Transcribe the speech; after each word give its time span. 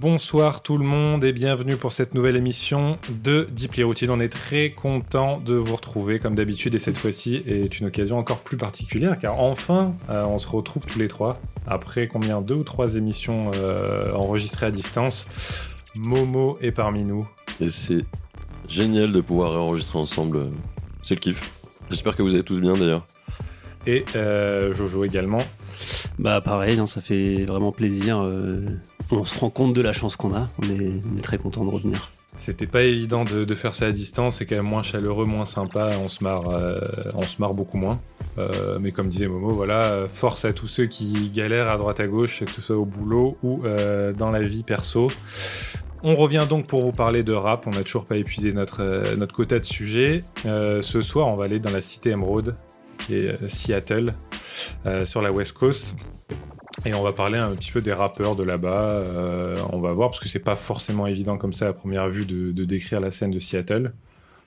Bonsoir 0.00 0.62
tout 0.62 0.78
le 0.78 0.84
monde 0.84 1.24
et 1.24 1.32
bienvenue 1.32 1.76
pour 1.76 1.90
cette 1.90 2.14
nouvelle 2.14 2.36
émission 2.36 2.98
de 3.08 3.48
Deeply 3.50 3.82
Routine. 3.82 4.10
On 4.10 4.20
est 4.20 4.28
très 4.28 4.70
content 4.70 5.40
de 5.40 5.54
vous 5.54 5.74
retrouver 5.74 6.20
comme 6.20 6.36
d'habitude 6.36 6.76
et 6.76 6.78
cette 6.78 6.96
fois-ci 6.96 7.42
est 7.48 7.80
une 7.80 7.88
occasion 7.88 8.16
encore 8.16 8.38
plus 8.38 8.56
particulière 8.56 9.18
car 9.20 9.40
enfin 9.40 9.94
euh, 10.08 10.22
on 10.24 10.38
se 10.38 10.46
retrouve 10.46 10.86
tous 10.86 11.00
les 11.00 11.08
trois 11.08 11.40
après 11.66 12.06
combien 12.06 12.40
deux 12.40 12.54
ou 12.54 12.62
trois 12.62 12.94
émissions 12.94 13.50
euh, 13.56 14.12
enregistrées 14.12 14.66
à 14.66 14.70
distance. 14.70 15.26
Momo 15.96 16.58
est 16.62 16.70
parmi 16.70 17.02
nous. 17.02 17.28
Et 17.60 17.70
c'est 17.70 18.04
génial 18.68 19.10
de 19.10 19.20
pouvoir 19.20 19.60
enregistrer 19.60 19.98
ensemble. 19.98 20.52
C'est 21.02 21.16
le 21.16 21.20
kiff. 21.20 21.50
J'espère 21.90 22.14
que 22.14 22.22
vous 22.22 22.34
allez 22.34 22.44
tous 22.44 22.60
bien 22.60 22.74
d'ailleurs. 22.74 23.04
Et 23.84 24.04
euh, 24.14 24.72
Jojo 24.74 25.04
également. 25.04 25.42
Bah 26.18 26.40
pareil, 26.40 26.78
hein, 26.78 26.86
ça 26.86 27.00
fait 27.00 27.44
vraiment 27.44 27.72
plaisir. 27.72 28.20
euh, 28.20 28.66
on 29.10 29.24
se 29.24 29.38
rend 29.38 29.50
compte 29.50 29.74
de 29.74 29.80
la 29.80 29.92
chance 29.92 30.16
qu'on 30.16 30.34
a. 30.34 30.48
On 30.60 30.64
est, 30.64 31.22
très 31.22 31.38
content 31.38 31.64
de 31.64 31.70
revenir. 31.70 32.12
C'était 32.36 32.66
pas 32.66 32.82
évident 32.82 33.24
de, 33.24 33.54
faire 33.54 33.74
ça 33.74 33.86
à 33.86 33.92
distance, 33.92 34.36
c'est 34.36 34.46
quand 34.46 34.54
même 34.54 34.64
moins 34.64 34.84
chaleureux, 34.84 35.24
moins 35.24 35.44
sympa, 35.44 35.90
on 36.00 36.08
se 36.08 36.22
marre, 36.22 36.48
euh, 36.50 36.78
on 37.14 37.22
se 37.22 37.40
marre 37.40 37.52
beaucoup 37.52 37.78
moins. 37.78 38.00
Euh, 38.38 38.78
mais 38.80 38.92
comme 38.92 39.08
disait 39.08 39.26
Momo, 39.26 39.50
voilà, 39.50 40.06
force 40.08 40.44
à 40.44 40.52
tous 40.52 40.68
ceux 40.68 40.86
qui 40.86 41.30
galèrent 41.30 41.68
à 41.68 41.76
droite 41.78 41.98
à 41.98 42.06
gauche, 42.06 42.44
que 42.44 42.50
ce 42.52 42.62
soit 42.62 42.76
au 42.76 42.84
boulot 42.84 43.36
ou 43.42 43.62
dans 44.16 44.30
la 44.30 44.42
vie 44.42 44.62
perso. 44.62 45.10
On 46.04 46.14
revient 46.14 46.46
donc 46.48 46.68
pour 46.68 46.82
vous 46.82 46.92
parler 46.92 47.24
de 47.24 47.32
rap, 47.32 47.66
on 47.66 47.70
n'a 47.70 47.82
toujours 47.82 48.04
pas 48.04 48.16
épuisé 48.16 48.52
notre, 48.52 49.16
notre 49.16 49.34
quota 49.34 49.58
de 49.58 49.64
sujets. 49.64 50.22
Ce 50.44 51.02
soir, 51.02 51.26
on 51.26 51.34
va 51.34 51.46
aller 51.46 51.58
dans 51.58 51.70
la 51.70 51.80
cité 51.80 52.10
émeraude, 52.10 52.54
qui 53.04 53.16
est 53.16 53.48
Seattle, 53.48 54.14
sur 55.04 55.22
la 55.22 55.32
West 55.32 55.52
Coast. 55.52 55.96
Et 56.86 56.94
on 56.94 57.02
va 57.02 57.12
parler 57.12 57.38
un 57.38 57.50
petit 57.56 57.72
peu 57.72 57.80
des 57.80 57.92
rappeurs 57.92 58.36
de 58.36 58.44
là-bas. 58.44 58.82
Euh, 58.82 59.56
on 59.72 59.80
va 59.80 59.92
voir, 59.92 60.10
parce 60.10 60.20
que 60.20 60.28
c'est 60.28 60.38
pas 60.38 60.54
forcément 60.54 61.06
évident 61.08 61.36
comme 61.36 61.52
ça 61.52 61.66
à 61.68 61.72
première 61.72 62.08
vue 62.08 62.24
de, 62.24 62.52
de 62.52 62.64
décrire 62.64 63.00
la 63.00 63.10
scène 63.10 63.32
de 63.32 63.40
Seattle. 63.40 63.92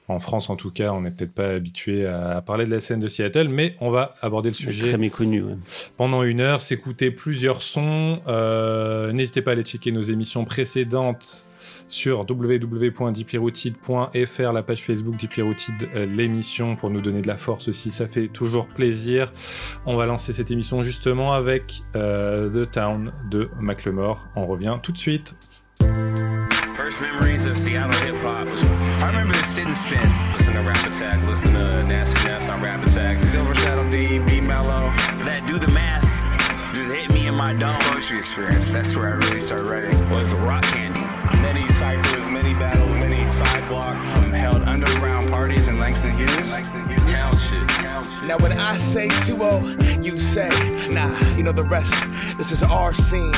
En 0.07 0.19
France, 0.19 0.49
en 0.49 0.55
tout 0.55 0.71
cas, 0.71 0.91
on 0.93 1.01
n'est 1.01 1.11
peut-être 1.11 1.33
pas 1.33 1.49
habitué 1.49 2.05
à, 2.05 2.37
à 2.37 2.41
parler 2.41 2.65
de 2.65 2.71
la 2.71 2.79
scène 2.79 2.99
de 3.01 3.07
Seattle, 3.07 3.47
mais 3.49 3.75
on 3.81 3.89
va 3.91 4.15
aborder 4.21 4.49
le 4.49 4.55
sujet 4.55 4.89
Très 4.89 4.97
méconnu. 4.97 5.41
ouais. 5.41 5.55
pendant 5.97 6.23
une 6.23 6.39
heure, 6.41 6.61
s'écouter 6.61 7.11
plusieurs 7.11 7.61
sons. 7.61 8.21
Euh, 8.27 9.11
N'hésitez 9.11 9.41
pas 9.41 9.51
à 9.51 9.53
aller 9.53 9.63
checker 9.63 9.91
nos 9.91 10.01
émissions 10.01 10.43
précédentes 10.45 11.45
sur 11.91 12.25
www.deeplyroutine.fr, 12.29 14.51
la 14.53 14.63
page 14.63 14.83
Facebook 14.83 15.15
Deeplyroutine, 15.17 15.75
euh, 15.95 16.05
l'émission, 16.05 16.75
pour 16.75 16.89
nous 16.89 16.99
donner 17.01 17.21
de 17.21 17.27
la 17.27 17.37
force 17.37 17.67
aussi, 17.67 17.91
ça 17.91 18.07
fait 18.07 18.29
toujours 18.29 18.67
plaisir. 18.67 19.31
On 19.85 19.97
va 19.97 20.05
lancer 20.05 20.31
cette 20.33 20.51
émission 20.51 20.81
justement 20.81 21.33
avec 21.33 21.83
euh, 21.95 22.65
The 22.65 22.71
Town 22.71 23.11
de 23.29 23.49
Macklemore. 23.59 24.25
On 24.35 24.47
revient 24.47 24.77
tout 24.81 24.93
de 24.93 24.97
suite. 24.97 25.35
First 26.75 26.99
memories 27.01 27.45
of 27.45 27.57
Seattle 27.57 27.91
hip 28.07 28.15
hop 28.23 28.47
I 28.99 29.07
remember 29.07 29.33
the 29.33 29.45
sit 29.53 29.65
and 29.65 29.75
spin, 29.75 30.09
listen 30.37 30.53
to 30.53 30.61
Rap 30.61 30.77
Attack, 30.87 31.19
listen 31.27 31.53
to 31.53 31.81
Nasty 31.85 32.27
Ness 32.27 32.47
on 32.53 32.61
Rap 32.61 32.81
Attack, 32.85 33.21
Silver 33.31 33.55
Shadow 33.55 33.83
D, 33.91 34.19
B 34.19 34.39
Mellow, 34.41 34.93
that 35.25 35.45
do 35.45 35.59
the 35.59 35.67
math 35.73 36.01
just 36.73 36.91
hit 36.91 37.11
me 37.11 37.27
in 37.27 37.35
my 37.35 37.53
dome. 37.53 37.77
Poetry 37.81 38.19
experience, 38.19 38.71
that's 38.71 38.95
where 38.95 39.09
I 39.09 39.13
really 39.27 39.41
started 39.41 39.65
writing. 39.65 40.09
Was 40.09 40.33
rock 40.33 40.63
candy. 40.63 41.10
Many 41.41 41.67
ciphers, 41.69 42.29
many 42.29 42.53
battles, 42.53 42.95
many 42.95 43.29
side 43.31 43.67
blocks, 43.67 44.07
um, 44.13 44.31
held 44.31 44.61
underground 44.63 45.29
parties 45.29 45.67
in 45.67 45.79
Langston 45.79 46.15
Hughes. 46.15 47.00
Now 48.23 48.37
when 48.37 48.53
I 48.53 48.77
say 48.77 49.07
2-0, 49.07 50.05
you 50.05 50.15
say, 50.15 50.47
nah, 50.93 51.11
you 51.35 51.43
know 51.43 51.51
the 51.51 51.63
rest. 51.63 51.93
This 52.37 52.51
is 52.51 52.63
our 52.63 52.93
scene, 52.93 53.33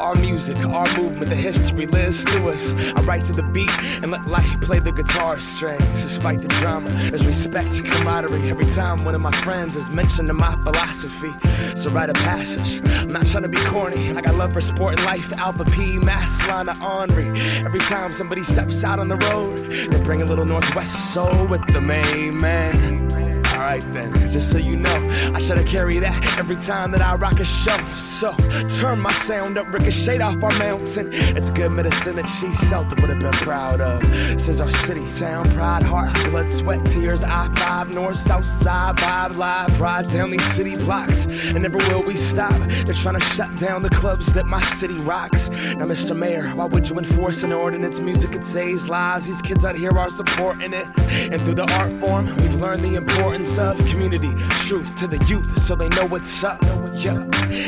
our 0.00 0.14
music, 0.16 0.56
our 0.66 0.86
movement, 0.96 1.28
the 1.28 1.36
history. 1.36 1.86
Liz 1.86 2.24
Lewis, 2.34 2.74
I 2.74 3.02
write 3.02 3.24
to 3.26 3.32
the 3.32 3.42
beat 3.42 3.70
and 4.02 4.10
let 4.10 4.26
light 4.26 4.60
play 4.60 4.78
the 4.78 4.90
guitar 4.90 5.38
strings. 5.38 6.02
Despite 6.02 6.40
the 6.40 6.48
drama, 6.48 6.88
there's 7.10 7.26
respect 7.26 7.78
and 7.78 7.86
camaraderie. 7.86 8.50
Every 8.50 8.66
time 8.66 9.04
one 9.04 9.14
of 9.14 9.20
my 9.20 9.30
friends 9.30 9.76
is 9.76 9.90
mentioned 9.90 10.28
in 10.28 10.36
my 10.36 10.56
philosophy, 10.62 11.32
it's 11.70 11.84
a 11.86 11.90
rite 11.90 12.08
of 12.08 12.16
passage. 12.16 12.80
I'm 12.90 13.12
not 13.12 13.26
trying 13.26 13.44
to 13.44 13.48
be 13.48 13.58
corny. 13.58 14.10
I 14.10 14.22
got 14.22 14.34
love 14.34 14.54
for 14.54 14.60
sport 14.60 14.96
and 14.96 15.04
life. 15.04 15.32
Alpha 15.38 15.64
P, 15.66 15.98
Mass 15.98 16.40
line 16.48 16.68
Henri. 16.68 17.28
Every 17.64 17.80
time 17.80 18.12
somebody 18.12 18.42
steps 18.42 18.82
out 18.82 18.98
on 18.98 19.08
the 19.08 19.16
road, 19.16 19.58
they 19.58 20.02
bring 20.02 20.22
a 20.22 20.24
little 20.24 20.46
Northwest 20.46 21.12
soul 21.12 21.46
with 21.46 21.64
them. 21.68 21.90
Amen. 21.90 23.21
Alright 23.62 23.92
then, 23.92 24.12
just 24.28 24.50
so 24.50 24.58
you 24.58 24.76
know, 24.76 24.90
I 25.32 25.40
try 25.40 25.54
to 25.54 25.62
carry 25.62 26.00
that 26.00 26.36
every 26.36 26.56
time 26.56 26.90
that 26.90 27.00
I 27.00 27.14
rock 27.14 27.38
a 27.38 27.44
show. 27.44 27.76
So, 27.94 28.32
turn 28.80 28.98
my 28.98 29.12
sound 29.12 29.56
up, 29.56 29.72
ricochet 29.72 30.18
off 30.18 30.42
our 30.42 30.58
mountain. 30.58 31.10
It's 31.12 31.48
good 31.48 31.70
medicine 31.70 32.16
that 32.16 32.28
she 32.28 32.52
Celtic 32.52 32.98
would 32.98 33.10
have 33.10 33.20
been 33.20 33.30
proud 33.30 33.80
of. 33.80 34.02
Says 34.40 34.60
our 34.60 34.68
city, 34.68 35.08
town, 35.10 35.48
pride, 35.50 35.84
heart, 35.84 36.12
blood, 36.30 36.50
sweat, 36.50 36.84
tears, 36.84 37.22
I 37.22 37.54
five, 37.54 37.94
north, 37.94 38.16
south 38.16 38.46
side, 38.46 38.96
vibe, 38.96 39.36
live, 39.36 39.80
ride 39.80 40.08
down 40.10 40.32
these 40.32 40.44
city 40.44 40.74
blocks. 40.74 41.26
And 41.26 41.62
never 41.62 41.78
will 41.78 42.02
we 42.02 42.16
stop. 42.16 42.60
They're 42.84 42.94
trying 42.94 43.20
to 43.20 43.24
shut 43.24 43.54
down 43.56 43.84
the 43.84 43.90
clubs 43.90 44.32
that 44.32 44.44
my 44.44 44.60
city 44.60 44.96
rocks. 44.96 45.50
Now, 45.50 45.86
Mr. 45.86 46.16
Mayor, 46.16 46.48
why 46.48 46.64
would 46.64 46.90
you 46.90 46.98
enforce 46.98 47.44
an 47.44 47.52
ordinance? 47.52 48.00
Music, 48.00 48.34
it 48.34 48.44
saves 48.44 48.88
lives. 48.88 49.26
These 49.26 49.40
kids 49.40 49.64
out 49.64 49.76
here 49.76 49.96
are 49.96 50.10
supporting 50.10 50.72
it. 50.72 50.86
And 51.32 51.40
through 51.42 51.54
the 51.54 51.72
art 51.78 51.92
form, 52.00 52.26
we've 52.38 52.56
learned 52.56 52.82
the 52.82 52.96
importance 52.96 53.51
of 53.58 53.76
community, 53.86 54.32
truth 54.66 54.96
to 54.96 55.06
the 55.06 55.22
youth 55.26 55.58
so 55.58 55.74
they 55.74 55.88
know 55.90 56.06
what's 56.06 56.44
up. 56.44 56.60
Yeah. 56.94 57.20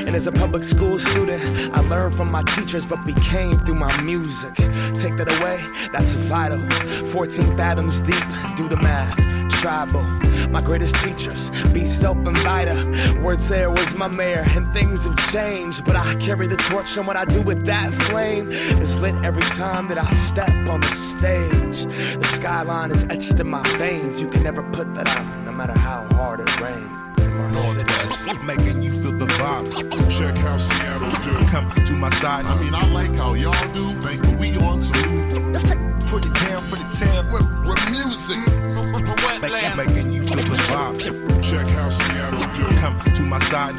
And 0.07 0.15
as 0.17 0.27
a 0.27 0.33
public 0.33 0.65
school 0.65 0.99
student, 0.99 1.43
I 1.75 1.81
learned 1.81 2.15
from 2.15 2.31
my 2.31 2.43
teachers 2.43 2.87
but 2.87 3.05
became 3.05 3.57
through 3.59 3.77
my 3.77 4.01
music. 4.01 4.55
Take 4.55 5.17
that 5.17 5.31
away, 5.41 5.63
that's 5.93 6.15
vital. 6.15 6.61
14 7.09 7.57
fathoms 7.57 8.01
deep, 8.01 8.25
do 8.57 8.69
the 8.69 8.79
math. 8.83 9.54
Tribal, 9.65 10.03
my 10.51 10.61
greatest 10.61 10.95
teachers, 10.97 11.51
be 11.73 11.87
self 11.87 12.19
and 12.27 12.37
Vida. 12.37 13.19
Words 13.23 13.49
there 13.49 13.71
was 13.71 13.95
my 13.95 14.09
mayor, 14.09 14.45
and 14.49 14.71
things 14.75 15.07
have 15.07 15.17
changed. 15.33 15.87
But 15.87 15.97
I 15.97 16.17
carry 16.17 16.47
the 16.47 16.59
torch, 16.59 16.99
and 16.99 17.07
what 17.07 17.17
I 17.17 17.25
do 17.25 17.41
with 17.41 17.65
that 17.65 17.91
flame 17.95 18.51
is 18.51 18.99
lit 18.99 19.15
every 19.25 19.41
time 19.57 19.89
that 19.89 19.97
I 19.97 20.05
step 20.11 20.51
on 20.69 20.83
the 20.83 20.87
stage. 20.89 21.87
The 21.87 22.27
skyline 22.27 22.91
is 22.91 23.05
etched 23.05 23.41
in 23.41 23.49
my 23.49 23.63
veins. 23.79 24.21
You 24.21 24.29
can 24.29 24.43
never 24.43 24.63
put 24.65 24.95
that 24.97 25.09
out, 25.09 25.45
no 25.47 25.53
matter 25.53 25.73
how 25.73 26.07
hard 26.13 26.41
it 26.41 26.61
rains. 26.61 27.27
in 27.27 27.35
my 27.35 27.51
city. 27.53 27.85
Northwest, 27.87 28.43
making 28.43 28.83
you 28.83 28.93
feel 28.93 29.17
the 29.17 29.25
vibe. 29.25 29.71
Check 30.11 30.37
how 30.37 30.59
Seattle 30.59 31.11
do. 31.23 31.47
Come 31.47 31.71
to 31.87 31.93
my 31.97 32.11
side, 32.11 32.45
I 32.45 32.63
mean, 32.63 32.75
I 32.75 32.87
like 32.89 33.17
how 33.17 33.33
y'all 33.33 33.73
do. 33.73 33.89
Think 34.03 34.24
vibe. 40.75 41.43
Check 41.43 41.67
how 41.69 41.89
Seattle 41.89 42.41
do. 42.55 42.81
Come 42.81 43.01
to 43.17 43.23
my 43.23 43.39
side, 43.51 43.79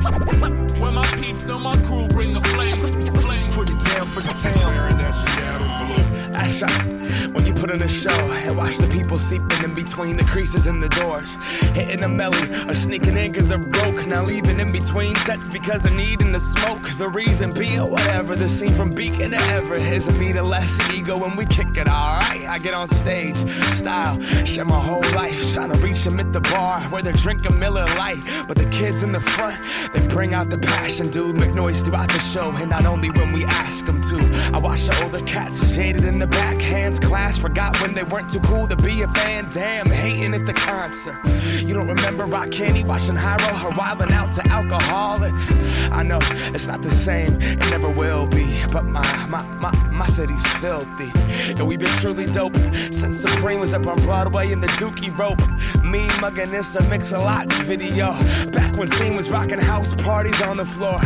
When 0.79 0.93
my 0.93 1.05
peeps 1.21 1.43
know 1.45 1.59
my 1.59 1.75
crew 1.83 2.07
bring 2.07 2.33
the 2.33 2.41
flame, 2.41 2.77
flame. 3.21 3.51
put 3.51 3.69
it 3.69 3.79
down 3.79 4.07
for 4.07 4.21
the 4.21 4.33
town. 4.33 4.75
Wearing 4.75 4.97
that 4.97 5.13
Seattle 5.13 5.67
blue. 5.79 6.24
That's 6.37 6.61
right. 6.61 7.33
When 7.33 7.45
you 7.45 7.53
put 7.53 7.71
on 7.71 7.81
a 7.81 7.87
show 7.87 8.09
and 8.09 8.57
watch 8.57 8.77
the 8.77 8.87
people 8.87 9.17
seeping 9.17 9.63
in 9.63 9.73
between 9.73 10.17
the 10.17 10.23
creases 10.23 10.67
in 10.67 10.79
the 10.79 10.89
doors, 10.89 11.37
hitting 11.73 12.03
a 12.03 12.07
melly 12.07 12.53
or 12.69 12.75
sneaking 12.75 13.17
in 13.17 13.33
cause 13.33 13.47
they're 13.47 13.57
broke, 13.57 14.05
now 14.05 14.23
leaving 14.23 14.59
in 14.59 14.71
between 14.71 15.15
sets 15.15 15.49
because 15.49 15.83
they're 15.83 15.93
needing 15.93 16.31
the 16.31 16.39
smoke. 16.39 16.83
The 16.97 17.09
reason 17.09 17.51
being 17.51 17.79
oh, 17.79 17.87
whatever, 17.87 18.35
the 18.35 18.47
scene 18.47 18.75
from 18.75 18.89
Beacon 18.89 19.31
to 19.31 19.37
Ever 19.37 19.75
is 19.75 20.07
a 20.07 20.17
need 20.19 20.35
of 20.35 20.47
less 20.47 20.77
ego 20.91 21.17
when 21.17 21.35
we 21.35 21.45
kick 21.45 21.77
it, 21.77 21.87
alright. 21.87 22.45
I 22.45 22.59
get 22.59 22.73
on 22.73 22.87
stage, 22.87 23.37
style, 23.79 24.21
share 24.45 24.65
my 24.65 24.79
whole 24.79 25.03
life, 25.15 25.53
trying 25.53 25.71
to 25.71 25.79
reach 25.79 26.03
them 26.03 26.19
at 26.19 26.31
the 26.33 26.41
bar 26.41 26.81
where 26.83 27.01
they're 27.01 27.13
drinking 27.13 27.57
Miller 27.57 27.85
Lite. 27.97 28.23
But 28.47 28.57
the 28.57 28.65
kids 28.65 29.03
in 29.03 29.11
the 29.11 29.21
front, 29.21 29.65
they 29.93 30.05
bring 30.07 30.33
out 30.33 30.49
the 30.49 30.57
passion, 30.57 31.09
dude. 31.09 31.37
Make 31.39 31.53
noise 31.53 31.81
throughout 31.81 32.09
the 32.09 32.19
show, 32.19 32.51
and 32.51 32.69
not 32.69 32.85
only 32.85 33.09
when 33.11 33.31
we 33.31 33.45
ask 33.45 33.85
them 33.85 34.01
to. 34.03 34.17
I 34.53 34.59
watch 34.59 34.87
all 35.01 35.09
the 35.09 35.15
older 35.15 35.25
cats 35.25 35.75
jaded 35.75 36.03
in 36.03 36.19
the 36.19 36.24
back, 36.27 36.61
hands 36.61 36.99
class. 36.99 37.37
Forgot 37.37 37.81
when 37.81 37.93
they 37.93 38.03
weren't 38.03 38.29
too 38.29 38.39
cool 38.41 38.67
to 38.67 38.75
be 38.75 39.01
a 39.01 39.07
fan. 39.09 39.49
Damn, 39.49 39.89
hating 39.89 40.33
at 40.33 40.45
the 40.45 40.53
concert. 40.53 41.17
You 41.63 41.73
don't 41.73 41.87
remember 41.87 42.25
Rock 42.25 42.51
Candy 42.51 42.83
watching 42.83 43.15
Hyro, 43.15 43.57
her 43.57 43.69
wilding 43.75 44.11
out 44.11 44.33
to 44.33 44.47
alcoholics. 44.47 45.53
I 45.91 46.03
know 46.03 46.19
it's 46.53 46.67
not 46.67 46.81
the 46.81 46.91
same, 46.91 47.41
it 47.41 47.69
never 47.69 47.89
will 47.89 48.27
be. 48.27 48.63
But 48.71 48.85
my 48.85 49.27
my 49.27 49.43
my 49.59 49.71
my 49.89 50.05
city's 50.05 50.45
filthy. 50.53 51.11
And 51.57 51.67
we've 51.67 51.79
been 51.79 51.97
truly 51.99 52.25
dope 52.31 52.55
since 52.91 53.19
Supreme 53.19 53.59
was 53.59 53.73
up 53.73 53.87
on 53.87 53.97
Broadway 53.97 54.51
in 54.51 54.61
the 54.61 54.67
Dookie 54.67 55.15
rope. 55.17 55.41
Me 55.83 56.07
mugging 56.19 56.51
this 56.51 56.75
a 56.75 56.83
mix 56.89 57.11
a 57.11 57.19
lots 57.19 57.57
video. 57.59 58.11
Back 58.51 58.75
when 58.77 58.87
Scene 58.87 59.15
was 59.15 59.29
rocking 59.29 59.59
house 59.59 59.93
parties 59.95 60.41
on 60.41 60.57
the 60.57 60.65
floor. 60.65 60.99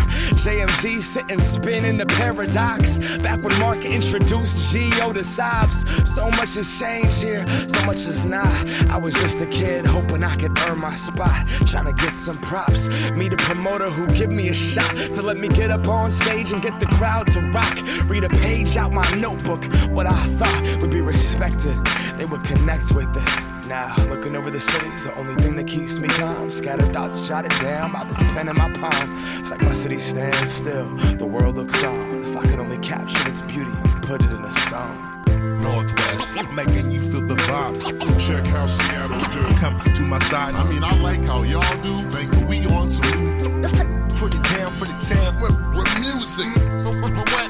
JMG 0.44 1.02
sitting 1.02 1.40
spinning 1.40 1.98
the 1.98 2.06
paradox. 2.06 3.00
Back 3.20 3.42
when 3.44 3.58
Mark 3.60 3.86
introduced 3.86 4.72
G.O. 4.72 5.09
know 5.10 5.20
the 5.20 5.24
sobs. 5.24 5.86
So 6.10 6.26
much 6.32 6.56
has 6.56 6.80
changed 6.80 7.22
here, 7.22 7.46
so 7.68 7.86
much 7.86 7.98
is 7.98 8.26
not. 8.26 8.48
I 8.90 8.98
was 8.98 9.14
just 9.16 9.40
a 9.42 9.46
kid 9.46 9.86
hoping 9.86 10.24
I 10.24 10.36
could 10.36 10.58
earn 10.60 10.80
my 10.80 10.96
spot, 10.96 11.48
trying 11.68 11.86
to 11.86 11.94
get 11.94 12.16
some 12.16 12.36
props. 12.36 12.90
Meet 13.12 13.34
a 13.34 13.38
promoter 13.38 13.90
who 13.90 14.08
give 14.16 14.30
me 14.30 14.50
a 14.50 14.54
shot 14.54 14.94
to 15.16 15.22
let 15.22 15.38
me 15.38 15.48
get 15.48 15.72
up 15.72 15.88
on 15.88 16.12
stage 16.12 16.52
and 16.52 16.62
get 16.62 16.80
the 16.80 16.86
crowd 16.88 17.28
to 17.28 17.42
rock. 17.52 17.78
Read 18.08 18.24
a 18.24 18.30
page 18.30 18.78
out 18.78 18.92
my 18.92 19.10
notebook, 19.16 19.64
what 19.90 20.06
I 20.06 20.26
thought 20.38 20.82
would 20.82 20.92
be 20.92 21.02
respected, 21.02 21.78
they 22.18 22.26
would 22.26 22.44
connect 22.44 22.92
with 22.94 23.10
it. 23.16 23.50
Now, 23.68 23.96
looking 24.10 24.36
over 24.36 24.50
the 24.50 24.60
city's 24.60 25.04
the 25.04 25.16
only 25.16 25.36
thing 25.44 25.56
that 25.58 25.68
keeps 25.68 26.00
me 26.00 26.08
calm. 26.08 26.50
Scattered 26.50 26.92
thoughts 26.92 27.28
jotted 27.28 27.52
down 27.62 27.92
by 27.92 28.04
this 28.06 28.18
pen 28.18 28.50
in 28.50 28.56
my 28.56 28.72
palm. 28.74 29.40
It's 29.40 29.52
like 29.52 29.62
my 29.62 29.74
city 29.74 30.00
stands 30.00 30.52
still, 30.52 30.90
the 31.18 31.26
world 31.26 31.56
looks 31.56 31.84
on. 31.84 32.19
If 32.40 32.46
I 32.46 32.52
could 32.52 32.60
only 32.60 32.78
capture 32.78 33.28
its 33.28 33.42
beauty 33.42 33.70
and 33.70 34.02
put 34.02 34.22
it 34.22 34.32
in 34.32 34.42
a 34.42 34.54
song. 34.54 35.24
Northwest, 35.62 36.38
making 36.54 36.90
you 36.90 37.02
feel 37.02 37.28
the 37.28 37.36
vibes. 37.36 37.84
Check 38.26 38.46
how 38.48 38.66
Seattle 38.66 39.20
do. 39.32 39.56
Come 39.58 39.82
to 39.96 40.02
my 40.04 40.20
side, 40.20 40.56
I 40.56 40.64
mean, 40.72 40.82
I 40.82 40.96
like 41.02 41.26
how 41.26 41.44
y'all 41.44 41.62
do. 41.84 41.98
Think 42.10 42.48
we 42.48 42.66
on 42.68 42.90
to 42.92 44.10
put 44.16 44.34
it 44.34 44.44
down 44.44 44.68
for 44.68 44.86
the 44.86 44.96
town. 45.04 45.42
with, 45.42 45.60
with 45.76 46.00
music. 46.00 46.48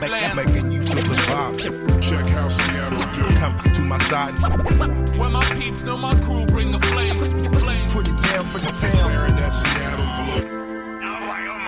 Make, 0.01 0.36
making 0.36 0.71
you 0.71 0.81
feel 0.81 1.03
the 1.03 1.13
vibes. 1.13 2.01
Check 2.01 2.25
how 2.33 2.50
Seattle 2.50 3.00
do. 3.13 3.35
Come 3.38 3.59
to 3.75 3.81
my 3.81 4.00
side, 4.00 4.39
Where 5.19 5.30
my 5.30 5.44
peeps 5.53 5.83
know 5.83 5.97
my 5.97 6.19
crew 6.21 6.47
bring 6.47 6.71
the 6.71 6.80
flame. 6.80 7.15
Flame. 7.59 7.89
put 7.92 8.07
it 8.07 8.18
down 8.18 8.44
for 8.45 8.57
the 8.57 8.71
town. 8.71 9.06
Wearing 9.06 9.35
that 9.35 9.51
Seattle 9.51 10.50
blue. 10.50 10.59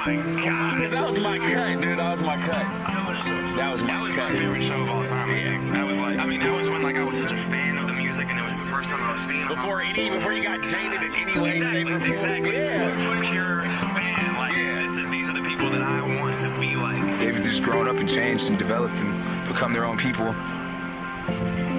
Oh 0.03 0.87
that 0.89 1.07
was 1.07 1.19
my 1.19 1.37
cut, 1.37 1.81
dude. 1.81 1.99
That 1.99 2.11
was 2.13 2.21
my 2.21 2.37
cut. 2.47 2.90
That 3.61 3.71
was 3.71 3.83
my 3.83 3.89
That 3.89 4.01
was 4.01 4.15
my 4.15 4.31
favorite 4.31 4.63
show 4.63 4.81
of 4.81 4.89
all 4.89 5.05
time. 5.05 5.29
Yeah. 5.29 5.73
That 5.75 5.85
was 5.85 5.99
like, 5.99 6.17
I 6.17 6.25
mean, 6.25 6.39
that 6.39 6.51
was 6.51 6.67
when 6.67 6.81
like 6.81 6.95
I 6.95 7.03
was 7.03 7.19
such 7.19 7.31
a 7.31 7.37
fan 7.51 7.77
of 7.77 7.85
the 7.85 7.93
music, 7.93 8.27
and 8.27 8.39
it 8.39 8.43
was 8.43 8.55
the 8.55 8.65
first 8.65 8.89
time 8.89 9.03
I 9.03 9.11
was 9.11 9.21
seeing 9.21 9.47
them. 9.47 9.49
Before 9.49 9.83
any, 9.83 10.09
before 10.09 10.33
you 10.33 10.41
got 10.41 10.63
jaded 10.63 11.03
in 11.03 11.13
any 11.13 11.39
way, 11.39 11.59
shape, 11.59 11.87
or 11.87 11.97
exactly, 11.97 12.17
form. 12.17 12.31
exactly. 12.31 12.55
Yeah. 12.57 13.29
Pure 13.31 13.61
fan. 13.93 14.35
Like 14.35 14.55
this 14.55 14.97
is 14.97 15.11
these 15.11 15.27
are 15.29 15.33
the 15.33 15.47
people 15.47 15.69
that 15.69 15.83
I 15.83 16.01
want 16.01 16.39
to 16.39 16.59
be 16.59 16.75
like. 16.75 17.19
They've 17.19 17.39
just 17.43 17.61
grown 17.61 17.87
up 17.87 17.97
and 17.97 18.09
changed 18.09 18.49
and 18.49 18.57
developed 18.57 18.95
and 18.97 19.47
become 19.47 19.73
their 19.73 19.85
own 19.85 19.97
people. 19.99 20.33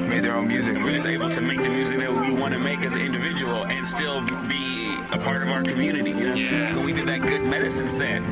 Made 0.06 0.23
their 0.23 0.37
own 0.37 0.46
music. 0.46 0.79
We're 0.79 0.93
just 0.93 1.08
able 1.08 1.31
to 1.31 1.40
make 1.40 1.61
the 1.61 1.69
music 1.69 1.99
that 1.99 2.12
we 2.12 2.32
want 2.32 2.55
to 2.55 2.61
make 2.61 2.79
as 2.82 2.94
an 2.94 3.00
individual 3.00 3.67
and 3.67 3.87
still 3.88 4.25
be 4.46 5.00
a 5.11 5.19
part 5.19 5.43
of 5.43 5.49
our 5.49 5.64
community. 5.64 6.11
You 6.11 6.20
know? 6.20 6.34
Yeah. 6.34 6.84
We 6.84 6.93
did 6.93 7.08
that 7.08 7.23
good 7.23 7.43
medicine 7.43 7.90
set. 7.93 8.23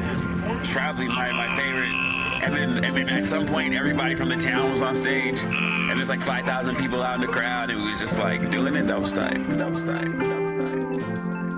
It's 0.60 0.70
probably 0.70 1.08
my, 1.08 1.32
my 1.32 1.56
favorite. 1.56 1.94
And 2.42 2.54
then, 2.54 2.84
and 2.84 2.96
then 2.96 3.08
at 3.08 3.28
some 3.28 3.46
point, 3.46 3.74
everybody 3.74 4.14
from 4.14 4.28
the 4.28 4.36
town 4.36 4.70
was 4.70 4.82
on 4.82 4.94
stage, 4.94 5.38
and 5.40 5.98
there's 5.98 6.08
like 6.08 6.22
5,000 6.22 6.76
people 6.76 7.02
out 7.02 7.16
in 7.16 7.20
the 7.22 7.26
crowd, 7.26 7.70
and 7.70 7.80
it 7.80 7.84
was 7.84 7.98
just 7.98 8.18
like 8.18 8.50
doing 8.50 8.74
it. 8.76 8.84
That 8.84 9.00
was 9.00 9.12
tight. 9.12 9.50
That 9.52 9.70
was 9.70 9.82
tight. 9.82 10.18
That 10.18 10.40
was 10.40 11.04
tight. 11.04 11.49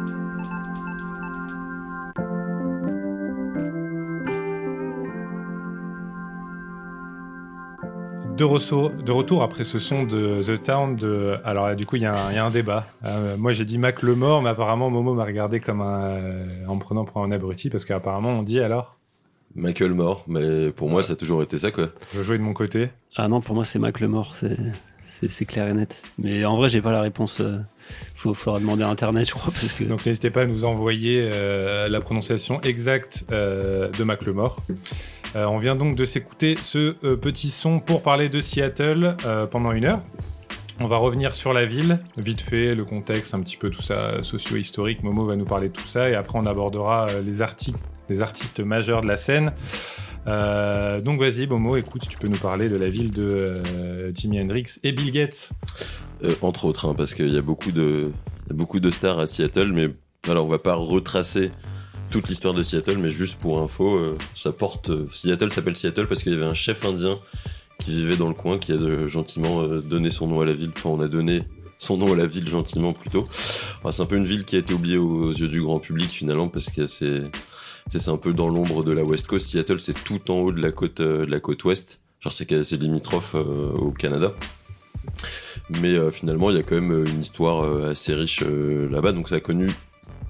De 8.43 8.47
retour, 8.47 8.91
de 8.91 9.13
retour 9.13 9.45
après 9.45 9.63
ce 9.63 9.79
son 9.79 10.03
de 10.03 10.41
The 10.43 10.61
Town. 10.61 10.97
De... 10.97 11.37
Alors 11.45 11.69
là, 11.69 11.77
du 11.77 11.87
coup, 11.87 11.95
il 11.95 12.03
y, 12.03 12.07
a 12.07 12.13
un- 12.13 12.31
il 12.33 12.35
y 12.35 12.39
a 12.39 12.45
un 12.45 12.51
débat. 12.51 12.87
Euh, 13.05 13.37
moi, 13.37 13.53
j'ai 13.53 13.65
dit 13.65 13.79
Mac 13.79 14.03
le 14.03 14.17
mort, 14.17 14.43
mais 14.43 14.51
apparemment, 14.51 14.91
Momo 14.91 15.15
m'a 15.15 15.25
regardé 15.25 15.61
comme 15.61 15.81
un, 15.81 16.01
euh, 16.17 16.67
en 16.67 16.75
me 16.75 16.81
prenant 16.81 17.05
pour 17.05 17.23
un 17.23 17.31
abruti, 17.31 17.71
parce 17.71 17.85
qu'apparemment, 17.85 18.31
on 18.31 18.43
dit 18.43 18.59
alors, 18.59 18.97
Michael 19.55 19.95
mort, 19.95 20.25
mais 20.27 20.73
pour 20.73 20.89
moi 20.89 21.05
ça 21.05 21.13
a 21.13 21.17
toujours 21.17 21.41
été 21.45 21.57
ça 21.57 21.71
quoi. 21.71 21.91
je 22.13 22.21
jouais 22.23 22.37
de 22.37 22.43
mon 22.43 22.53
côté. 22.53 22.91
Ah 23.15 23.29
non, 23.29 23.41
pour 23.41 23.55
moi, 23.55 23.65
c'est 23.65 23.79
Mac 23.79 24.01
le 24.01 24.09
mort, 24.09 24.35
c'est- 24.35 25.45
clair 25.47 25.69
et 25.69 25.73
net. 25.75 26.03
Mais 26.19 26.45
en 26.45 26.57
vrai, 26.57 26.69
j'ai 26.69 26.83
pas 26.83 26.91
la 26.91 27.01
réponse. 27.01 27.39
euh, 27.41 27.59
Faut, 28.17 28.35
faudra 28.35 28.59
demander 28.59 28.83
à 28.83 28.89
Internet, 28.89 29.29
je 29.29 29.35
crois, 29.35 29.53
parce 29.53 29.73
que. 29.73 29.85
Donc, 29.85 30.05
n'hésitez 30.05 30.31
pas 30.31 30.43
à 30.43 30.47
nous 30.47 30.65
envoyer 30.65 31.21
euh, 31.33 31.89
la 31.89 32.01
prononciation 32.01 32.61
exacte 32.63 33.25
euh, 33.31 33.89
de 33.97 34.03
Mac 34.03 34.25
le 34.25 34.33
mort. 34.33 34.57
Euh, 35.35 35.47
on 35.47 35.59
vient 35.59 35.77
donc 35.77 35.97
de 35.97 36.05
s'écouter 36.05 36.57
ce 36.61 36.97
euh, 37.05 37.17
petit 37.17 37.51
son 37.51 37.81
pour 37.81 38.03
parler 38.03 38.29
de 38.29 38.41
Seattle 38.41 39.17
euh, 39.25 39.47
pendant 39.47 39.73
une 39.73 39.85
heure. 39.85 40.03
On 40.81 40.87
va 40.87 40.97
revenir 40.97 41.33
sur 41.33 41.53
la 41.53 41.65
ville, 41.65 41.99
vite 42.17 42.41
fait, 42.41 42.75
le 42.75 42.85
contexte, 42.85 43.35
un 43.35 43.41
petit 43.41 43.57
peu 43.57 43.71
tout 43.71 43.83
ça, 43.83 44.23
socio-historique. 44.23 45.03
Momo 45.03 45.25
va 45.25 45.37
nous 45.37 45.45
parler 45.45 45.69
de 45.69 45.75
tout 45.75 45.87
ça 45.87 46.11
et 46.11 46.15
après 46.15 46.39
on 46.39 46.47
abordera 46.47 47.07
les, 47.25 47.41
artistes, 47.41 47.85
majeurs 48.61 49.01
de 49.01 49.07
la 49.07 49.17
scène. 49.17 49.53
Donc 50.27 51.21
vas-y, 51.21 51.47
Momo, 51.47 51.77
écoute, 51.77 52.09
tu 52.09 52.19
peux 52.19 52.27
nous 52.27 52.39
parler 52.39 52.69
de 52.69 52.77
la 52.77 52.89
ville 52.89 53.13
de 53.13 53.63
Jimi 54.15 54.41
Hendrix 54.41 54.81
et 54.83 54.93
Bill 54.93 55.13
Gates. 55.13 55.53
Entre 56.41 56.65
autres, 56.65 56.89
hein, 56.89 56.95
parce 56.97 57.15
qu'il 57.15 57.33
y 57.33 57.39
a 57.39 57.43
beaucoup 57.43 57.71
de, 57.71 58.11
il 58.47 58.51
y 58.51 58.53
a 58.53 58.57
beaucoup 58.57 58.81
de 58.81 58.91
stars 58.91 59.21
à 59.21 59.27
Seattle, 59.27 59.73
mais 59.73 59.89
alors 60.29 60.47
on 60.47 60.49
va 60.49 60.59
pas 60.59 60.75
retracer 60.75 61.53
toute 62.13 62.29
l'histoire 62.29 62.53
de 62.53 62.63
Seattle, 62.63 62.99
mais 62.99 63.09
juste 63.09 63.41
pour 63.41 63.61
info, 63.61 63.97
euh, 63.97 64.19
ça 64.35 64.53
porte. 64.53 64.91
euh, 64.91 65.07
Seattle 65.11 65.51
s'appelle 65.51 65.77
Seattle 65.77 66.07
parce 66.07 66.23
qu'il 66.23 66.33
y 66.33 66.35
avait 66.35 66.45
un 66.45 66.55
chef 66.55 66.85
indien 66.85 67.19
qui 67.81 67.91
vivait 67.91 68.17
dans 68.17 68.29
le 68.29 68.35
coin, 68.35 68.59
qui 68.59 68.73
a 68.73 69.09
gentiment 69.09 69.63
euh, 69.63 69.81
donné 69.81 70.11
son 70.11 70.27
nom 70.27 70.43
à 70.43 70.45
la 70.45 70.53
ville. 70.53 70.71
Enfin, 70.77 70.91
on 70.91 71.01
a 71.01 71.09
donné 71.09 71.43
son 71.79 71.97
nom 71.97 72.13
à 72.13 72.17
la 72.17 72.27
ville 72.27 72.47
gentiment 72.47 72.93
plutôt. 72.93 73.27
C'est 73.33 74.03
un 74.03 74.07
peu 74.07 74.17
une 74.17 74.27
ville 74.27 74.45
qui 74.45 74.57
a 74.57 74.59
été 74.59 74.75
oubliée 74.75 74.99
aux, 74.99 75.33
yeux 75.33 75.49
du 75.49 75.63
grand 75.63 75.81
public 75.81 76.11
finalement 76.11 76.49
parce 76.49 76.71
que 76.71 76.87
c'est 76.87 77.23
c'est 77.89 78.11
un 78.11 78.19
peu 78.19 78.33
dans 78.33 78.49
l'ombre 78.49 78.85
de 78.85 78.93
la 78.93 79.03
West 79.03 79.27
Coast. 79.27 79.47
Seattle, 79.47 79.81
c'est 79.81 80.05
tout 80.05 80.31
en 80.31 80.35
haut 80.35 80.53
de 80.53 80.61
la 80.61 80.71
côte 80.71 81.01
de 81.01 81.25
la 81.25 81.41
côte 81.41 81.65
ouest. 81.65 82.01
Genre 82.21 82.33
c'est 82.33 82.73
limitrophe 82.73 83.35
au 83.35 83.91
Canada. 83.91 84.33
Mais 85.71 85.97
finalement, 86.13 86.51
il 86.51 86.57
y 86.57 86.61
a 86.61 86.63
quand 86.63 86.81
même 86.81 87.05
une 87.07 87.23
histoire 87.23 87.89
assez 87.89 88.15
riche 88.15 88.43
là-bas. 88.43 89.13
Donc 89.13 89.29
ça 89.29 89.37
a 89.37 89.41
connu 89.41 89.71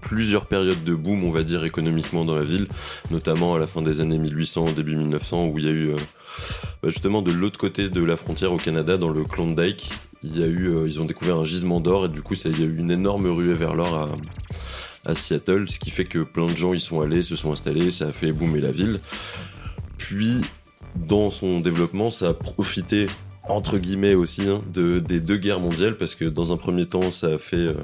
plusieurs 0.02 0.46
périodes 0.46 0.84
de 0.84 0.94
boom, 0.94 1.24
on 1.24 1.30
va 1.30 1.42
dire, 1.42 1.64
économiquement 1.64 2.24
dans 2.24 2.36
la 2.36 2.42
ville, 2.42 2.66
notamment 3.10 3.54
à 3.54 3.58
la 3.58 3.66
fin 3.66 3.80
des 3.80 4.00
années 4.00 4.18
1800, 4.18 4.72
début 4.76 4.96
1900, 4.96 5.46
où 5.46 5.58
il 5.58 5.64
y 5.64 5.68
a 5.68 5.70
eu, 5.70 5.88
euh, 5.90 5.96
bah, 6.82 6.90
justement, 6.90 7.22
de 7.22 7.32
l'autre 7.32 7.58
côté 7.58 7.88
de 7.88 8.04
la 8.04 8.16
frontière 8.16 8.52
au 8.52 8.58
Canada, 8.58 8.98
dans 8.98 9.08
le 9.08 9.24
Klondike, 9.24 9.90
il 10.22 10.38
y 10.38 10.42
a 10.42 10.46
eu, 10.46 10.68
euh, 10.68 10.86
ils 10.86 11.00
ont 11.00 11.04
découvert 11.04 11.38
un 11.38 11.44
gisement 11.44 11.80
d'or, 11.80 12.06
et 12.06 12.08
du 12.08 12.22
coup, 12.22 12.34
il 12.34 12.60
y 12.60 12.62
a 12.62 12.66
eu 12.66 12.76
une 12.76 12.90
énorme 12.90 13.26
ruée 13.26 13.54
vers 13.54 13.74
l'or 13.74 13.94
à, 13.94 15.10
à 15.10 15.14
Seattle, 15.14 15.66
ce 15.68 15.78
qui 15.78 15.90
fait 15.90 16.04
que 16.04 16.18
plein 16.18 16.46
de 16.46 16.56
gens 16.56 16.74
y 16.74 16.80
sont 16.80 17.00
allés, 17.00 17.22
se 17.22 17.36
sont 17.36 17.52
installés, 17.52 17.90
ça 17.90 18.08
a 18.08 18.12
fait 18.12 18.32
boomer 18.32 18.60
la 18.60 18.72
ville. 18.72 19.00
Puis, 19.98 20.42
dans 20.96 21.30
son 21.30 21.60
développement, 21.60 22.10
ça 22.10 22.28
a 22.28 22.34
profité 22.34 23.06
entre 23.48 23.78
guillemets 23.78 24.14
aussi 24.14 24.42
hein, 24.42 24.62
de, 24.72 24.98
des 25.00 25.20
deux 25.20 25.36
guerres 25.36 25.60
mondiales 25.60 25.96
parce 25.96 26.14
que 26.14 26.24
dans 26.24 26.52
un 26.52 26.56
premier 26.56 26.86
temps 26.86 27.10
ça 27.10 27.28
a 27.28 27.38
fait 27.38 27.56
euh, 27.56 27.74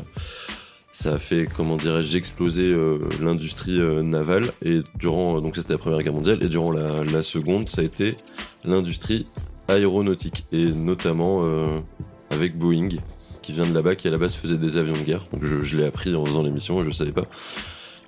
ça 0.99 1.15
a 1.15 1.19
fait 1.21 1.47
comment 1.47 1.77
dirais-je 1.77 2.17
exploser 2.17 2.73
euh, 2.73 2.99
l'industrie 3.23 3.81
euh, 3.81 4.03
navale. 4.03 4.51
Et 4.65 4.81
durant 4.97 5.41
donc 5.41 5.55
ça 5.55 5.63
c'était 5.63 5.75
la 5.75 5.79
première 5.79 6.03
guerre 6.03 6.13
mondiale. 6.13 6.43
Et 6.43 6.49
durant 6.49 6.73
la, 6.73 7.23
seconde 7.23 7.69
ça 7.69 7.83
a 7.83 7.85
été 7.85 8.17
l'industrie 8.65 9.25
aéronautique. 9.69 10.45
Et 10.51 10.73
notamment 10.73 11.45
euh, 11.45 11.79
avec 12.31 12.59
Boeing 12.59 12.89
qui 13.43 13.53
vient 13.53 13.65
de 13.65 13.73
là-bas 13.73 13.95
qui 13.95 14.09
à 14.09 14.11
la 14.11 14.19
base 14.19 14.35
faisait 14.35 14.59
des 14.59 14.77
avions 14.77 14.95
de 14.95 15.05
guerre. 15.05 15.25
Donc 15.33 15.45
je, 15.45 15.77
l'ai 15.77 15.85
appris 15.85 16.13
en 16.17 16.25
faisant 16.25 16.43
l'émission 16.43 16.83
je 16.83 16.91
savais 16.91 17.13
pas. 17.13 17.27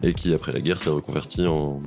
Et 0.03 0.13
qui 0.13 0.35
après 0.35 0.51
la 0.51 0.61
guerre 0.61 0.81
s'est 0.81 0.91
reconverti 0.91 1.47
en 1.47 1.81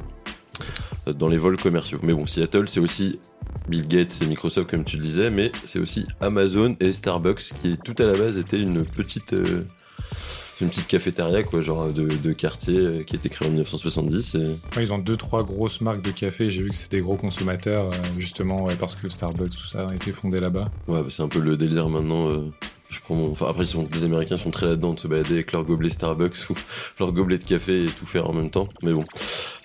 dans 1.05 1.27
les 1.27 1.37
vols 1.37 1.57
commerciaux. 1.57 1.99
Mais 2.01 2.13
bon, 2.13 2.25
Seattle, 2.25 2.69
c'est 2.69 2.79
aussi 2.79 3.19
Bill 3.67 3.85
Gates 3.89 4.21
et 4.21 4.25
Microsoft, 4.25 4.69
comme 4.69 4.85
tu 4.85 4.95
le 4.95 5.03
disais, 5.03 5.29
mais 5.29 5.51
c'est 5.65 5.79
aussi 5.79 6.05
Amazon 6.21 6.77
et 6.79 6.93
Starbucks, 6.93 7.51
qui 7.61 7.77
tout 7.77 7.95
à 7.97 8.05
la 8.05 8.13
base 8.13 8.37
était 8.37 8.61
une 8.61 8.85
petite, 8.85 9.33
euh, 9.33 9.65
une 10.61 10.69
petite 10.69 10.87
cafétéria, 10.87 11.43
quoi, 11.43 11.61
genre 11.61 11.89
de, 11.91 12.07
de 12.07 12.33
quartier, 12.33 12.77
euh, 12.77 13.03
qui 13.03 13.15
a 13.15 13.17
été 13.19 13.29
créée 13.29 13.47
en 13.47 13.51
1970. 13.51 14.35
Et... 14.35 14.37
Ouais, 14.77 14.83
ils 14.83 14.93
ont 14.93 14.99
deux, 14.99 15.17
trois 15.17 15.43
grosses 15.43 15.81
marques 15.81 16.01
de 16.03 16.11
café. 16.11 16.49
J'ai 16.49 16.63
vu 16.63 16.69
que 16.69 16.75
c'était 16.75 16.97
des 16.97 17.03
gros 17.03 17.15
consommateurs, 17.17 17.87
euh, 17.91 17.97
justement, 18.17 18.63
ouais, 18.63 18.75
parce 18.75 18.95
que 18.95 19.09
Starbucks, 19.09 19.51
tout 19.51 19.65
ça 19.65 19.89
a 19.89 19.95
été 19.95 20.11
fondé 20.11 20.39
là-bas. 20.39 20.69
Ouais, 20.87 21.01
bah, 21.01 21.07
c'est 21.09 21.23
un 21.23 21.27
peu 21.27 21.39
le 21.39 21.57
délire 21.57 21.89
maintenant. 21.89 22.29
euh, 22.29 22.49
je 22.89 22.99
prends 22.99 23.15
mon... 23.15 23.31
Enfin, 23.31 23.47
après, 23.49 23.65
sont- 23.65 23.89
les 23.91 24.03
Américains 24.03 24.37
sont 24.37 24.51
très 24.51 24.67
là-dedans 24.67 24.93
de 24.93 24.99
se 24.99 25.07
balader 25.07 25.33
avec 25.33 25.51
leur 25.51 25.63
gobelet 25.63 25.89
Starbucks 25.89 26.49
ou 26.51 26.53
leur 26.99 27.11
gobelet 27.11 27.39
de 27.39 27.43
café 27.43 27.85
et 27.85 27.87
tout 27.87 28.05
faire 28.05 28.29
en 28.29 28.33
même 28.33 28.51
temps. 28.51 28.67
Mais 28.83 28.93
bon, 28.93 29.03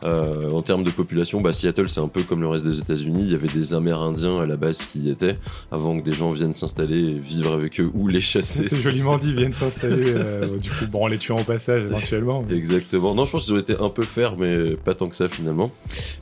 Euh, 0.05 0.51
en 0.53 0.63
termes 0.63 0.85
de 0.85 0.91
population, 0.91 1.41
bah, 1.41 1.53
Seattle, 1.53 1.89
c'est 1.89 2.01
un 2.01 2.09
peu 2.09 2.23
comme 2.23 2.41
le 2.41 2.49
reste 2.49 2.65
des 2.65 2.79
États-Unis. 2.79 3.23
Il 3.25 3.33
y 3.33 3.35
avait 3.35 3.49
des 3.49 3.75
Amérindiens 3.75 4.41
à 4.41 4.47
la 4.47 4.57
base 4.57 4.83
qui 4.87 5.01
y 5.01 5.11
étaient 5.11 5.37
avant 5.73 5.99
que 5.99 6.05
des 6.05 6.13
gens 6.13 6.31
viennent 6.31 6.55
s'installer 6.55 6.99
et 6.99 7.19
vivre 7.19 7.53
avec 7.53 7.81
eux 7.81 7.91
ou 7.95 8.07
les 8.07 8.21
chasser. 8.21 8.69
C'est 8.69 8.81
joliment 8.83 9.19
dit, 9.19 9.33
viennent 9.35 9.53
s'installer. 9.53 10.13
euh, 10.15 10.57
du 10.59 10.71
coup, 10.71 10.87
bon, 10.91 11.05
en 11.05 11.07
les 11.09 11.19
tuant 11.19 11.41
au 11.41 11.45
passage 11.45 11.85
éventuellement. 11.85 12.45
mais- 12.49 12.57
Exactement. 12.57 13.15
Non, 13.15 13.25
je 13.25 13.33
pense 13.33 13.45
qu'ils 13.47 13.55
ont 13.55 13.59
été 13.59 13.75
un 13.79 13.89
peu 13.91 14.05
faire, 14.05 14.37
mais 14.37 14.77
pas 14.77 14.95
tant 14.95 15.09
que 15.09 15.17
ça 15.17 15.29
finalement. 15.29 15.71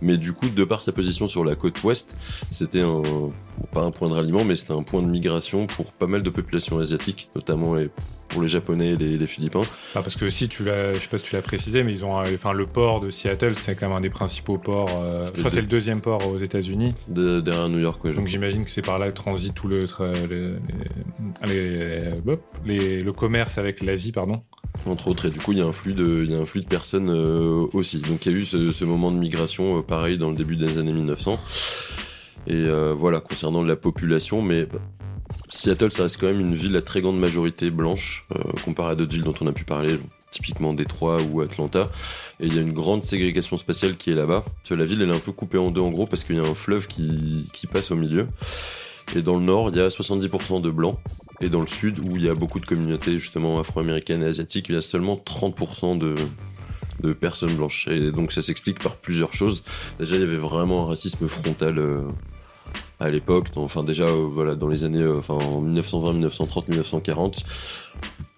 Mais 0.01 0.17
du 0.17 0.33
coup, 0.33 0.49
de 0.49 0.65
par 0.65 0.83
sa 0.83 0.93
position 0.93 1.27
sur 1.29 1.45
la 1.45 1.55
côte 1.55 1.83
ouest, 1.85 2.17
c'était 2.51 2.81
un, 2.81 3.03
bon, 3.03 3.33
pas 3.73 3.83
un 3.83 3.91
point 3.91 4.09
de 4.09 4.15
ralliement, 4.15 4.45
mais 4.45 4.57
c'était 4.57 4.73
un 4.73 4.83
point 4.83 5.03
de 5.03 5.09
migration 5.09 5.67
pour 5.67 5.93
pas 5.93 6.07
mal 6.07 6.23
de 6.23 6.31
populations 6.31 6.79
asiatiques, 6.79 7.29
notamment 7.37 7.77
et 7.79 7.91
pour 8.29 8.43
les 8.43 8.49
Japonais 8.49 8.91
et 8.91 8.97
les, 8.97 9.17
les 9.19 9.27
Philippins. 9.27 9.63
Ah, 9.95 10.03
parce 10.03 10.17
que 10.17 10.29
si 10.31 10.49
tu 10.49 10.65
l'as, 10.65 10.93
je 10.93 10.99
sais 10.99 11.09
pas 11.09 11.19
si 11.19 11.25
tu 11.25 11.35
l'as 11.37 11.43
précisé, 11.43 11.85
mais 11.85 11.93
ils 11.93 12.05
ont, 12.05 12.15
enfin, 12.17 12.53
le 12.53 12.67
port 12.67 13.01
de 13.01 13.11
Seattle, 13.11 13.55
c'est 13.57 13.75
quand 13.77 13.89
même 13.89 13.97
un 13.97 14.01
des 14.01 14.11
principaux 14.11 14.59
ports. 14.59 14.91
euh, 15.03 15.27
je 15.27 15.33
crois 15.33 15.45
que 15.45 15.51
c'est 15.51 15.61
le 15.61 15.67
deuxième 15.67 16.01
port 16.01 16.27
aux 16.29 16.39
États-Unis. 16.39 16.95
De- 17.09 17.41
derrière 17.41 17.69
New 17.69 17.79
York, 17.79 18.03
ouais, 18.05 18.13
Donc 18.13 18.27
j'imagine 18.27 18.65
que 18.65 18.71
c'est 18.71 18.83
par 18.83 18.99
là 18.99 19.09
que 19.11 19.15
transite 19.17 19.55
tout 19.55 19.69
le, 19.69 19.87
tra- 19.87 20.13
les, 21.47 23.03
le 23.03 23.13
commerce 23.13 23.59
avec 23.59 23.81
l'Asie, 23.83 24.13
pardon. 24.13 24.43
entre 24.87 25.09
autres. 25.09 25.27
Et 25.27 25.31
du 25.31 25.39
coup, 25.41 25.53
il 25.53 25.59
y 25.59 25.63
a 25.63 25.67
un 25.67 25.73
flux 25.73 25.95
de, 25.95 26.23
il 26.25 26.33
y 26.33 26.35
a 26.35 26.39
un 26.41 26.45
flux 26.47 26.61
de 26.63 26.67
personnes 26.67 27.11
euh, 27.11 27.67
aussi. 27.73 27.99
Donc, 28.01 28.27
il 28.27 28.33
y 28.33 28.35
a 28.35 28.39
eu 28.39 28.45
ce, 28.45 28.73
ce 28.73 28.85
moment 28.85 29.11
de 29.13 29.19
migration, 29.19 29.79
euh, 29.79 29.83
pareil, 29.83 30.19
dans 30.19 30.31
le 30.31 30.37
début 30.37 30.57
des 30.57 30.79
années 30.79 30.93
1900. 30.93 31.39
Et 32.49 32.55
euh, 32.55 32.95
voilà, 32.97 33.21
concernant 33.21 33.63
la 33.63 33.77
population, 33.77 34.41
mais 34.43 34.67
Seattle, 35.49 35.93
ça 35.93 36.05
reste 36.05 36.19
quand 36.19 36.27
même 36.27 36.41
une 36.41 36.55
ville 36.55 36.77
à 36.77 36.83
très 36.83 37.01
grande 37.01 37.19
majorité 37.19 37.71
blanche, 37.71 38.27
euh, 38.35 38.43
comparé 38.65 38.93
à 38.93 38.95
d'autres 38.95 39.13
villes 39.13 39.25
dont 39.25 39.35
on 39.41 39.47
a 39.47 39.53
pu 39.53 39.65
parler, 39.65 39.99
typiquement 40.31 40.73
Détroit 40.75 41.21
ou 41.23 41.41
Atlanta. 41.41 41.91
Et 42.41 42.47
il 42.47 42.55
y 42.55 42.59
a 42.59 42.63
une 42.63 42.73
grande 42.73 43.05
ségrégation 43.05 43.57
spatiale 43.57 43.97
qui 43.97 44.11
est 44.11 44.15
là-bas. 44.15 44.45
La 44.71 44.85
ville, 44.85 45.03
elle 45.03 45.11
est 45.11 45.15
un 45.15 45.19
peu 45.19 45.33
coupée 45.33 45.59
en 45.59 45.71
deux, 45.71 45.81
en 45.81 45.91
gros, 45.91 46.07
parce 46.07 46.25
qu'il 46.25 46.37
y 46.37 46.41
a 46.41 46.43
un 46.43 46.55
fleuve 46.55 46.87
qui, 46.87 47.49
qui 47.53 47.67
passe 47.67 47.91
au 47.91 47.97
milieu. 47.97 48.27
Et 49.15 49.23
dans 49.23 49.37
le 49.37 49.45
nord, 49.45 49.71
il 49.71 49.77
y 49.77 49.81
a 49.81 49.89
70% 49.89 50.61
de 50.61 50.71
blancs. 50.71 50.99
Et 51.41 51.49
dans 51.49 51.61
le 51.61 51.67
sud, 51.67 52.01
où 52.01 52.17
il 52.17 52.25
y 52.25 52.29
a 52.29 52.35
beaucoup 52.35 52.61
de 52.61 52.67
communautés 52.67 53.19
justement 53.19 53.61
afro-américaines 53.61 54.23
et 54.23 54.27
asiatiques, 54.27 54.67
il 54.69 54.75
y 54.75 54.79
a 54.79 54.83
seulement 54.83 55.17
30% 55.17 55.99
de, 55.99 56.15
de 57.01 57.13
personnes 57.13 57.55
blanches. 57.55 57.89
Et 57.89 58.11
donc 58.11 58.33
ça 58.33 58.43
s'explique 58.43 58.83
par 58.83 58.97
plusieurs 58.97 59.35
choses. 59.35 59.63
Déjà, 59.99 60.17
il 60.17 60.21
y 60.21 60.25
avait 60.25 60.37
vraiment 60.37 60.85
un 60.85 60.89
racisme 60.89 61.29
frontal 61.29 61.79
euh, 61.79 62.03
à 63.01 63.11
l'époque. 63.11 63.49
Enfin, 63.57 63.83
déjà, 63.83 64.05
euh, 64.05 64.27
voilà, 64.31 64.55
dans 64.55 64.69
les 64.69 64.85
années 64.85 65.03
euh, 65.03 65.19
enfin, 65.19 65.35
en 65.35 65.61
1920, 65.61 66.13
1930, 66.15 66.69
1940. 66.69 67.45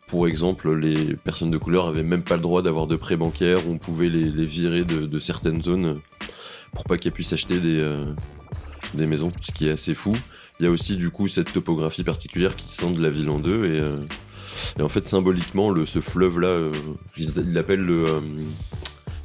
Pour 0.08 0.26
exemple, 0.26 0.72
les 0.74 1.14
personnes 1.16 1.50
de 1.50 1.58
couleur 1.58 1.86
avaient 1.86 2.02
même 2.02 2.22
pas 2.22 2.36
le 2.36 2.42
droit 2.42 2.62
d'avoir 2.62 2.86
de 2.86 2.96
prêts 2.96 3.16
bancaires. 3.16 3.60
On 3.68 3.76
pouvait 3.76 4.08
les, 4.08 4.30
virer 4.46 4.84
de, 4.84 5.18
certaines 5.18 5.62
zones 5.62 6.00
pour 6.72 6.84
pas 6.84 6.96
qu'elles 6.96 7.12
puissent 7.12 7.34
acheter 7.34 7.60
des, 7.60 7.78
euh, 7.78 8.04
des 8.94 9.06
maisons, 9.06 9.30
ce 9.42 9.52
qui 9.52 9.68
est 9.68 9.72
assez 9.72 9.94
fou. 9.94 10.16
Il 10.60 10.64
y 10.64 10.66
a 10.66 10.70
aussi 10.70 10.96
du 10.96 11.10
coup 11.10 11.28
cette 11.28 11.52
topographie 11.52 12.04
particulière 12.04 12.56
qui 12.56 12.68
scinde 12.68 12.98
la 12.98 13.10
ville 13.10 13.28
en 13.28 13.38
deux 13.38 13.66
et, 13.66 13.80
euh, 13.80 13.98
en 14.80 14.88
fait 14.88 15.06
symboliquement 15.06 15.70
le, 15.70 15.86
ce 15.86 16.00
fleuve 16.00 16.40
là, 16.40 16.70
il 17.16 17.52
l'appelle 17.52 17.80
le 17.80 18.06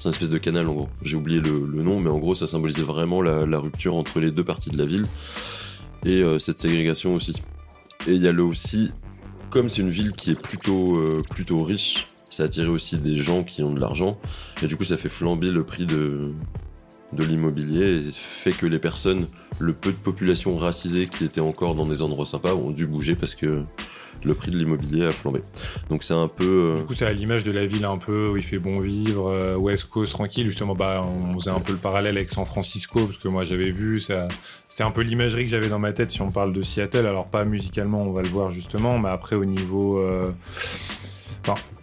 c'est 0.03 0.09
une 0.09 0.13
espèce 0.15 0.29
de 0.29 0.37
canal 0.37 0.67
en 0.67 0.73
gros. 0.73 0.89
J'ai 1.01 1.15
oublié 1.15 1.39
le, 1.39 1.49
nom 1.81 1.99
mais 1.99 2.09
en 2.09 2.17
gros 2.17 2.35
ça 2.35 2.45
symbolisait 2.45 2.81
vraiment 2.81 3.21
la, 3.21 3.57
rupture 3.57 3.95
entre 3.95 4.19
les 4.19 4.31
deux 4.31 4.43
parties 4.43 4.69
de 4.69 4.77
la 4.77 4.85
ville 4.85 5.05
et 6.05 6.21
euh, 6.21 6.39
cette 6.39 6.59
ségrégation 6.59 7.15
aussi. 7.15 7.33
Et 8.07 8.11
il 8.11 8.21
y 8.21 8.27
a 8.27 8.33
le 8.33 8.43
aussi 8.43 8.91
comme 9.49 9.69
c'est 9.69 9.81
une 9.81 9.89
ville 9.89 10.11
qui 10.11 10.31
est 10.31 10.41
plutôt 10.41 10.97
euh, 10.97 11.23
plutôt 11.29 11.63
riche, 11.63 12.07
ça 12.29 12.43
attire 12.43 12.69
aussi 12.69 12.97
des 12.97 13.15
gens 13.15 13.43
qui 13.43 13.63
ont 13.63 13.71
de 13.71 13.79
l'argent 13.79 14.19
et 14.61 14.67
du 14.67 14.75
coup 14.75 14.83
ça 14.83 14.97
fait 14.97 15.09
flamber 15.09 15.51
le 15.51 15.63
prix 15.63 15.85
de 15.85 16.33
de 17.13 17.23
l'immobilier 17.23 18.07
et 18.07 18.11
fait 18.11 18.51
que 18.51 18.65
les 18.65 18.79
personnes, 18.79 19.27
le 19.59 19.71
peu 19.71 19.91
de 19.91 19.97
population 19.97 20.57
racisée 20.57 21.07
qui 21.07 21.23
était 21.23 21.39
encore 21.39 21.75
dans 21.75 21.85
des 21.85 22.01
endroits 22.01 22.25
sympas 22.25 22.55
ont 22.55 22.71
dû 22.71 22.87
bouger 22.87 23.15
parce 23.15 23.35
que 23.35 23.63
le 24.25 24.33
prix 24.33 24.51
de 24.51 24.57
l'immobilier 24.57 25.05
a 25.05 25.11
flambé. 25.11 25.41
Donc 25.89 26.03
c'est 26.03 26.13
un 26.13 26.27
peu... 26.27 26.73
euh, 26.75 26.79
Du 26.79 26.85
coup, 26.85 26.93
c'est 26.93 27.05
à 27.05 27.13
l'image 27.13 27.43
de 27.43 27.51
la 27.51 27.65
ville 27.65 27.85
un 27.85 27.97
peu 27.97 28.29
où 28.29 28.37
il 28.37 28.43
fait 28.43 28.59
bon 28.59 28.79
vivre, 28.79 29.29
euh, 29.29 29.55
West 29.55 29.85
Coast 29.85 30.13
tranquille. 30.13 30.47
Justement, 30.47 30.75
bah, 30.75 31.03
on 31.03 31.33
faisait 31.39 31.51
un 31.51 31.59
peu 31.59 31.71
le 31.73 31.77
parallèle 31.77 32.17
avec 32.17 32.29
San 32.29 32.45
Francisco 32.45 33.05
parce 33.05 33.17
que 33.17 33.27
moi 33.27 33.43
j'avais 33.45 33.71
vu. 33.71 33.99
C'est 33.99 34.83
un 34.83 34.91
peu 34.91 35.01
l'imagerie 35.01 35.43
que 35.43 35.49
j'avais 35.51 35.69
dans 35.69 35.79
ma 35.79 35.93
tête 35.93 36.11
si 36.11 36.21
on 36.21 36.31
parle 36.31 36.53
de 36.53 36.63
Seattle. 36.63 37.05
Alors 37.05 37.27
pas 37.27 37.45
musicalement, 37.45 38.01
on 38.03 38.11
va 38.11 38.21
le 38.21 38.29
voir 38.29 38.49
justement, 38.49 38.97
mais 38.99 39.09
après 39.09 39.35
au 39.35 39.45
niveau, 39.45 39.99
euh, 39.99 40.31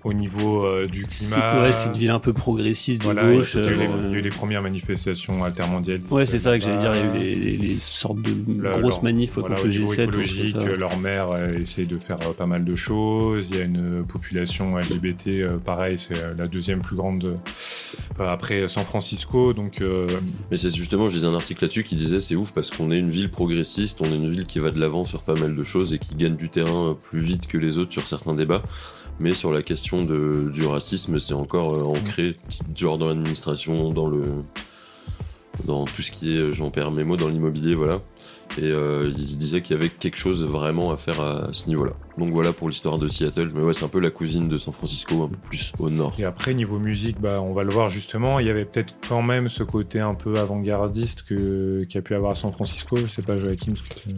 au 0.04 0.12
niveau 0.14 0.64
euh, 0.64 0.86
du 0.86 1.04
C'est 1.08 1.34
climat. 1.34 1.62
ouais, 1.62 1.72
c'est 1.74 1.88
une 1.90 1.96
ville 1.98 2.10
un 2.10 2.18
peu 2.20 2.32
progressiste 2.32 3.00
de 3.00 3.04
Voilà, 3.04 3.30
gauche. 3.30 3.54
il 3.54 3.64
y, 3.64 3.68
a 3.68 3.70
eu 3.70 3.76
les, 3.76 3.84
euh, 3.86 3.90
il 4.06 4.10
y 4.12 4.14
a 4.14 4.18
eu 4.18 4.22
les 4.22 4.30
premières 4.30 4.62
manifestations 4.62 5.44
altermondialistes. 5.44 6.10
Ouais, 6.10 6.24
c'est 6.24 6.38
ça 6.38 6.58
que 6.58 6.64
j'allais 6.64 6.78
dire. 6.78 6.92
Il 6.94 6.98
y 6.98 7.02
a 7.02 7.14
eu 7.14 7.18
les, 7.18 7.34
les- 7.34 7.56
les 7.58 7.74
sortes 7.74 8.22
de 8.22 8.30
grosses 8.62 8.80
leur- 8.94 9.04
manifs 9.04 9.32
voilà, 9.38 9.56
contre 9.56 9.66
le 9.68 9.72
niveau 9.72 9.92
G7. 9.92 9.92
ou 9.92 9.94
tout 10.06 10.10
écologique, 10.20 10.56
leur 10.78 10.96
maire 10.98 11.28
euh, 11.30 11.52
essaye 11.58 11.84
de 11.86 11.98
faire 11.98 12.16
euh, 12.22 12.32
pas 12.32 12.46
mal 12.46 12.64
de 12.64 12.74
choses. 12.74 13.48
Il 13.50 13.56
y 13.58 13.60
a 13.60 13.64
une 13.64 14.04
population 14.06 14.78
LGBT, 14.78 15.26
euh, 15.28 15.56
pareil, 15.58 15.98
c'est 15.98 16.14
la 16.36 16.46
deuxième 16.46 16.80
plus 16.80 16.96
grande 16.96 17.24
euh, 18.20 18.26
après 18.26 18.66
San 18.68 18.84
Francisco. 18.84 19.52
Donc, 19.52 19.82
euh, 19.82 20.06
Mais 20.50 20.56
c'est 20.56 20.74
justement, 20.74 21.08
je 21.10 21.14
lisais 21.16 21.26
un 21.26 21.34
article 21.34 21.62
là-dessus 21.64 21.84
qui 21.84 21.96
disait 21.96 22.20
c'est 22.20 22.36
ouf 22.36 22.52
parce 22.52 22.70
qu'on 22.70 22.90
est 22.90 22.98
une 22.98 23.10
ville 23.10 23.30
progressiste, 23.30 24.00
on 24.00 24.06
est 24.06 24.14
une 24.16 24.30
ville 24.30 24.46
qui 24.46 24.58
va 24.60 24.70
de 24.70 24.80
l'avant 24.80 25.04
sur 25.04 25.22
pas 25.22 25.34
mal 25.34 25.54
de 25.54 25.64
choses 25.64 25.92
et 25.92 25.98
qui 25.98 26.14
gagne 26.14 26.36
du 26.36 26.48
terrain 26.48 26.96
plus 27.10 27.20
vite 27.20 27.46
que 27.48 27.58
les 27.58 27.76
autres 27.78 27.92
sur 27.92 28.06
certains 28.06 28.34
débats. 28.34 28.62
Mais 29.20 29.34
sur 29.34 29.52
la 29.52 29.62
question 29.62 30.02
du 30.02 30.66
racisme, 30.66 31.18
c'est 31.18 31.34
encore 31.34 31.74
euh, 31.74 31.98
ancré, 31.98 32.36
genre 32.74 32.96
dans 32.96 33.06
l'administration, 33.06 33.92
dans 33.92 34.08
le, 34.08 34.22
dans 35.66 35.84
tout 35.84 36.00
ce 36.00 36.10
qui 36.10 36.38
est, 36.38 36.54
j'en 36.54 36.70
perds 36.70 36.90
mes 36.90 37.04
mots, 37.04 37.18
dans 37.18 37.28
l'immobilier, 37.28 37.74
voilà. 37.74 38.00
Et 38.58 38.64
euh, 38.64 39.12
il 39.16 39.28
se 39.28 39.36
disait 39.36 39.60
qu'il 39.60 39.76
y 39.76 39.78
avait 39.78 39.90
quelque 39.90 40.16
chose 40.16 40.42
vraiment 40.44 40.90
à 40.90 40.96
faire 40.96 41.20
à, 41.20 41.50
ce 41.52 41.68
niveau-là. 41.68 41.92
Donc 42.18 42.32
voilà 42.32 42.52
pour 42.52 42.68
l'histoire 42.68 42.98
de 42.98 43.08
Seattle. 43.08 43.50
Mais 43.54 43.60
ouais, 43.62 43.72
c'est 43.72 43.84
un 43.84 43.88
peu 43.88 44.00
la 44.00 44.10
cousine 44.10 44.48
de 44.48 44.58
San 44.58 44.74
Francisco, 44.74 45.22
un 45.22 45.28
peu 45.28 45.36
plus 45.36 45.72
au 45.78 45.88
nord. 45.88 46.14
et 46.18 46.24
après, 46.24 46.52
niveau 46.54 46.78
musique, 46.78 47.20
bah, 47.20 47.40
on 47.42 47.52
va 47.52 47.62
le 47.62 47.70
voir 47.72 47.90
justement. 47.90 48.40
Il 48.40 48.46
y 48.46 48.50
avait 48.50 48.64
peut-être 48.64 48.94
quand 49.08 49.22
même 49.22 49.48
ce 49.48 49.62
côté 49.62 50.00
un 50.00 50.14
peu 50.14 50.36
avant-gardiste 50.38 51.22
qu'il 51.22 51.86
y 51.92 51.98
a 51.98 52.02
pu 52.02 52.14
avoir 52.14 52.32
à 52.32 52.34
San 52.34 52.50
Francisco. 52.50 52.96
Je 52.96 53.06
sais 53.06 53.22
pas, 53.22 53.36
Joachim. 53.36 53.74
ce 53.76 53.82
que 53.82 54.10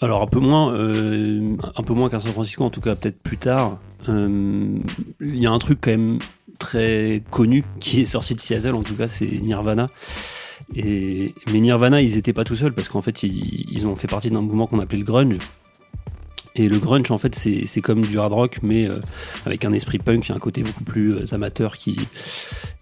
Alors 0.00 0.22
un 0.22 0.26
peu 0.26 0.40
moins, 0.40 0.74
euh, 0.74 1.56
un 1.76 1.82
peu 1.82 1.94
moins 1.94 2.10
qu'à 2.10 2.20
San 2.20 2.32
Francisco, 2.32 2.64
en 2.64 2.70
tout 2.70 2.80
cas 2.80 2.94
peut-être 2.94 3.22
plus 3.22 3.38
tard. 3.38 3.78
Euh, 4.08 4.78
Il 5.20 5.38
y 5.38 5.46
a 5.46 5.50
un 5.50 5.58
truc 5.58 5.78
quand 5.80 5.90
même 5.90 6.18
très 6.58 7.22
connu 7.30 7.64
qui 7.80 8.02
est 8.02 8.04
sorti 8.04 8.34
de 8.34 8.40
Seattle, 8.40 8.74
en 8.74 8.82
tout 8.82 8.94
cas, 8.94 9.08
c'est 9.08 9.26
Nirvana. 9.26 9.88
Et, 10.74 11.34
mais 11.52 11.60
Nirvana, 11.60 12.02
ils 12.02 12.16
étaient 12.16 12.32
pas 12.32 12.44
tout 12.44 12.56
seuls 12.56 12.72
parce 12.72 12.88
qu'en 12.88 13.02
fait, 13.02 13.22
ils, 13.22 13.86
ont 13.86 13.96
fait 13.96 14.08
partie 14.08 14.30
d'un 14.30 14.40
mouvement 14.40 14.66
qu'on 14.66 14.78
appelait 14.78 14.98
le 14.98 15.04
grunge. 15.04 15.38
Et 16.56 16.68
le 16.68 16.78
grunge, 16.78 17.10
en 17.10 17.18
fait, 17.18 17.34
c'est 17.34 17.80
comme 17.80 18.02
du 18.02 18.18
hard 18.18 18.32
rock, 18.32 18.60
mais 18.62 18.88
euh, 18.88 19.00
avec 19.44 19.64
un 19.64 19.72
esprit 19.72 19.98
punk, 19.98 20.30
un 20.30 20.38
côté 20.38 20.62
beaucoup 20.62 20.84
plus 20.84 21.14
euh, 21.14 21.34
amateur 21.34 21.76
qui 21.76 21.98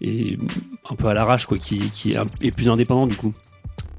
est 0.01 0.37
un 0.89 0.95
peu 0.95 1.07
à 1.07 1.13
l'arrache, 1.13 1.47
quoi, 1.47 1.57
qui, 1.57 2.15
est 2.41 2.51
plus 2.51 2.69
indépendant 2.69 3.07
du 3.07 3.15
coup. 3.15 3.33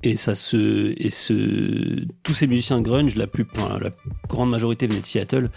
Et 0.07 0.17
ça 0.17 0.35
se, 0.35 0.93
et 0.99 1.09
ce, 1.09 2.05
tous 2.23 2.35
ces 2.35 2.47
musiciens 2.47 2.83
grunge, 2.83 3.17
la 3.17 3.27
plus, 3.27 3.47
grande 4.29 4.51
majorité 4.51 4.87
venaient 4.87 5.01
de 5.01 5.07
Seattle. 5.07 5.49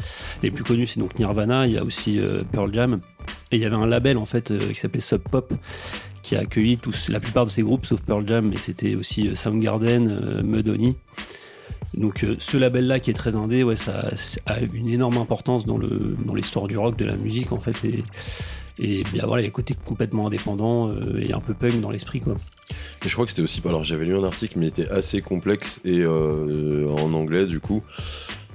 Les 0.42 0.52
plus 0.52 0.64
connus, 0.64 0.88
c'est 0.88 1.02
donc 1.02 1.20
Nirvana. 1.20 1.68
Il 1.68 1.74
y 1.74 1.78
a 1.78 1.84
aussi 1.84 2.18
euh, 2.18 2.44
Pearl 2.50 2.74
Jam. 2.74 3.02
Et 3.52 3.58
il 3.58 3.62
y 3.62 3.66
avait 3.66 3.76
un 3.76 3.86
label 3.86 4.18
en 4.18 4.26
fait 4.26 4.52
euh, 4.52 4.72
qui 4.72 4.80
s'appelait 4.80 5.02
Sub 5.02 5.20
Pop, 5.20 5.54
qui 6.24 6.38
a 6.38 6.40
accueilli 6.40 6.78
tous, 6.78 7.10
la 7.10 7.20
plupart 7.20 7.46
de 7.46 7.50
ces 7.50 7.62
groupes, 7.62 7.86
sauf 7.86 8.00
Pearl 8.00 8.26
Jam. 8.26 8.54
Et 8.54 8.58
c'était 8.58 8.96
aussi 8.96 9.28
euh, 9.28 9.36
Soundgarden, 9.36 10.08
euh, 10.10 10.44
Mudhoney. 10.44 10.96
Donc 11.94 12.26
ce 12.40 12.58
label-là 12.58 13.00
qui 13.00 13.10
est 13.10 13.16
très 13.16 13.36
indé, 13.36 13.64
ouais, 13.64 13.76
ça, 13.76 14.12
a 14.46 14.60
une 14.62 14.88
énorme 14.88 15.18
importance 15.18 15.66
dans 15.66 15.78
le 15.78 16.16
dans 16.26 16.34
l'histoire 16.34 16.68
du 16.68 16.78
rock, 16.78 16.98
de 16.98 17.06
la 17.06 17.16
musique 17.16 17.52
en 17.52 17.60
fait. 17.60 17.84
Et, 17.86 18.04
et 18.80 19.04
bien 19.12 19.26
voilà, 19.26 19.42
il 19.42 19.46
y 19.46 19.48
a 19.48 19.50
un 19.50 19.54
côté 19.54 19.76
complètement 19.86 20.28
indépendant 20.28 20.90
euh, 20.90 21.20
et 21.20 21.34
un 21.34 21.40
peu 21.40 21.54
punk 21.54 21.80
dans 21.82 21.90
l'esprit 21.90 22.22
quoi. 22.22 22.36
Et 23.06 23.08
je 23.08 23.14
crois 23.14 23.26
que 23.26 23.32
c'était 23.32 23.44
aussi. 23.44 23.62
Alors 23.66 23.84
j'avais 23.84 24.06
lu 24.06 24.16
un 24.16 24.24
article, 24.24 24.60
mais 24.60 24.66
il 24.66 24.70
était 24.70 24.90
assez 24.90 25.22
complexe 25.22 25.80
et 25.86 26.02
euh, 26.02 26.88
en 26.90 27.14
anglais 27.14 27.46
du 27.46 27.60
coup. 27.60 27.84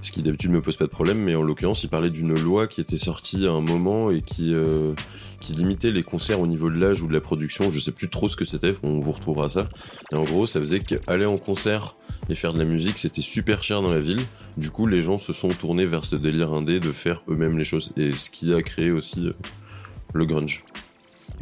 Ce 0.03 0.11
qui 0.11 0.25
d'habitude 0.25 0.51
me 0.51 0.61
pose 0.61 0.77
pas 0.77 0.85
de 0.87 0.91
problème, 0.91 1.19
mais 1.19 1.37
en 1.37 1.43
l'occurrence, 1.43 1.85
il 1.85 1.89
parlait 1.89 2.11
d'une 2.11 2.35
loi 2.35 2.67
qui 2.67 2.81
était 2.81 2.99
sortie 2.99 3.47
à 3.47 3.53
un 3.53 3.61
moment 3.61 4.11
et 4.11 4.21
qui, 4.21 4.53
euh, 4.53 4.95
qui 5.41 5.53
limitait 5.53 5.93
les 5.93 6.03
concerts 6.03 6.41
au 6.41 6.49
niveau 6.49 6.69
de 6.69 6.77
l'âge 6.77 7.03
ou 7.03 7.07
de 7.07 7.13
la 7.13 7.21
production. 7.21 7.71
Je 7.71 7.79
sais 7.79 7.93
plus 7.93 8.11
trop 8.11 8.29
ce 8.29 8.35
que 8.35 8.45
c'était, 8.45 8.75
on 8.83 8.99
vous 8.99 9.13
retrouvera 9.13 9.49
ça. 9.49 9.69
Et 10.11 10.17
en 10.17 10.25
gros, 10.25 10.47
ça 10.47 10.59
faisait 10.59 10.81
qu'aller 10.81 11.25
en 11.25 11.39
concert 11.39 11.95
et 12.29 12.35
faire 12.35 12.53
de 12.53 12.59
la 12.59 12.65
musique, 12.65 12.99
c'était 12.99 13.23
super 13.23 13.63
cher 13.63 13.81
dans 13.81 13.93
la 13.93 14.01
ville. 14.01 14.23
Du 14.57 14.71
coup, 14.71 14.89
les 14.89 15.01
gens 15.01 15.19
se 15.19 15.33
sont 15.33 15.49
tournés 15.49 15.87
vers 15.87 16.05
ce 16.05 16.17
délire 16.17 16.53
indé 16.53 16.81
de 16.81 16.91
faire 16.91 17.23
eux-mêmes 17.29 17.57
les 17.57 17.65
choses. 17.65 17.93
Et 17.97 18.13
ce 18.13 18.29
qui 18.29 18.53
a 18.53 18.61
créé 18.61 18.91
aussi 18.91 19.29
euh, 19.29 19.33
le 20.15 20.27
grunge. 20.27 20.65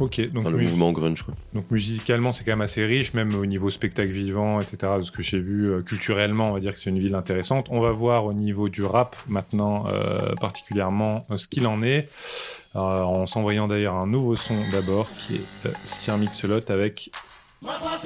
Ok, 0.01 0.19
donc, 0.31 0.47
Enfin, 0.47 0.49
le 0.49 0.63
mouvement 0.63 0.91
grunge, 0.91 1.21
quoi. 1.21 1.35
donc 1.53 1.69
musicalement, 1.69 2.31
c'est 2.31 2.43
quand 2.43 2.53
même 2.53 2.61
assez 2.61 2.83
riche, 2.83 3.13
même 3.13 3.35
au 3.35 3.45
niveau 3.45 3.69
spectacle 3.69 4.09
vivant, 4.09 4.59
etc. 4.59 4.93
De 4.97 5.03
ce 5.03 5.11
que 5.11 5.21
j'ai 5.21 5.39
vu 5.39 5.71
euh, 5.71 5.81
culturellement, 5.83 6.49
on 6.49 6.53
va 6.53 6.59
dire 6.59 6.71
que 6.71 6.77
c'est 6.79 6.89
une 6.89 6.99
ville 6.99 7.13
intéressante. 7.13 7.67
On 7.69 7.81
va 7.81 7.91
voir 7.91 8.25
au 8.25 8.33
niveau 8.33 8.67
du 8.67 8.83
rap 8.83 9.15
maintenant, 9.27 9.83
euh, 9.89 10.33
particulièrement 10.41 11.21
euh, 11.29 11.37
ce 11.37 11.47
qu'il 11.47 11.67
en 11.67 11.83
est, 11.83 12.09
en 12.73 13.25
s'envoyant 13.25 13.65
d'ailleurs 13.65 13.95
un 13.95 14.07
nouveau 14.07 14.35
son 14.35 14.55
d'abord, 14.71 15.05
qui 15.07 15.35
est 15.35 15.65
euh, 15.65 15.73
Sir 15.83 16.17
Mix-a-Lot 16.17 16.69
avec 16.71 17.11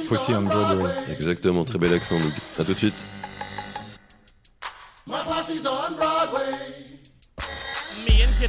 Pussy 0.09 0.33
on 0.33 0.41
Broadway. 0.41 0.91
Exactement, 1.09 1.63
très 1.63 1.77
bel 1.77 1.93
accent, 1.93 2.17
Doug. 2.17 2.33
À 2.59 2.65
tout 2.65 2.73
de 2.73 2.77
suite. 2.77 3.05
My 5.07 5.15
on 5.15 5.95
Broadway. 5.95 6.64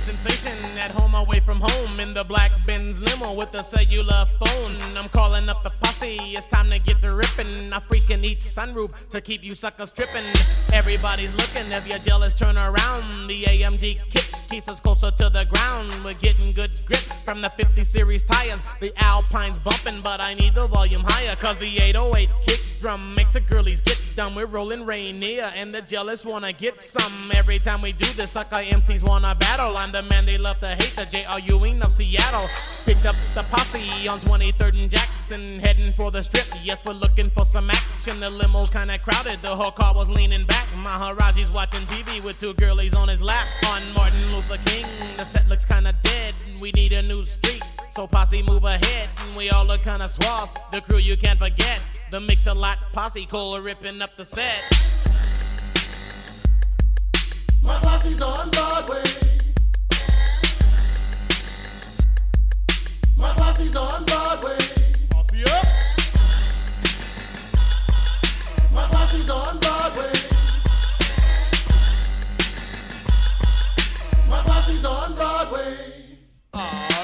Sensation 0.02 0.56
at 0.78 0.90
home 0.90 1.14
away 1.14 1.40
from 1.40 1.58
home 1.60 2.00
in 2.00 2.12
the 2.12 2.22
black 2.24 2.50
Benz 2.66 3.00
limo 3.00 3.32
with 3.32 3.54
a 3.54 3.64
cellular 3.64 4.26
phone. 4.26 4.76
I'm 4.96 5.08
calling 5.08 5.48
up 5.48 5.62
the 5.64 5.70
posse, 5.80 6.16
it's 6.36 6.46
time 6.46 6.68
to 6.70 6.78
get 6.78 7.00
to 7.00 7.14
ripping. 7.14 7.72
I 7.72 7.78
freaking 7.80 8.22
each 8.22 8.40
sunroof 8.40 8.92
to 9.10 9.20
keep 9.20 9.42
you 9.42 9.54
suckers 9.54 9.90
tripping. 9.90 10.26
Everybody's 10.72 11.32
looking, 11.32 11.72
if 11.72 11.86
you're 11.86 11.98
jealous, 11.98 12.34
turn 12.34 12.58
around. 12.58 13.28
The 13.28 13.44
AMG 13.44 14.10
kick 14.10 14.30
keeps 14.50 14.68
us 14.68 14.80
closer 14.80 15.10
to 15.10 15.30
the 15.30 15.46
ground. 15.46 15.90
We're 16.04 16.14
getting 16.14 16.52
good 16.52 16.72
grip 16.84 17.00
from 17.24 17.40
the 17.40 17.48
50 17.48 17.82
series 17.82 18.22
tires. 18.22 18.60
The 18.80 18.92
Alpine's 19.02 19.58
bumping, 19.58 20.02
but 20.02 20.20
I 20.20 20.34
need 20.34 20.54
the 20.54 20.66
volume 20.68 21.04
higher. 21.04 21.34
Cause 21.36 21.58
the 21.58 21.78
808 21.78 22.34
kick 22.46 22.60
drum 22.80 23.14
makes 23.14 23.32
the 23.32 23.40
girlies 23.40 23.80
get 23.80 23.96
dumb. 24.16 24.34
We're 24.34 24.46
rolling 24.46 24.86
Rainier, 24.86 25.52
and 25.54 25.74
the 25.74 25.82
jealous 25.82 26.24
wanna 26.24 26.52
get 26.52 26.80
some. 26.80 27.30
Every 27.34 27.58
time 27.58 27.82
we 27.82 27.92
do 27.92 28.06
this, 28.14 28.32
sucker 28.32 28.56
MCs 28.56 29.02
wanna 29.02 29.34
battle. 29.34 29.76
I'm 29.76 29.92
the 29.92 30.02
man 30.02 30.24
they 30.24 30.38
love 30.38 30.58
to 30.60 30.68
hate, 30.68 30.94
the 30.96 31.04
J.R. 31.04 31.38
Ewing 31.40 31.82
of 31.82 31.92
Seattle. 31.92 32.48
Picked 32.86 33.04
up 33.04 33.14
the 33.34 33.42
posse 33.42 34.08
on 34.08 34.20
23rd 34.20 34.80
and 34.80 34.90
Jackson, 34.90 35.58
heading 35.60 35.92
for 35.92 36.10
the 36.10 36.22
strip. 36.22 36.46
Yes, 36.64 36.82
we're 36.84 36.94
looking 36.94 37.28
for 37.30 37.44
some 37.44 37.70
action. 37.70 38.18
The 38.18 38.30
limo's 38.30 38.70
kinda 38.70 38.98
crowded, 38.98 39.42
the 39.42 39.54
whole 39.54 39.70
car 39.70 39.94
was 39.94 40.08
leaning 40.08 40.46
back. 40.46 40.66
Maharaji's 40.82 41.50
watching 41.50 41.86
TV 41.86 42.22
with 42.22 42.38
two 42.38 42.54
girlies 42.54 42.94
on 42.94 43.08
his 43.08 43.20
lap. 43.20 43.46
On 43.68 43.82
Martin 43.92 44.32
Luther 44.32 44.58
King, 44.64 44.86
the 45.18 45.24
set 45.24 45.46
looks 45.48 45.66
kinda 45.66 45.92
dead. 46.02 46.34
We 46.58 46.72
need 46.72 46.92
a 46.92 47.02
new 47.02 47.26
street. 47.26 47.62
So 47.94 48.06
posse 48.06 48.42
move 48.42 48.64
ahead, 48.64 49.08
and 49.22 49.36
we 49.36 49.50
all 49.50 49.66
look 49.66 49.82
kinda 49.84 50.08
suave. 50.08 50.48
The 50.72 50.80
crew 50.80 50.98
you 50.98 51.16
can't 51.16 51.38
forget, 51.38 51.82
the 52.10 52.20
mix 52.20 52.46
a 52.46 52.54
lot 52.54 52.78
posse 52.92 53.26
Cole 53.26 53.60
ripping 53.60 54.00
up 54.02 54.16
the 54.16 54.24
set. 54.24 54.62
My 57.62 57.78
posse's 57.80 58.22
on 58.22 58.50
Broadway. 58.50 59.02
My 63.16 63.34
posse's 63.34 63.76
on 63.76 64.04
Broadway. 64.04 64.58
Posse 65.10 65.42
up. 65.44 65.66
My 68.72 68.88
posse's 68.88 69.30
on 69.30 69.58
Broadway. 69.58 70.12
My 74.30 74.42
posse's 74.42 74.84
on 74.84 75.14
Broadway. 75.14 75.76
Aw, 76.54 76.58
rolling 76.58 76.90
in 76.90 76.95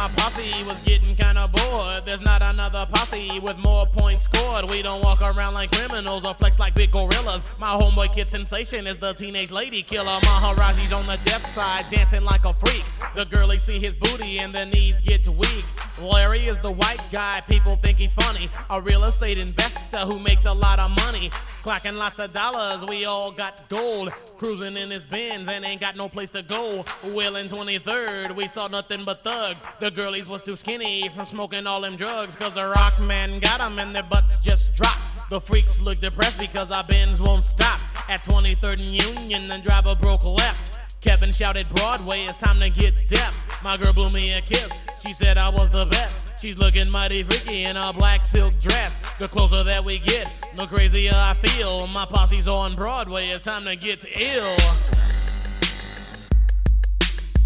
my 0.00 0.08
posse 0.16 0.64
was 0.64 0.80
getting 0.80 1.14
kinda 1.14 1.46
bored. 1.52 2.06
There's 2.06 2.22
not 2.22 2.40
another 2.40 2.86
posse 2.90 3.38
with 3.38 3.58
more 3.58 3.84
points 3.84 4.22
scored. 4.22 4.70
We 4.70 4.80
don't 4.80 5.02
walk 5.02 5.20
around 5.20 5.52
like 5.52 5.72
criminals 5.72 6.24
or 6.24 6.32
flex 6.32 6.58
like 6.58 6.74
big 6.74 6.90
gorillas. 6.90 7.42
My 7.58 7.78
homeboy 7.78 8.14
kid 8.14 8.30
sensation 8.30 8.86
is 8.86 8.96
the 8.96 9.12
teenage 9.12 9.50
lady 9.50 9.82
killer. 9.82 10.18
Maharaji's 10.22 10.90
on 10.90 11.06
the 11.06 11.18
deaf 11.24 11.44
side, 11.54 11.84
dancing 11.90 12.24
like 12.24 12.46
a 12.46 12.54
freak. 12.54 12.84
The 13.14 13.26
girlies 13.26 13.62
see 13.62 13.78
his 13.78 13.92
booty 13.92 14.38
and 14.38 14.54
their 14.54 14.64
knees 14.64 15.02
get 15.02 15.28
weak. 15.28 15.66
Larry 16.00 16.46
is 16.46 16.56
the 16.58 16.70
white 16.70 17.04
guy, 17.12 17.42
people 17.46 17.76
think 17.76 17.98
he's 17.98 18.12
funny. 18.12 18.48
A 18.70 18.80
real 18.80 19.04
estate 19.04 19.36
investor 19.36 19.98
who 19.98 20.18
makes 20.18 20.46
a 20.46 20.52
lot 20.54 20.80
of 20.80 20.90
money. 21.04 21.30
Clacking 21.62 21.96
lots 21.96 22.18
of 22.18 22.32
dollars, 22.32 22.88
we 22.88 23.04
all 23.04 23.30
got 23.30 23.68
gold. 23.68 24.10
Cruising 24.38 24.76
in 24.78 24.90
his 24.90 25.04
Benz 25.04 25.48
and 25.48 25.64
ain't 25.64 25.80
got 25.80 25.94
no 25.94 26.08
place 26.08 26.30
to 26.30 26.42
go. 26.42 26.84
Well, 27.08 27.36
in 27.36 27.48
23rd, 27.48 28.34
we 28.34 28.48
saw 28.48 28.66
nothing 28.68 29.04
but 29.04 29.22
thugs. 29.22 29.60
The 29.78 29.90
girlies 29.90 30.26
was 30.26 30.42
too 30.42 30.56
skinny 30.56 31.10
from 31.10 31.26
smoking 31.26 31.66
all 31.66 31.82
them 31.82 31.96
drugs. 31.96 32.34
Cause 32.34 32.54
the 32.54 32.66
rock 32.66 32.98
man 33.00 33.40
got 33.40 33.60
them 33.60 33.78
and 33.78 33.94
their 33.94 34.02
butts 34.02 34.38
just 34.38 34.74
dropped. 34.74 35.04
The 35.28 35.40
freaks 35.40 35.80
look 35.80 36.00
depressed 36.00 36.40
because 36.40 36.70
our 36.70 36.82
Benz 36.82 37.20
won't 37.20 37.44
stop. 37.44 37.80
At 38.08 38.22
23rd 38.24 38.84
and 38.84 39.18
Union, 39.18 39.48
the 39.48 39.58
driver 39.58 39.94
broke 39.94 40.24
left. 40.24 40.78
Kevin 41.02 41.30
shouted 41.32 41.68
Broadway, 41.70 42.24
it's 42.24 42.38
time 42.38 42.60
to 42.60 42.70
get 42.70 43.06
deaf. 43.06 43.62
My 43.62 43.76
girl 43.76 43.92
blew 43.92 44.10
me 44.10 44.32
a 44.32 44.40
kiss. 44.40 44.70
She 45.00 45.12
said 45.12 45.38
I 45.38 45.50
was 45.50 45.70
the 45.70 45.84
best. 45.86 46.19
She's 46.40 46.56
looking 46.56 46.88
mighty 46.88 47.22
freaky 47.22 47.64
in 47.64 47.76
a 47.76 47.92
black 47.92 48.24
silk 48.24 48.58
dress. 48.60 48.96
The 49.18 49.28
closer 49.28 49.62
that 49.62 49.84
we 49.84 49.98
get, 49.98 50.32
the 50.56 50.66
crazier 50.66 51.12
I 51.14 51.34
feel. 51.34 51.86
My 51.86 52.06
posse's 52.06 52.48
on 52.48 52.74
Broadway, 52.74 53.28
it's 53.28 53.44
time 53.44 53.66
to 53.66 53.76
get 53.76 54.06
ill. 54.16 54.56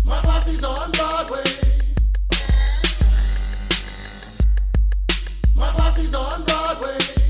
My 0.06 0.22
posse's 0.22 0.62
on 0.62 0.92
Broadway. 0.92 1.42
My 5.56 5.72
posse's 5.72 6.14
on 6.14 6.44
Broadway. 6.44 7.23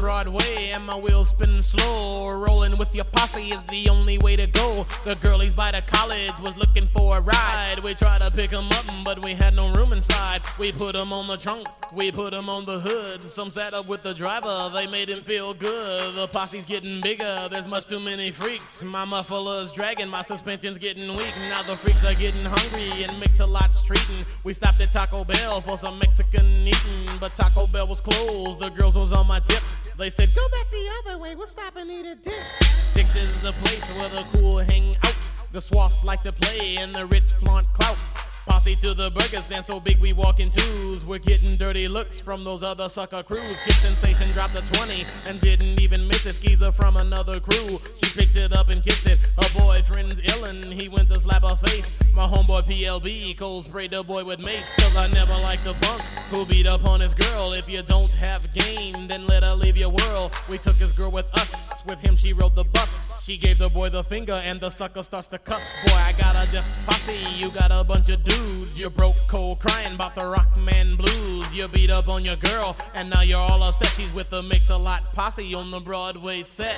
Broadway 0.00 0.70
and 0.72 0.86
my 0.86 0.96
wheels 0.96 1.28
spinning 1.28 1.60
slow. 1.60 2.28
Rolling 2.30 2.78
with 2.78 2.94
your 2.94 3.04
posse 3.04 3.50
is 3.50 3.62
the 3.64 3.88
only 3.88 4.16
way 4.18 4.34
to 4.34 4.46
go. 4.46 4.86
The 5.04 5.14
girlies 5.16 5.52
by 5.52 5.72
the 5.72 5.82
college 5.82 6.32
was 6.40 6.56
looking 6.56 6.88
for 6.88 7.18
a 7.18 7.20
ride. 7.20 7.80
We 7.84 7.94
tried 7.94 8.20
to 8.20 8.30
pick 8.30 8.52
'em 8.52 8.68
up, 8.68 8.84
but 9.04 9.22
we 9.22 9.34
had 9.34 9.54
no 9.54 9.68
room 9.74 9.92
inside. 9.92 10.42
We 10.58 10.72
put 10.72 10.94
'em 10.94 11.12
on 11.12 11.26
the 11.26 11.36
trunk, 11.36 11.68
we 11.92 12.10
put 12.10 12.34
'em 12.34 12.48
on 12.48 12.64
the 12.64 12.80
hood. 12.80 13.22
Some 13.22 13.50
sat 13.50 13.74
up 13.74 13.86
with 13.86 14.02
the 14.02 14.14
driver, 14.14 14.70
they 14.74 14.86
made 14.86 15.10
him 15.10 15.22
feel 15.22 15.52
good. 15.52 16.14
The 16.14 16.28
posse's 16.28 16.64
getting 16.64 17.00
bigger, 17.00 17.48
there's 17.50 17.66
much 17.66 17.86
too 17.86 18.00
many 18.00 18.30
freaks. 18.30 18.82
My 18.82 19.04
muffler's 19.04 19.70
dragging, 19.70 20.08
my 20.08 20.22
suspension's 20.22 20.78
getting 20.78 21.14
weak. 21.16 21.36
Now 21.50 21.62
the 21.62 21.76
freaks 21.76 22.04
are 22.04 22.14
getting 22.14 22.44
hungry 22.44 23.04
and 23.04 23.20
mix 23.20 23.40
a 23.40 23.46
lot 23.46 23.70
streeting. 23.72 24.24
We 24.44 24.54
stopped 24.54 24.80
at 24.80 24.92
Taco 24.92 25.24
Bell 25.24 25.60
for 25.60 25.76
some 25.76 25.98
Mexican 25.98 26.56
eating, 26.66 27.06
but 27.20 27.36
Taco 27.36 27.66
Bell 27.66 27.86
was 27.86 28.00
closed. 28.00 28.60
The 28.60 28.70
girls 28.70 28.94
was 28.94 29.12
on 29.12 29.26
my 29.26 29.40
tip. 29.40 29.62
They 30.00 30.08
said, 30.08 30.30
Go 30.34 30.48
back 30.48 30.70
the 30.70 30.90
other 31.04 31.18
way, 31.18 31.34
we'll 31.34 31.46
stop 31.46 31.76
and 31.76 31.90
eat 31.90 32.06
at 32.06 32.22
Dick's. 32.22 32.94
Dick's 32.94 33.16
is 33.16 33.38
the 33.42 33.52
place 33.52 33.86
where 33.98 34.08
the 34.08 34.24
cool 34.32 34.56
hang 34.56 34.96
out. 35.04 35.30
The 35.52 35.60
swats 35.60 36.04
like 36.04 36.22
to 36.22 36.32
play 36.32 36.78
and 36.78 36.94
the 36.94 37.04
rich 37.04 37.32
flaunt 37.34 37.70
clout. 37.74 37.98
Posse 38.46 38.76
to 38.76 38.94
the 38.94 39.10
burger 39.10 39.42
stand 39.42 39.62
so 39.62 39.78
big 39.78 40.00
we 40.00 40.14
walk 40.14 40.40
in 40.40 40.50
twos. 40.50 41.04
We're 41.04 41.18
getting 41.18 41.54
dirty 41.58 41.86
looks 41.86 42.18
from 42.18 42.44
those 42.44 42.62
other 42.62 42.88
sucker 42.88 43.22
crews. 43.22 43.60
Kid 43.60 43.74
Sensation 43.74 44.32
dropped 44.32 44.58
a 44.58 44.62
20 44.62 45.04
and 45.26 45.38
didn't 45.38 45.78
even 45.78 46.08
miss 46.08 46.24
it. 46.24 46.36
Skeezer 46.36 46.72
from 46.72 46.96
another 46.96 47.38
crew. 47.38 47.78
She 48.02 48.10
picked 48.18 48.36
it 48.36 48.56
up 48.56 48.70
and 48.70 48.82
kissed 48.82 49.06
it. 49.06 49.18
Her 49.36 49.60
boyfriend's 49.60 50.18
illin', 50.18 50.72
he 50.72 50.88
went 50.88 51.08
to 51.08 51.20
slap 51.20 51.42
her 51.42 51.56
face. 51.56 51.99
My 52.14 52.26
homeboy 52.26 52.62
PLB, 52.64 53.36
Cole 53.36 53.62
sprayed 53.62 53.92
the 53.92 54.02
boy 54.02 54.24
with 54.24 54.40
mace. 54.40 54.72
Cause 54.78 54.96
I 54.96 55.08
never 55.08 55.32
liked 55.32 55.66
a 55.66 55.74
punk 55.74 56.02
who 56.30 56.44
beat 56.44 56.66
up 56.66 56.84
on 56.84 57.00
his 57.00 57.14
girl. 57.14 57.52
If 57.52 57.68
you 57.68 57.82
don't 57.82 58.12
have 58.14 58.52
game, 58.52 59.06
then 59.06 59.26
let 59.26 59.42
her 59.42 59.54
leave 59.54 59.76
your 59.76 59.90
world. 59.90 60.32
We 60.48 60.58
took 60.58 60.76
his 60.76 60.92
girl 60.92 61.10
with 61.10 61.32
us. 61.34 61.84
With 61.86 62.00
him, 62.00 62.16
she 62.16 62.32
rode 62.32 62.56
the 62.56 62.64
bus. 62.64 63.24
She 63.24 63.36
gave 63.36 63.58
the 63.58 63.68
boy 63.68 63.90
the 63.90 64.02
finger 64.02 64.32
and 64.32 64.60
the 64.60 64.70
sucker 64.70 65.02
starts 65.02 65.28
to 65.28 65.38
cuss. 65.38 65.74
Boy, 65.86 65.94
I 65.94 66.12
got 66.12 66.34
a 66.34 66.64
posse, 66.86 67.16
you 67.36 67.50
got 67.50 67.70
a 67.70 67.84
bunch 67.84 68.08
of 68.08 68.22
dudes. 68.24 68.78
You 68.78 68.90
broke 68.90 69.16
cold 69.28 69.60
crying 69.60 69.94
about 69.94 70.14
the 70.14 70.22
Rockman 70.22 70.96
blues. 70.96 71.54
You 71.54 71.68
beat 71.68 71.90
up 71.90 72.08
on 72.08 72.24
your 72.24 72.36
girl 72.36 72.76
and 72.94 73.10
now 73.10 73.22
you're 73.22 73.38
all 73.38 73.62
upset. 73.62 73.88
She's 73.88 74.12
with 74.12 74.30
the 74.30 74.42
mix 74.42 74.70
a 74.70 74.76
lot 74.76 75.12
posse 75.12 75.54
on 75.54 75.70
the 75.70 75.80
Broadway 75.80 76.42
set. 76.42 76.76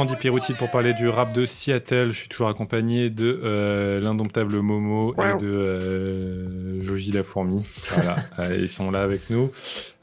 Dans 0.00 0.06
Dipirouti 0.06 0.54
pour 0.54 0.70
parler 0.70 0.94
du 0.94 1.10
rap 1.10 1.34
de 1.34 1.44
Seattle. 1.44 2.10
Je 2.10 2.20
suis 2.20 2.28
toujours 2.30 2.48
accompagné 2.48 3.10
de 3.10 3.38
euh, 3.44 4.00
l'indomptable 4.00 4.58
Momo 4.60 5.12
et 5.12 5.36
de 5.38 5.46
euh, 5.46 6.80
Joji 6.82 7.12
la 7.12 7.22
fourmi. 7.22 7.62
Voilà, 7.90 8.16
Euh, 8.38 8.56
ils 8.58 8.70
sont 8.70 8.90
là 8.90 9.02
avec 9.02 9.28
nous. 9.28 9.50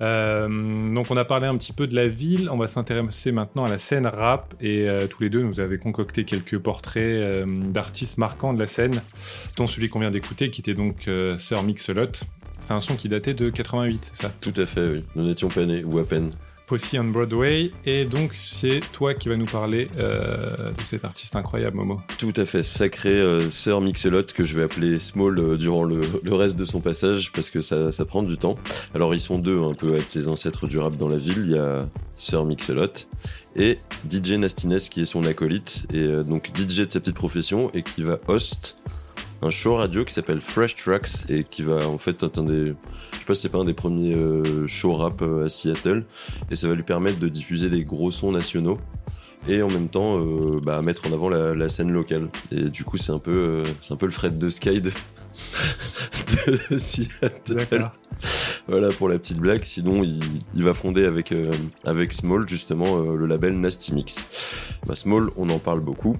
Euh, 0.01 0.93
donc 0.93 1.09
on 1.09 1.17
a 1.17 1.25
parlé 1.25 1.47
un 1.47 1.57
petit 1.57 1.73
peu 1.73 1.87
de 1.87 1.95
la 1.95 2.05
ville. 2.05 2.47
On 2.51 2.57
va 2.57 2.67
s'intéresser 2.67 3.31
maintenant 3.31 3.65
à 3.65 3.69
la 3.69 3.79
scène 3.79 4.05
rap 4.05 4.53
et 4.61 4.87
euh, 4.87 5.07
tous 5.07 5.23
les 5.23 5.31
deux 5.31 5.41
nous 5.41 5.59
avez 5.59 5.79
concocté 5.79 6.25
quelques 6.25 6.59
portraits 6.59 7.01
euh, 7.03 7.47
d'artistes 7.47 8.19
marquants 8.19 8.53
de 8.53 8.59
la 8.59 8.67
scène, 8.67 9.01
dont 9.55 9.65
celui 9.65 9.89
qu'on 9.89 10.01
vient 10.01 10.11
d'écouter 10.11 10.51
qui 10.51 10.61
était 10.61 10.75
donc 10.75 11.07
euh, 11.07 11.39
Sir 11.39 11.63
Mix-a-Lot. 11.63 12.21
C'est 12.59 12.73
un 12.73 12.81
son 12.81 12.95
qui 12.95 13.09
datait 13.09 13.33
de 13.33 13.49
88, 13.49 14.09
c'est 14.11 14.21
ça? 14.21 14.31
Tout 14.41 14.53
à 14.57 14.67
fait, 14.67 14.87
oui. 14.87 15.05
Nous 15.15 15.23
n'étions 15.23 15.47
pas 15.47 15.65
nés, 15.65 15.83
ou 15.83 15.97
à 15.97 16.05
peine. 16.05 16.29
Posse 16.67 16.93
on 16.95 17.05
Broadway. 17.05 17.71
Et 17.85 18.03
donc, 18.03 18.31
c'est 18.33 18.81
toi 18.91 19.13
qui 19.13 19.29
vas 19.29 19.37
nous 19.37 19.45
parler 19.45 19.87
euh, 19.97 20.71
de 20.73 20.81
cet 20.83 21.05
artiste 21.05 21.35
incroyable, 21.37 21.77
Momo. 21.77 22.01
Tout 22.19 22.33
à 22.35 22.45
fait, 22.45 22.61
sacré 22.61 23.09
euh, 23.09 23.49
Sir 23.49 23.79
Mix-a-Lot 23.79 24.33
que 24.33 24.43
je 24.43 24.55
vais 24.55 24.63
appeler 24.63 24.99
Small 24.99 25.39
euh, 25.39 25.57
durant 25.57 25.85
le, 25.85 26.01
reste 26.25 26.57
de 26.57 26.65
son 26.65 26.81
passage 26.81 27.31
parce 27.31 27.49
que 27.49 27.61
ça, 27.61 27.93
ça 27.93 28.03
prend 28.03 28.21
du 28.21 28.37
temps. 28.37 28.57
Alors 28.93 29.15
ils 29.15 29.19
sont 29.19 29.39
deux 29.39 29.59
un 29.63 29.73
peu 29.73 29.93
avec 29.93 30.13
les 30.13 30.27
ancêtres 30.27 30.67
du 30.67 30.77
rap 30.77 30.95
dans 30.97 31.07
la 31.07 31.15
ville. 31.15 31.43
Il 31.45 31.51
y 31.51 31.57
a 31.57 31.85
Sir 32.17 32.43
Mix-a-Lot 32.45 33.07
et 33.55 33.79
DJ 34.09 34.33
Nastines 34.33 34.79
qui 34.79 35.01
est 35.01 35.05
son 35.05 35.23
acolyte 35.23 35.85
et 35.91 35.99
euh, 35.99 36.23
donc 36.23 36.51
DJ 36.55 36.81
de 36.81 36.91
sa 36.91 36.99
petite 36.99 37.15
profession 37.15 37.71
et 37.73 37.83
qui 37.83 38.03
va 38.03 38.19
host 38.27 38.75
un 39.41 39.49
show 39.49 39.75
radio 39.75 40.03
qui 40.03 40.13
s'appelle 40.13 40.41
Fresh 40.41 40.75
Tracks 40.75 41.29
et 41.29 41.43
qui 41.43 41.61
va 41.61 41.87
en 41.87 41.97
fait 41.97 42.21
être 42.23 42.39
un 42.39 42.43
des 42.43 42.73
je 43.13 43.17
sais 43.19 43.25
pas 43.25 43.35
si 43.35 43.41
c'est 43.41 43.49
pas 43.49 43.59
un 43.59 43.65
des 43.65 43.73
premiers 43.73 44.15
euh, 44.15 44.67
shows 44.67 44.95
rap 44.95 45.21
euh, 45.21 45.45
à 45.45 45.49
Seattle 45.49 46.05
et 46.49 46.55
ça 46.55 46.67
va 46.67 46.75
lui 46.75 46.83
permettre 46.83 47.19
de 47.19 47.27
diffuser 47.27 47.69
des 47.69 47.83
gros 47.83 48.11
sons 48.11 48.31
nationaux 48.31 48.79
et 49.47 49.61
en 49.61 49.69
même 49.69 49.89
temps 49.89 50.17
euh, 50.17 50.59
bah, 50.61 50.81
mettre 50.81 51.07
en 51.07 51.13
avant 51.13 51.29
la, 51.29 51.53
la 51.53 51.69
scène 51.69 51.91
locale 51.91 52.29
et 52.51 52.69
du 52.69 52.83
coup 52.83 52.97
c'est 52.97 53.11
un 53.11 53.19
peu 53.19 53.31
euh, 53.31 53.63
c'est 53.81 53.93
un 53.93 53.97
peu 53.97 54.05
le 54.07 54.11
Fred 54.11 54.37
de 54.37 54.49
Sky 54.49 54.81
de, 54.81 54.91
de 56.71 56.77
Seattle 56.77 57.91
voilà 58.67 58.89
pour 58.89 59.09
la 59.09 59.17
petite 59.17 59.37
blague. 59.37 59.63
Sinon, 59.63 60.03
il, 60.03 60.19
il 60.53 60.63
va 60.63 60.73
fonder 60.73 61.05
avec, 61.05 61.31
euh, 61.31 61.51
avec 61.85 62.13
Small 62.13 62.47
justement 62.47 62.99
euh, 62.99 63.15
le 63.15 63.25
label 63.25 63.59
Nasty 63.59 63.93
Mix. 63.93 64.25
Bah, 64.85 64.95
Small, 64.95 65.29
on 65.37 65.49
en 65.49 65.59
parle 65.59 65.79
beaucoup. 65.79 66.17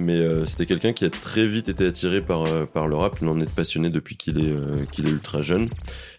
Mais 0.00 0.20
euh, 0.20 0.46
c'était 0.46 0.64
quelqu'un 0.64 0.92
qui 0.92 1.04
a 1.04 1.10
très 1.10 1.44
vite 1.44 1.68
été 1.68 1.84
attiré 1.84 2.20
par, 2.20 2.44
euh, 2.44 2.66
le 2.72 2.94
rap. 2.94 3.16
Il 3.20 3.26
en 3.26 3.40
est 3.40 3.52
passionné 3.52 3.90
depuis 3.90 4.16
qu'il 4.16 4.38
est, 4.38 4.52
euh, 4.52 4.84
qu'il 4.92 5.08
est 5.08 5.10
ultra 5.10 5.42
jeune. 5.42 5.68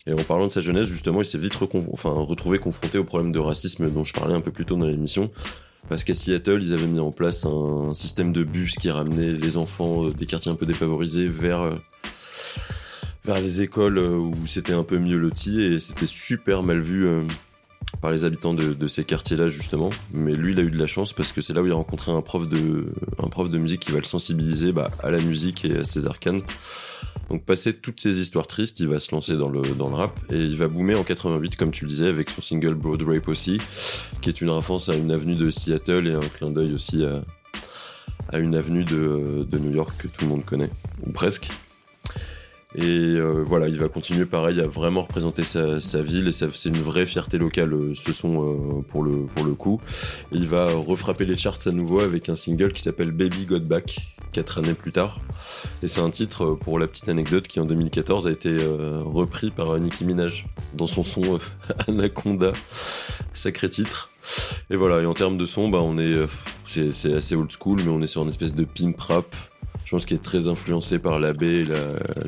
Et 0.06 0.12
en 0.12 0.22
parlant 0.24 0.48
de 0.48 0.52
sa 0.52 0.60
jeunesse, 0.60 0.90
justement, 0.90 1.22
il 1.22 1.26
s'est 1.26 1.38
vite 1.38 1.56
retrouvé 1.56 2.60
confronté 2.60 2.98
au 2.98 3.06
problème 3.06 3.32
de 3.32 3.40
racisme 3.40 3.90
dont 3.90 4.04
je 4.04 4.14
parlais 4.14 4.36
un 4.36 4.42
peu 4.42 4.52
plus 4.52 4.66
tôt 4.66 4.76
dans 4.76 4.86
l'émission. 4.86 5.32
Parce 5.88 6.04
qu'à 6.04 6.14
Seattle, 6.14 6.60
ils 6.62 6.74
avaient 6.74 6.88
mis 6.88 7.00
en 7.00 7.14
place 7.14 7.46
un, 7.46 7.94
système 7.94 8.34
de 8.34 8.44
bus 8.44 8.76
qui 8.76 8.92
ramenait 8.92 9.32
les 9.32 9.56
enfants 9.56 10.10
des 10.10 10.26
quartiers 10.26 10.52
un 10.52 10.56
peu 10.56 10.66
défavorisés 10.66 11.28
vers, 11.28 11.74
vers 13.24 13.40
les 13.40 13.62
écoles 13.62 13.98
où 13.98 14.36
c'était 14.46 14.74
un 14.74 14.84
peu 14.84 15.00
mieux 15.00 15.18
loti 15.18 15.62
et 15.62 15.80
c'était 15.80 16.06
super 16.06 16.64
mal 16.64 16.82
vu 16.82 17.08
par 18.02 18.12
les 18.12 18.26
habitants 18.26 18.54
de, 18.54 18.74
de 18.74 18.88
ces 18.88 19.04
quartiers-là 19.04 19.48
justement. 19.48 19.90
Mais 20.14 20.34
lui, 20.36 20.54
il 20.54 20.60
a 20.60 20.64
eu 20.64 20.72
de 20.72 20.78
la 20.78 20.88
chance 20.88 21.14
parce 21.14 21.32
que 21.32 21.42
c'est 21.42 21.54
là 21.54 21.62
où 21.62 21.66
il 21.66 21.72
a 21.72 21.76
rencontré 21.76 22.12
un 22.12 22.22
prof 22.22 22.48
de, 22.48 22.94
un 23.18 23.28
prof 23.28 23.50
de 23.50 23.58
musique 23.58 23.82
qui 23.82 23.92
va 23.92 24.00
le 24.00 24.06
sensibiliser 24.06 24.72
bah, 24.72 24.90
à 25.04 25.12
la 25.12 25.20
musique 25.20 25.66
et 25.66 25.78
à 25.78 25.84
ses 25.84 26.08
arcanes. 26.08 26.42
Donc 27.30 27.44
passé 27.44 27.74
toutes 27.74 28.00
ces 28.00 28.22
histoires 28.22 28.48
tristes, 28.48 28.80
il 28.80 28.88
va 28.88 29.00
se 29.00 29.12
lancer 29.12 29.38
dans 29.38 29.50
le, 29.50 29.62
dans 29.62 29.90
le 29.90 29.96
rap 29.96 30.20
et 30.32 30.38
il 30.38 30.58
va 30.58 30.68
boomer 30.68 30.96
en 30.96 31.04
88 31.04 31.56
comme 31.56 31.72
tu 31.72 31.86
le 31.86 31.90
disais 31.90 32.08
avec 32.08 32.30
son 32.30 32.42
single 32.42 32.74
Broadway 32.74 33.20
Posse 33.20 33.50
qui 34.22 34.30
est 34.30 34.42
une 34.42 34.50
référence 34.50 34.90
à 34.90 34.96
une 34.96 35.12
avenue 35.12 35.36
de 35.36 35.50
Seattle 35.52 36.08
et 36.08 36.14
un 36.14 36.22
clin 36.22 36.50
d'œil 36.50 36.74
aussi 36.74 37.06
à, 37.06 37.22
à 38.32 38.40
une 38.40 38.56
avenue 38.56 38.84
de, 38.84 39.48
de 39.50 39.58
New 39.60 39.72
York 39.72 39.94
que 39.98 40.08
tout 40.08 40.24
le 40.24 40.28
monde 40.28 40.46
connaît, 40.46 40.70
ou 41.06 41.12
presque. 41.12 41.50
Et 42.76 42.84
euh, 42.86 43.42
voilà, 43.44 43.68
il 43.68 43.78
va 43.80 43.90
continuer 43.90 44.26
pareil 44.26 44.62
à 44.62 44.68
vraiment 44.68 45.02
représenter 45.02 45.44
sa, 45.44 45.80
sa 45.80 46.04
ville 46.04 46.28
et 46.28 46.32
c'est 46.32 46.70
une 46.70 46.78
vraie 46.78 47.08
fierté 47.08 47.40
locale 47.40 47.74
euh, 47.74 47.96
ce 47.96 48.14
son 48.14 48.44
euh, 48.44 48.82
pour, 48.88 49.04
le, 49.04 49.26
pour 49.26 49.44
le 49.44 49.54
coup. 49.54 49.82
Et 50.32 50.38
il 50.38 50.48
va 50.48 50.68
refrapper 50.68 51.26
les 51.26 51.36
charts 51.36 51.60
à 51.66 51.72
nouveau 51.72 52.00
avec 52.00 52.30
un 52.30 52.36
single 52.36 52.74
qui 52.74 52.84
s'appelle 52.84 53.12
Baby 53.12 53.46
Got 53.46 53.62
Back, 53.62 54.14
quatre 54.32 54.60
années 54.60 54.74
plus 54.74 54.92
tard. 54.92 55.20
Et 55.82 55.88
c'est 55.88 56.02
un 56.02 56.10
titre, 56.10 56.44
euh, 56.44 56.56
pour 56.56 56.80
la 56.80 56.88
petite 56.88 57.10
anecdote, 57.10 57.48
qui 57.48 57.60
en 57.60 57.66
2014 57.66 58.28
a 58.28 58.32
été 58.32 58.50
euh, 58.50 59.02
repris 59.04 59.50
par 59.50 59.72
euh, 59.72 59.80
Nicki 59.80 60.06
Minaj 60.06 60.46
dans 60.74 60.88
son 60.88 61.04
son 61.04 61.40
Anaconda, 61.88 62.54
sacré 63.34 63.70
titre. 63.70 64.10
Et 64.70 64.76
voilà, 64.76 65.02
et 65.02 65.06
en 65.06 65.14
termes 65.14 65.38
de 65.38 65.46
son, 65.46 65.70
bah, 65.70 65.80
on 65.82 65.98
est, 65.98 66.16
c'est 66.66 67.14
assez 67.14 67.36
old 67.36 67.52
school, 67.52 67.82
mais 67.84 67.90
on 67.90 68.02
est 68.02 68.08
sur 68.08 68.22
une 68.22 68.28
espèce 68.28 68.54
de 68.54 68.64
pimp 68.64 69.00
rap. 69.00 69.36
Je 69.90 69.96
pense 69.96 70.06
qu'il 70.06 70.18
est 70.18 70.24
très 70.24 70.48
influencé 70.48 71.00
par 71.00 71.18
la 71.18 71.34
baie 71.34 71.62
et 71.62 71.66
la, 71.66 71.80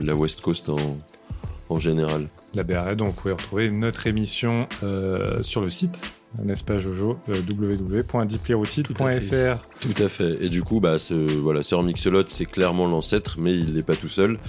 la 0.01 0.15
West 0.15 0.41
Coast 0.41 0.67
en, 0.67 0.97
en 1.69 1.77
général. 1.77 2.27
La 2.55 2.63
BRD, 2.63 2.95
donc 2.95 3.09
vous 3.09 3.21
pouvez 3.21 3.33
retrouver 3.35 3.69
notre 3.69 4.07
émission 4.07 4.67
euh, 4.81 5.43
sur 5.43 5.61
le 5.61 5.69
site, 5.69 6.01
n'est-ce 6.43 6.63
pas 6.63 6.79
Jojo 6.79 7.19
euh, 7.29 7.35
Tout 9.79 9.93
à 10.03 10.09
fait. 10.09 10.43
Et 10.43 10.49
du 10.49 10.63
coup, 10.63 10.79
bah, 10.79 10.97
ce, 10.97 11.13
voilà, 11.13 11.61
Sir 11.61 11.83
Mix-a-Lot, 11.83 12.31
c'est 12.31 12.47
clairement 12.47 12.87
l'ancêtre, 12.87 13.35
mais 13.37 13.53
il 13.55 13.75
n'est 13.75 13.83
pas 13.83 13.95
tout 13.95 14.09
seul. 14.09 14.39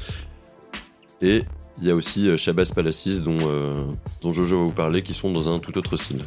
Et 1.21 1.43
il 1.83 1.87
y 1.87 1.91
a 1.91 1.95
aussi 1.95 2.31
euh, 2.31 2.39
Shabazz 2.39 2.73
Palacis, 2.73 3.21
dont, 3.21 3.37
euh, 3.43 3.85
dont 4.23 4.33
Jojo 4.33 4.57
va 4.57 4.65
vous 4.65 4.73
parler, 4.73 5.03
qui 5.03 5.13
sont 5.13 5.31
dans 5.31 5.55
un 5.55 5.59
tout 5.59 5.77
autre 5.77 5.99
style. 5.99 6.25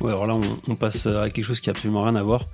Ouais, 0.00 0.08
alors 0.08 0.26
là, 0.26 0.36
on, 0.36 0.72
on 0.72 0.74
passe 0.74 1.06
à 1.06 1.28
quelque 1.28 1.44
chose 1.44 1.60
qui 1.60 1.68
a 1.68 1.72
absolument 1.72 2.02
rien 2.02 2.16
à 2.16 2.22
voir. 2.22 2.46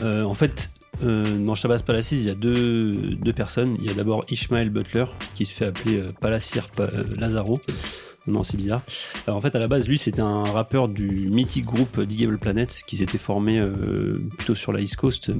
Euh, 0.00 0.22
en 0.22 0.34
fait, 0.34 0.70
euh, 1.02 1.38
dans 1.38 1.54
Shabazz 1.54 1.82
Palacis, 1.82 2.16
il 2.16 2.26
y 2.26 2.30
a 2.30 2.34
deux, 2.34 2.94
deux 3.16 3.32
personnes. 3.32 3.76
Il 3.80 3.86
y 3.86 3.90
a 3.90 3.94
d'abord 3.94 4.24
Ishmael 4.28 4.70
Butler, 4.70 5.06
qui 5.34 5.46
se 5.46 5.54
fait 5.54 5.66
appeler 5.66 5.98
euh, 5.98 6.12
euh, 6.22 7.04
Lazaro. 7.16 7.60
Non, 8.26 8.44
c'est 8.44 8.56
bizarre. 8.56 8.82
Alors, 9.26 9.38
en 9.38 9.40
fait, 9.40 9.54
à 9.54 9.58
la 9.58 9.68
base, 9.68 9.88
lui, 9.88 9.98
c'était 9.98 10.20
un 10.20 10.44
rappeur 10.44 10.88
du 10.88 11.08
mythique 11.30 11.64
groupe 11.64 12.00
Digable 12.00 12.38
Planet, 12.38 12.82
qui 12.86 12.98
s'était 12.98 13.18
formé 13.18 13.58
euh, 13.58 14.18
plutôt 14.36 14.54
sur 14.54 14.72
la 14.72 14.80
East 14.80 14.96
Coast, 14.96 15.30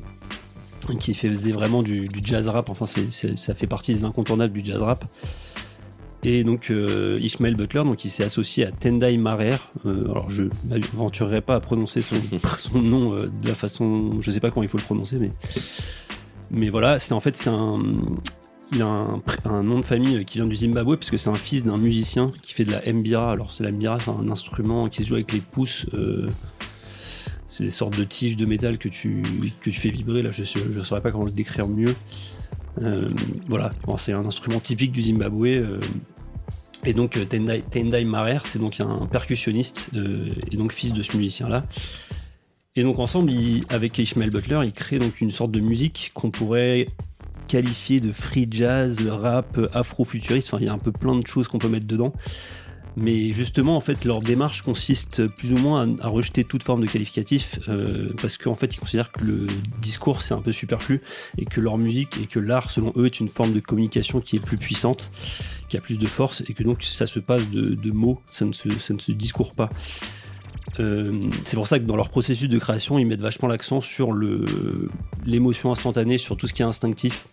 qui 0.99 1.13
faisait 1.13 1.53
vraiment 1.53 1.83
du, 1.83 2.09
jazz 2.25 2.49
rap. 2.49 2.71
Enfin, 2.71 2.87
ça 2.87 3.55
fait 3.55 3.67
partie 3.67 3.95
des 3.95 4.05
incontournables 4.05 4.53
du 4.53 4.65
jazz 4.65 4.83
rap. 4.83 5.05
Et 6.23 6.45
donc 6.45 6.71
euh, 6.71 7.19
Ishmael 7.23 7.55
Butler, 7.55 7.83
donc 7.85 8.05
il 8.05 8.11
s'est 8.11 8.25
associé 8.25 8.67
à 8.67 8.73
Tendai 8.73 9.17
Marer. 9.17 9.57
Euh, 9.87 10.05
alors 10.11 10.29
je 10.29 10.45
m'aventurerai 10.69 11.41
pas 11.41 11.55
à 11.55 11.61
prononcer 11.61 12.03
son, 12.03 12.17
son 12.59 12.83
nom 12.83 13.15
euh, 13.15 13.27
de 13.27 13.49
la 13.49 13.55
façon, 13.55 14.21
je 14.21 14.31
sais 14.31 14.41
pas 14.41 14.51
comment 14.51 14.63
il 14.63 14.69
faut 14.69 14.79
le 14.79 14.83
prononcer, 14.83 15.17
mais 15.19 15.31
mais 16.51 16.69
voilà, 16.69 16.99
c'est 16.99 17.15
en 17.15 17.21
fait 17.21 17.37
c'est 17.37 17.49
un 17.49 17.79
il 18.73 18.83
a 18.83 19.07
un, 19.47 19.63
nom 19.65 19.81
de 19.81 19.85
famille 19.85 20.25
qui 20.25 20.39
vient 20.39 20.47
du 20.47 20.55
Zimbabwe 20.55 20.97
parce 20.97 21.11
que 21.11 21.17
c'est 21.17 21.31
un 21.31 21.35
fils 21.35 21.65
d'un 21.65 21.79
musicien 21.79 22.31
qui 22.43 22.55
fait 22.55 22.65
de 22.65 22.71
la 22.71 22.93
mbira. 22.93 23.33
Alors 23.33 23.53
c'est 23.53 23.65
la 23.65 23.73
mbira, 23.73 23.99
c'est 23.99 24.11
un 24.11 24.31
instrument 24.31 24.89
qui 24.89 25.03
se 25.03 25.09
joue 25.09 25.15
avec 25.17 25.33
les 25.33 25.41
pouces. 25.41 25.87
c'est 27.49 27.65
des 27.65 27.71
sortes 27.71 27.99
de 27.99 28.05
tiges 28.05 28.37
de 28.37 28.47
métal 28.47 28.79
que 28.79 28.89
tu 28.89 29.23
que 29.61 29.71
tu 29.71 29.81
fais 29.81 29.91
vibrer. 29.91 30.23
Là, 30.23 30.31
je 30.31 30.43
ne 30.43 30.85
saurais 30.85 31.01
pas 31.01 31.11
comment 31.11 31.25
le 31.25 31.33
décrire 31.33 31.67
mieux. 31.67 31.97
Euh, 32.83 33.09
voilà, 33.49 33.73
Bon, 33.85 33.97
c'est 33.97 34.13
un 34.13 34.25
instrument 34.25 34.61
typique 34.61 34.93
du 34.93 35.03
Zimbabwe. 35.03 35.47
euh, 35.47 35.81
et 36.85 36.93
donc 36.93 37.17
euh, 37.17 37.25
Tendai, 37.25 37.63
Tendai 37.63 38.05
Marer, 38.05 38.39
c'est 38.45 38.59
donc 38.59 38.81
un 38.81 39.07
percussionniste 39.07 39.91
et 40.51 40.57
donc 40.57 40.73
fils 40.73 40.93
de 40.93 41.03
ce 41.03 41.17
musicien-là. 41.17 41.65
Et 42.77 42.83
donc 42.83 42.99
ensemble, 42.99 43.33
avec 43.69 43.99
Ishmael 43.99 44.31
Butler, 44.31 44.61
ils 44.65 44.73
créent 44.73 44.99
donc 44.99 45.21
une 45.21 45.31
sorte 45.31 45.51
de 45.51 45.61
musique 45.61 46.13
qu'on 46.15 46.31
pourrait 46.31 46.89
qualifier 47.49 48.01
de 48.01 48.13
free 48.13 48.47
jazz, 48.49 49.01
rap, 49.09 49.59
afro-futuriste. 49.75 50.49
Enfin, 50.49 50.63
il 50.63 50.67
y 50.67 50.71
a 50.71 50.73
un 50.73 50.79
peu 50.79 50.93
plein 50.93 51.17
de 51.17 51.27
choses 51.27 51.49
qu'on 51.49 51.59
peut 51.59 51.69
mettre 51.69 51.87
dedans. 51.87 52.13
Mais 53.01 53.33
justement, 53.33 53.77
en 53.77 53.81
fait, 53.81 54.05
leur 54.05 54.21
démarche 54.21 54.61
consiste 54.61 55.27
plus 55.27 55.55
ou 55.55 55.57
moins 55.57 55.89
à, 56.01 56.09
rejeter 56.09 56.45
toute 56.45 56.63
forme 56.63 56.83
de 56.83 56.87
qualificatif 56.87 57.59
euh, 57.67 58.11
parce 58.21 58.37
qu'en 58.37 58.55
fait, 58.55 58.75
ils 58.75 58.79
considèrent 58.79 59.11
que 59.11 59.25
le 59.25 59.47
discours 59.81 60.21
c'est 60.21 60.35
un 60.35 60.43
peu 60.43 60.53
superflu 60.53 61.01
et 61.39 61.47
que 61.47 61.63
leur 61.63 61.79
musique 61.79 62.19
et 62.23 62.27
que 62.27 62.39
l'art, 62.39 62.71
selon 62.71 62.93
eux, 62.97 63.07
est 63.07 63.19
une 63.19 63.31
forme 63.31 63.55
de 63.55 63.61
communication 63.61 64.21
qui 64.21 64.37
est 64.37 64.41
plus 64.41 64.59
puissante, 64.59 65.11
qui 65.71 65.79
a 65.79 65.81
plus 65.81 65.99
de 65.99 66.07
force 66.07 66.43
et 66.47 66.53
que 66.53 66.63
donc 66.63 66.85
ça 66.85 67.07
se 67.07 67.21
passe 67.21 67.49
de, 67.49 67.91
mots, 67.91 68.21
ça 68.31 68.45
ne 68.45 68.53
se, 68.53 69.13
discourt 69.13 69.55
pas. 69.55 69.71
Euh, 70.79 71.11
c'est 71.45 71.57
pour 71.57 71.69
ça 71.69 71.79
que 71.79 71.85
dans 71.85 71.97
leur 71.97 72.11
processus 72.11 72.51
de 72.51 72.59
création, 72.59 72.99
ils 72.99 73.07
mettent 73.07 73.23
vachement 73.23 73.49
l'accent 73.49 73.81
sur 73.81 74.13
l'émotion 75.25 75.73
instantanée, 75.73 76.19
sur 76.19 76.37
tout 76.37 76.47
ce 76.47 76.53
qui 76.53 76.61
est 76.61 76.67
instinctif. 76.67 77.27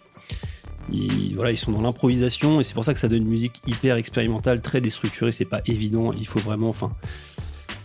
Ils, 0.91 1.35
voilà, 1.35 1.51
ils 1.51 1.57
sont 1.57 1.71
dans 1.71 1.81
l'improvisation 1.81 2.59
et 2.59 2.63
c'est 2.63 2.73
pour 2.73 2.85
ça 2.85 2.93
que 2.93 2.99
ça 2.99 3.07
donne 3.07 3.23
une 3.23 3.29
musique 3.29 3.61
hyper 3.67 3.95
expérimentale, 3.95 4.61
très 4.61 4.81
déstructurée. 4.81 5.31
C'est 5.31 5.45
pas 5.45 5.61
évident. 5.65 6.13
Il 6.13 6.25
faut 6.25 6.39
vraiment, 6.39 6.69
enfin, 6.69 6.91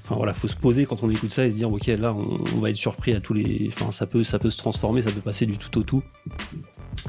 enfin 0.04 0.16
voilà, 0.16 0.34
faut 0.34 0.48
se 0.48 0.56
poser 0.56 0.86
quand 0.86 1.02
on 1.02 1.10
écoute 1.10 1.30
ça 1.30 1.44
et 1.44 1.50
se 1.50 1.56
dire 1.56 1.72
ok 1.72 1.86
là, 1.86 2.14
on, 2.14 2.58
va 2.60 2.70
être 2.70 2.76
surpris 2.76 3.12
à 3.12 3.20
tous 3.20 3.34
les, 3.34 3.70
enfin 3.72 3.92
ça 3.92 4.06
peut, 4.06 4.24
ça 4.24 4.38
peut 4.38 4.50
se 4.50 4.56
transformer, 4.56 5.02
ça 5.02 5.10
peut 5.10 5.20
passer 5.20 5.46
du 5.46 5.58
tout 5.58 5.78
au 5.78 5.82
tout. 5.82 6.02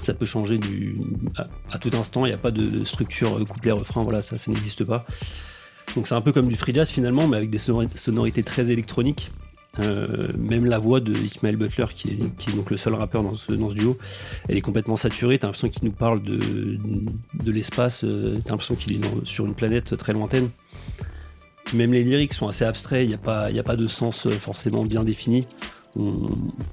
Ça 0.02 0.14
peut 0.14 0.26
changer 0.26 0.58
du 0.58 0.98
à, 1.72 1.78
tout 1.78 1.92
instant. 1.94 2.26
Il 2.26 2.30
n'y 2.30 2.36
a 2.36 2.38
pas 2.38 2.52
de 2.52 2.84
structure 2.84 3.38
euh, 3.38 3.46
couplet 3.46 3.72
refrain. 3.72 4.04
Voilà, 4.04 4.22
ça, 4.22 4.38
ça 4.38 4.52
n'existe 4.52 4.84
pas. 4.84 5.06
Donc 5.96 6.08
c'est 6.08 6.16
un 6.16 6.22
peu 6.22 6.32
comme 6.32 6.48
du 6.48 6.56
free 6.56 6.74
jazz 6.74 6.90
finalement, 6.90 7.28
mais 7.28 7.38
avec 7.38 7.50
des 7.50 7.60
sonori- 7.60 7.96
sonorités 7.96 8.44
très 8.44 8.72
électroniques. 8.72 9.32
Euh, 9.80 10.28
même 10.38 10.66
la 10.66 10.78
voix 10.78 11.00
de 11.00 11.14
Ismaël 11.14 11.56
Butler, 11.56 11.88
qui 11.96 12.10
est, 12.10 12.56
donc 12.56 12.70
le 12.70 12.78
seul 12.78 12.94
rappeur 12.94 13.24
dans 13.24 13.34
ce, 13.34 13.54
duo, 13.74 13.98
elle 14.48 14.58
est 14.58 14.62
complètement 14.62 14.96
saturée. 14.96 15.40
T'as 15.40 15.48
l'impression 15.48 15.70
qu'il 15.70 15.86
nous 15.86 15.92
parle 15.92 16.22
de, 16.22 17.52
l'espace, 17.52 18.04
euh, 18.04 18.38
t'as 18.44 18.52
l'impression 18.52 18.76
qu'il 18.76 18.94
est 18.94 19.26
sur 19.26 19.46
une 19.46 19.56
planète 19.56 19.98
très 19.98 20.14
lointaine. 20.14 20.50
Même 21.74 21.92
les 21.92 22.04
lyriques 22.04 22.34
sont 22.34 22.48
assez 22.48 22.66
abstraits, 22.66 23.04
il 23.04 23.08
n'y 23.08 23.16
a, 23.16 23.18
pas- 23.64 23.76
de 23.76 23.88
sens 23.88 24.28
euh, 24.28 24.32
forcément 24.32 24.84
bien 24.84 25.04
défini. 25.04 25.48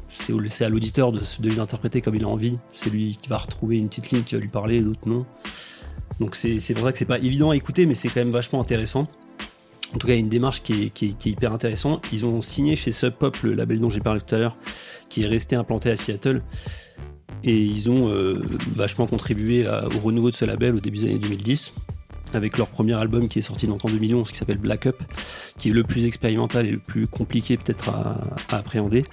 C'est 0.09 0.65
à 0.65 0.69
l'auditeur 0.69 1.13
de, 1.13 1.21
de 1.21 1.49
les 1.49 1.59
interpréter 1.59 2.03
comme 2.03 2.17
il 2.17 2.25
a 2.25 2.29
envie. 2.29 2.59
C'est 2.75 2.91
lui 2.91 3.19
qui 3.21 3.31
va 3.31 3.39
retrouver 3.39 3.77
une 3.79 3.89
petite 3.89 4.11
ligne 4.11 4.23
qui 4.25 4.35
va 4.35 4.41
lui 4.41 4.49
parler, 4.49 4.81
l'autre 4.81 5.07
non. 5.07 5.25
Donc 6.21 6.35
c'est 6.35 6.61
c'est 6.61 6.75
pour 6.75 6.85
ça 6.85 6.93
que 6.93 6.99
c'est 6.99 7.05
pas 7.07 7.19
évident 7.19 7.51
à 7.51 7.57
écouter, 7.57 7.87
mais 7.87 7.95
c'est 7.95 8.09
quand 8.09 8.21
même 8.21 8.31
vachement 8.31 8.61
intéressant. 8.61 9.09
En 9.95 9.99
tout 9.99 10.07
cas, 10.07 10.15
une 10.15 10.29
démarche 10.29 10.63
qui 10.63 10.85
est, 10.85 10.91
qui 10.91 11.07
est- 11.07 11.19
qui 11.19 11.29
est 11.31 11.33
hyper 11.33 11.53
intéressante. 11.53 12.05
Ils 12.13 12.25
ont 12.25 12.43
signé 12.43 12.77
chez 12.77 12.93
Sub 12.93 13.13
Pop, 13.15 13.37
le 13.43 13.55
label 13.55 13.81
dont 13.81 13.91
j'ai 13.91 14.01
parlé 14.01 14.21
tout 14.21 14.35
à 14.35 14.39
l'heure, 14.39 14.57
qui 15.09 15.23
est 15.23 15.27
resté 15.27 15.57
implanté 15.57 15.91
à 15.91 15.97
Seattle. 15.97 16.43
Et 17.43 17.57
ils 17.57 17.91
ont 17.91 18.09
euh, 18.09 18.41
vachement 18.75 19.07
contribué 19.07 19.67
au 19.67 19.99
renouveau 19.99 20.31
de 20.31 20.37
ce 20.37 20.45
label 20.45 20.75
au 20.75 20.81
début 20.81 20.99
des 20.99 21.05
années 21.07 21.19
2010, 21.19 21.73
avec 22.35 22.59
leur 22.59 22.69
premier 22.69 22.93
album 22.95 23.29
qui 23.29 23.39
est 23.39 23.43
sorti 23.43 23.67
donc 23.67 23.85
en 23.85 23.89
2011, 23.89 24.31
qui 24.31 24.37
s'appelle 24.39 24.59
Black 24.59 24.87
Up, 24.87 24.97
qui 25.59 25.71
est 25.71 25.73
le 25.73 25.83
plus 25.83 26.05
expérimental 26.05 26.67
et 26.67 26.71
le 26.71 26.79
plus 26.79 27.07
compliqué 27.07 27.57
peut-être 27.57 27.89
à 27.89 28.21
appréhender. 28.51 29.05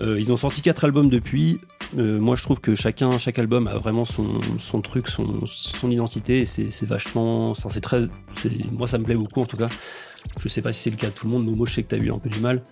Euh, 0.00 0.18
ils 0.18 0.32
ont 0.32 0.36
sorti 0.36 0.60
quatre 0.60 0.84
albums 0.84 1.08
depuis. 1.08 1.60
Euh, 1.96 2.18
moi, 2.18 2.34
je 2.34 2.42
trouve 2.42 2.60
que 2.60 2.74
chacun, 2.74 3.16
chaque 3.18 3.38
album 3.38 3.68
a 3.68 3.76
vraiment 3.76 4.04
son, 4.04 4.40
son 4.58 4.80
truc, 4.80 5.08
son, 5.08 5.46
son 5.46 5.90
identité. 5.90 6.40
et 6.40 6.44
C'est 6.46 6.86
vachement. 6.86 7.54
C'est 7.54 7.80
très. 7.80 8.02
Moi, 8.72 8.86
ça 8.88 8.98
me 8.98 9.04
plaît 9.04 9.14
beaucoup 9.14 9.40
en 9.40 9.46
tout 9.46 9.56
cas. 9.56 9.68
Je 10.40 10.48
sais 10.48 10.62
pas 10.62 10.72
si 10.72 10.80
c'est 10.80 10.90
le 10.90 10.96
cas 10.96 11.08
de 11.08 11.12
tout 11.12 11.26
le 11.26 11.32
monde. 11.32 11.44
Momo, 11.44 11.66
je 11.66 11.74
sais 11.74 11.82
que 11.82 11.88
t'as 11.88 11.98
eu 11.98 12.10
un 12.10 12.18
peu 12.18 12.28
du 12.28 12.40
mal. 12.40 12.62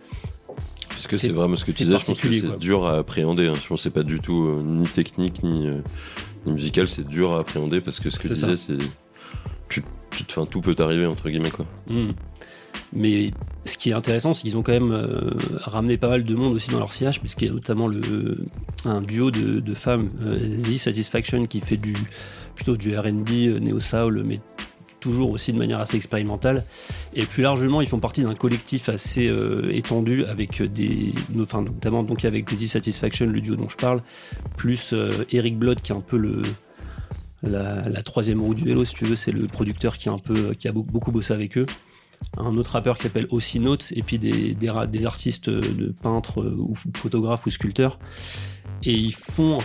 Parce 0.89 1.07
que 1.07 1.17
c'est 1.17 1.31
vraiment 1.31 1.57
ce 1.57 1.65
que 1.65 1.71
tu 1.73 1.85
disais, 1.85 1.97
je 1.97 2.05
pense 2.05 2.21
que 2.21 2.33
c'est 2.33 2.59
dur 2.59 2.87
à 2.87 2.99
appréhender. 2.99 3.47
hein. 3.47 3.55
Je 3.55 3.67
pense 3.67 3.81
que 3.81 3.83
c'est 3.85 3.91
pas 3.91 4.03
du 4.03 4.21
tout 4.21 4.45
euh, 4.47 4.63
ni 4.65 4.87
technique 4.87 5.43
ni, 5.43 5.69
ni 6.47 6.53
musical, 6.53 6.87
c'est 6.87 7.07
dur 7.07 7.33
à 7.35 7.41
appréhender 7.41 7.81
parce 7.81 7.99
que 7.99 8.11
ce 8.11 8.19
que 8.19 8.29
tu 8.29 8.35
disais, 8.35 8.57
c'est. 8.57 8.79
Tu, 9.69 9.83
tout 10.51 10.61
peut 10.61 10.75
t'arriver, 10.75 11.07
entre 11.07 11.31
guillemets, 11.31 11.51
quoi. 11.51 11.65
Mm. 11.89 12.11
Mais 12.95 13.31
ce 13.65 13.77
qui 13.77 13.91
est 13.91 13.95
intéressant, 13.95 14.35
c'est 14.35 14.43
qu'ils 14.43 14.57
ont 14.57 14.63
quand 14.63 14.73
même 14.73 14.93
euh, 14.93 15.31
ramené 15.61 15.97
pas 15.97 16.09
mal 16.09 16.25
de 16.25 16.35
monde 16.35 16.55
aussi 16.55 16.71
dans 16.71 16.79
leur 16.79 16.93
sillage, 16.93 17.21
puisqu'il 17.21 17.49
y 17.49 17.51
a 17.51 17.55
notamment 17.55 17.91
un 18.85 19.01
duo 19.01 19.31
de, 19.31 19.75
femmes, 19.75 20.11
euh, 20.23 20.59
The 20.63 20.79
Satisfaction, 20.79 21.47
qui 21.47 21.61
fait 21.61 21.79
plutôt 22.55 22.77
du 22.77 22.97
RB, 22.97 23.29
euh, 23.31 23.59
néo-soul, 23.59 24.23
mais 24.25 24.41
toujours 25.01 25.31
aussi 25.31 25.53
de 25.53 25.59
manière 25.59 25.81
assez 25.81 25.97
expérimentale. 25.97 26.65
Et 27.13 27.27
plus 27.27 27.43
largement, 27.43 27.81
ils 27.81 27.89
font 27.89 27.99
partie 27.99 28.23
d'un 28.23 28.35
collectif 28.35 28.89
assez 28.89 29.29
euh, 29.29 29.69
étendu, 29.73 30.25
avec 30.25 30.63
des, 30.63 31.13
enfin, 31.41 31.63
notamment 31.63 32.03
donc 32.03 32.25
avec 32.25 32.47
The 32.47 32.67
Satisfaction, 32.67 33.27
le 33.27 33.41
duo 33.41 33.57
dont 33.57 33.69
je 33.69 33.77
parle, 33.77 34.03
plus 34.57 34.93
euh, 34.93 35.27
Eric 35.31 35.59
Blood, 35.59 35.83
qui 35.83 35.93
est 35.93 35.97
un 35.97 36.01
peu 36.01 36.17
le, 36.17 36.43
la, 37.43 37.83
la 37.83 38.03
troisième 38.03 38.41
roue 38.41 38.55
du 38.55 38.65
vélo, 38.65 38.85
si 38.85 38.95
tu 38.95 39.05
veux, 39.05 39.17
c'est 39.17 39.33
le 39.33 39.47
producteur 39.47 39.99
qui, 39.99 40.09
est 40.09 40.13
un 40.13 40.19
peu, 40.19 40.55
qui 40.55 40.69
a 40.69 40.73
beaucoup, 40.73 40.91
beaucoup 40.91 41.11
bossé 41.11 41.35
avec 41.35 41.59
eux 41.59 41.67
un 42.39 42.57
autre 42.57 42.73
rappeur 42.73 42.97
qui 42.97 43.05
s'appelle 43.05 43.27
aussi 43.31 43.61
et 43.95 44.03
puis 44.03 44.19
des, 44.19 44.55
des, 44.55 45.07
artistes 45.07 45.51
de 45.51 45.93
peintres 46.03 46.41
euh, 46.41 46.57
ou 46.59 46.75
ph- 46.75 46.97
photographes 46.97 47.47
ou 47.47 47.51
sculpteurs. 47.51 47.99
Et 48.83 48.93
ils 48.93 49.13
font 49.13 49.61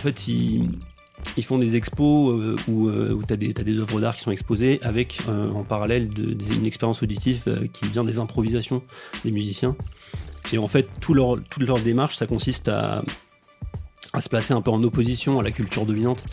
des 1.58 1.76
expos 1.76 2.32
euh, 2.32 2.56
où, 2.68 2.88
euh, 2.88 3.20
tu 3.26 3.34
as 3.34 3.36
des, 3.36 3.78
œuvres 3.78 4.00
d'art 4.00 4.16
qui 4.16 4.22
sont 4.22 4.30
exposées 4.30 4.80
avec 4.82 5.20
en 5.28 5.64
parallèle 5.64 6.08
une 6.16 6.66
expérience 6.66 7.02
auditive 7.02 7.68
qui 7.72 7.86
vient 7.86 8.04
des 8.04 8.18
improvisations 8.18 8.82
des 9.24 9.30
musiciens. 9.30 9.76
Et 10.52 10.58
en 10.58 10.68
fait 10.68 10.88
tout 11.00 11.14
leur, 11.14 11.38
toute 11.50 11.62
leur 11.62 11.80
démarche 11.80 12.16
ça 12.16 12.26
consiste 12.26 12.68
à, 12.68 13.02
se 14.20 14.28
placer 14.28 14.52
un 14.52 14.62
peu 14.62 14.70
en 14.70 14.82
opposition 14.82 15.38
à 15.38 15.42
la 15.42 15.50
culture 15.50 15.86
dominante 15.86 16.24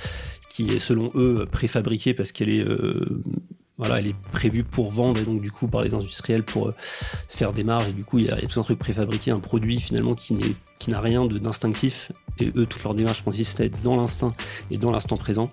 qui 0.49 0.69
est 0.69 0.79
selon 0.79 1.11
eux 1.15 1.45
préfabriquée 1.51 2.13
parce 2.13 2.31
qu'elle 2.31 2.49
est 2.49 2.65
voilà, 3.77 3.99
elle 3.99 4.07
est 4.07 4.15
prévue 4.31 4.63
pour 4.63 4.89
vendre 4.91 5.19
et 5.19 5.23
donc 5.23 5.41
du 5.41 5.51
coup 5.51 5.67
par 5.67 5.81
les 5.81 5.93
industriels 5.93 6.43
pour 6.43 6.69
euh, 6.69 6.73
se 7.27 7.35
faire 7.35 7.51
des 7.51 7.63
marges 7.63 7.89
et 7.89 7.91
du 7.93 8.03
coup 8.05 8.19
il 8.19 8.25
y, 8.25 8.29
a 8.29 8.37
il 8.37 8.43
y 8.43 8.45
a 8.45 8.47
tout 8.47 8.59
un 8.59 8.63
truc 8.63 8.79
préfabriqué, 8.79 9.31
un 9.31 9.39
produit 9.39 9.79
finalement 9.81 10.15
qui 10.15 10.33
n'est 10.33 10.55
qui 10.79 10.91
n'a 10.91 11.01
rien 11.01 11.25
de 11.25 11.37
d'instinctif 11.37 12.11
et 12.39 12.51
eux 12.55 12.65
toute 12.65 12.83
leur 12.83 12.93
démarche 12.93 13.23
consiste 13.23 13.59
à 13.59 13.65
être 13.65 13.81
dans 13.83 13.97
l'instinct 13.97 14.33
et 14.71 14.77
dans 14.77 14.91
l'instant 14.91 15.17
présent. 15.17 15.51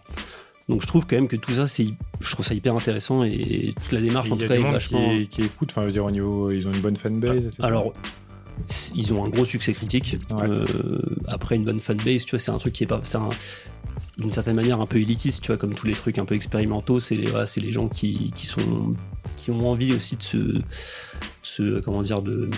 Donc 0.69 0.81
je 0.83 0.87
trouve 0.87 1.05
quand 1.07 1.17
même 1.17 1.27
que 1.27 1.35
tout 1.37 1.53
ça 1.53 1.67
c'est 1.67 1.87
je 2.21 2.31
trouve 2.31 2.47
ça 2.47 2.55
hyper 2.55 2.75
intéressant 2.77 3.25
et 3.25 3.75
toute 3.83 3.91
la 3.93 4.01
démarche 4.01 4.31
en 4.31 4.37
tout 4.37 4.45
a 4.45 4.49
cas 4.49 4.55
est 4.55 4.71
vachement 4.71 5.11
qui, 5.19 5.27
qui 5.29 5.43
écoute, 5.43 5.71
enfin, 5.73 5.81
je 5.83 5.87
veux 5.87 5.93
dire, 5.93 6.05
au 6.05 6.11
niveau, 6.13 6.51
ils 6.53 6.69
ont 6.69 6.73
une 6.73 6.81
bonne 6.81 6.97
fanbase. 6.97 7.39
etc. 7.47 7.57
alors, 7.63 7.93
ils 8.95 9.13
ont 9.13 9.25
un 9.25 9.29
gros 9.29 9.45
succès 9.45 9.73
critique. 9.73 10.15
Ouais. 10.31 10.45
Euh, 10.49 10.67
après, 11.27 11.57
une 11.57 11.65
bonne 11.65 11.81
fanbase, 11.81 12.25
tu 12.25 12.31
vois, 12.31 12.39
c'est 12.39 12.53
un 12.53 12.59
truc 12.59 12.75
qui 12.75 12.85
est 12.85 12.87
pas. 12.87 13.01
C'est 13.03 13.17
un- 13.17 13.29
d'une 14.18 14.31
certaine 14.33 14.57
manière 14.57 14.81
un 14.81 14.87
peu 14.87 14.98
élitiste, 14.98 15.40
tu 15.42 15.48
vois, 15.48 15.57
comme 15.57 15.75
tous 15.75 15.87
les 15.87 15.94
trucs 15.94 16.18
un 16.18 16.25
peu 16.25 16.35
expérimentaux. 16.35 17.01
C'est 17.01 17.14
les, 17.14 17.27
voilà, 17.27 17.46
c'est 17.46 17.61
les 17.61 17.72
gens 17.72 17.88
qui, 17.88 18.31
qui, 18.37 18.46
sont, 18.46 18.94
qui 19.37 19.51
ont 19.51 19.70
envie 19.70 19.92
aussi 19.94 20.16
de 20.16 20.22
se. 20.22 20.37
de 20.37 20.62
se 21.42 21.81
comment 21.81 22.03
dire, 22.03 22.22
de 22.22 22.48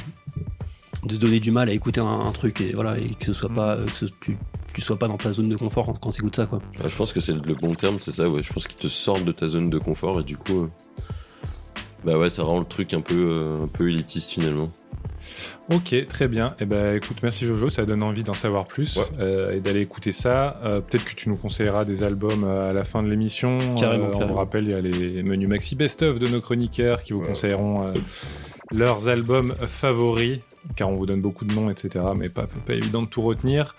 de 1.04 1.16
donner 1.18 1.38
du 1.38 1.50
mal 1.50 1.68
à 1.68 1.72
écouter 1.72 2.00
un, 2.00 2.06
un 2.06 2.32
truc 2.32 2.62
et 2.62 2.72
voilà 2.72 2.98
et 2.98 3.10
que 3.20 3.26
ce 3.26 3.32
soit 3.34 3.50
pas 3.50 3.76
que 3.76 3.90
ce- 4.06 4.12
tu, 4.22 4.38
tu 4.72 4.80
sois 4.80 4.98
pas 4.98 5.06
dans 5.06 5.18
ta 5.18 5.32
zone 5.34 5.50
de 5.50 5.56
confort 5.56 5.92
quand 6.00 6.10
tu 6.10 6.20
écoutes 6.22 6.36
ça 6.36 6.46
quoi. 6.46 6.62
Ah, 6.82 6.88
je 6.88 6.96
pense 6.96 7.12
que 7.12 7.20
c'est 7.20 7.34
le 7.34 7.54
bon 7.54 7.74
terme, 7.74 7.98
c'est 8.00 8.12
ça, 8.12 8.26
ouais. 8.26 8.42
Je 8.42 8.50
pense 8.50 8.66
qu'ils 8.66 8.78
te 8.78 8.88
sortent 8.88 9.24
de 9.24 9.32
ta 9.32 9.46
zone 9.46 9.68
de 9.68 9.78
confort 9.78 10.20
et 10.20 10.24
du 10.24 10.38
coup. 10.38 10.62
euh, 10.62 10.68
Bah 12.06 12.16
ouais, 12.18 12.30
ça 12.30 12.42
rend 12.42 12.58
le 12.58 12.64
truc 12.64 12.94
un 12.94 13.02
peu, 13.02 13.14
euh, 13.32 13.64
un 13.64 13.66
peu 13.68 13.90
élitiste 13.90 14.30
finalement. 14.30 14.70
Ok, 15.70 15.94
très 16.08 16.28
bien. 16.28 16.54
Eh 16.60 16.64
ben, 16.66 16.96
écoute, 16.96 17.18
merci 17.22 17.46
Jojo, 17.46 17.70
ça 17.70 17.84
donne 17.84 18.02
envie 18.02 18.22
d'en 18.22 18.34
savoir 18.34 18.66
plus 18.66 18.96
Ouais. 18.96 19.02
euh, 19.20 19.52
et 19.52 19.60
d'aller 19.60 19.80
écouter 19.80 20.12
ça. 20.12 20.60
Euh, 20.64 20.80
Peut-être 20.80 21.04
que 21.04 21.14
tu 21.14 21.28
nous 21.28 21.36
conseilleras 21.36 21.84
des 21.84 22.02
albums 22.02 22.44
euh, 22.44 22.70
à 22.70 22.72
la 22.72 22.84
fin 22.84 23.02
de 23.02 23.08
l'émission. 23.08 23.58
Carrément, 23.78 24.08
Euh, 24.20 24.26
on 24.28 24.34
rappelle, 24.34 24.64
il 24.64 24.70
y 24.70 24.74
a 24.74 24.80
les 24.80 25.22
menus 25.22 25.48
maxi 25.48 25.74
best-of 25.76 26.18
de 26.18 26.28
nos 26.28 26.40
chroniqueurs 26.40 27.02
qui 27.02 27.12
vous 27.12 27.20
conseilleront 27.20 27.86
euh, 27.88 27.92
leurs 28.72 29.08
albums 29.08 29.54
favoris, 29.66 30.38
car 30.76 30.88
on 30.90 30.96
vous 30.96 31.06
donne 31.06 31.20
beaucoup 31.20 31.44
de 31.44 31.54
noms, 31.54 31.70
etc. 31.70 32.04
Mais 32.16 32.28
pas, 32.28 32.46
pas 32.66 32.74
évident 32.74 33.02
de 33.02 33.08
tout 33.08 33.22
retenir. 33.22 33.74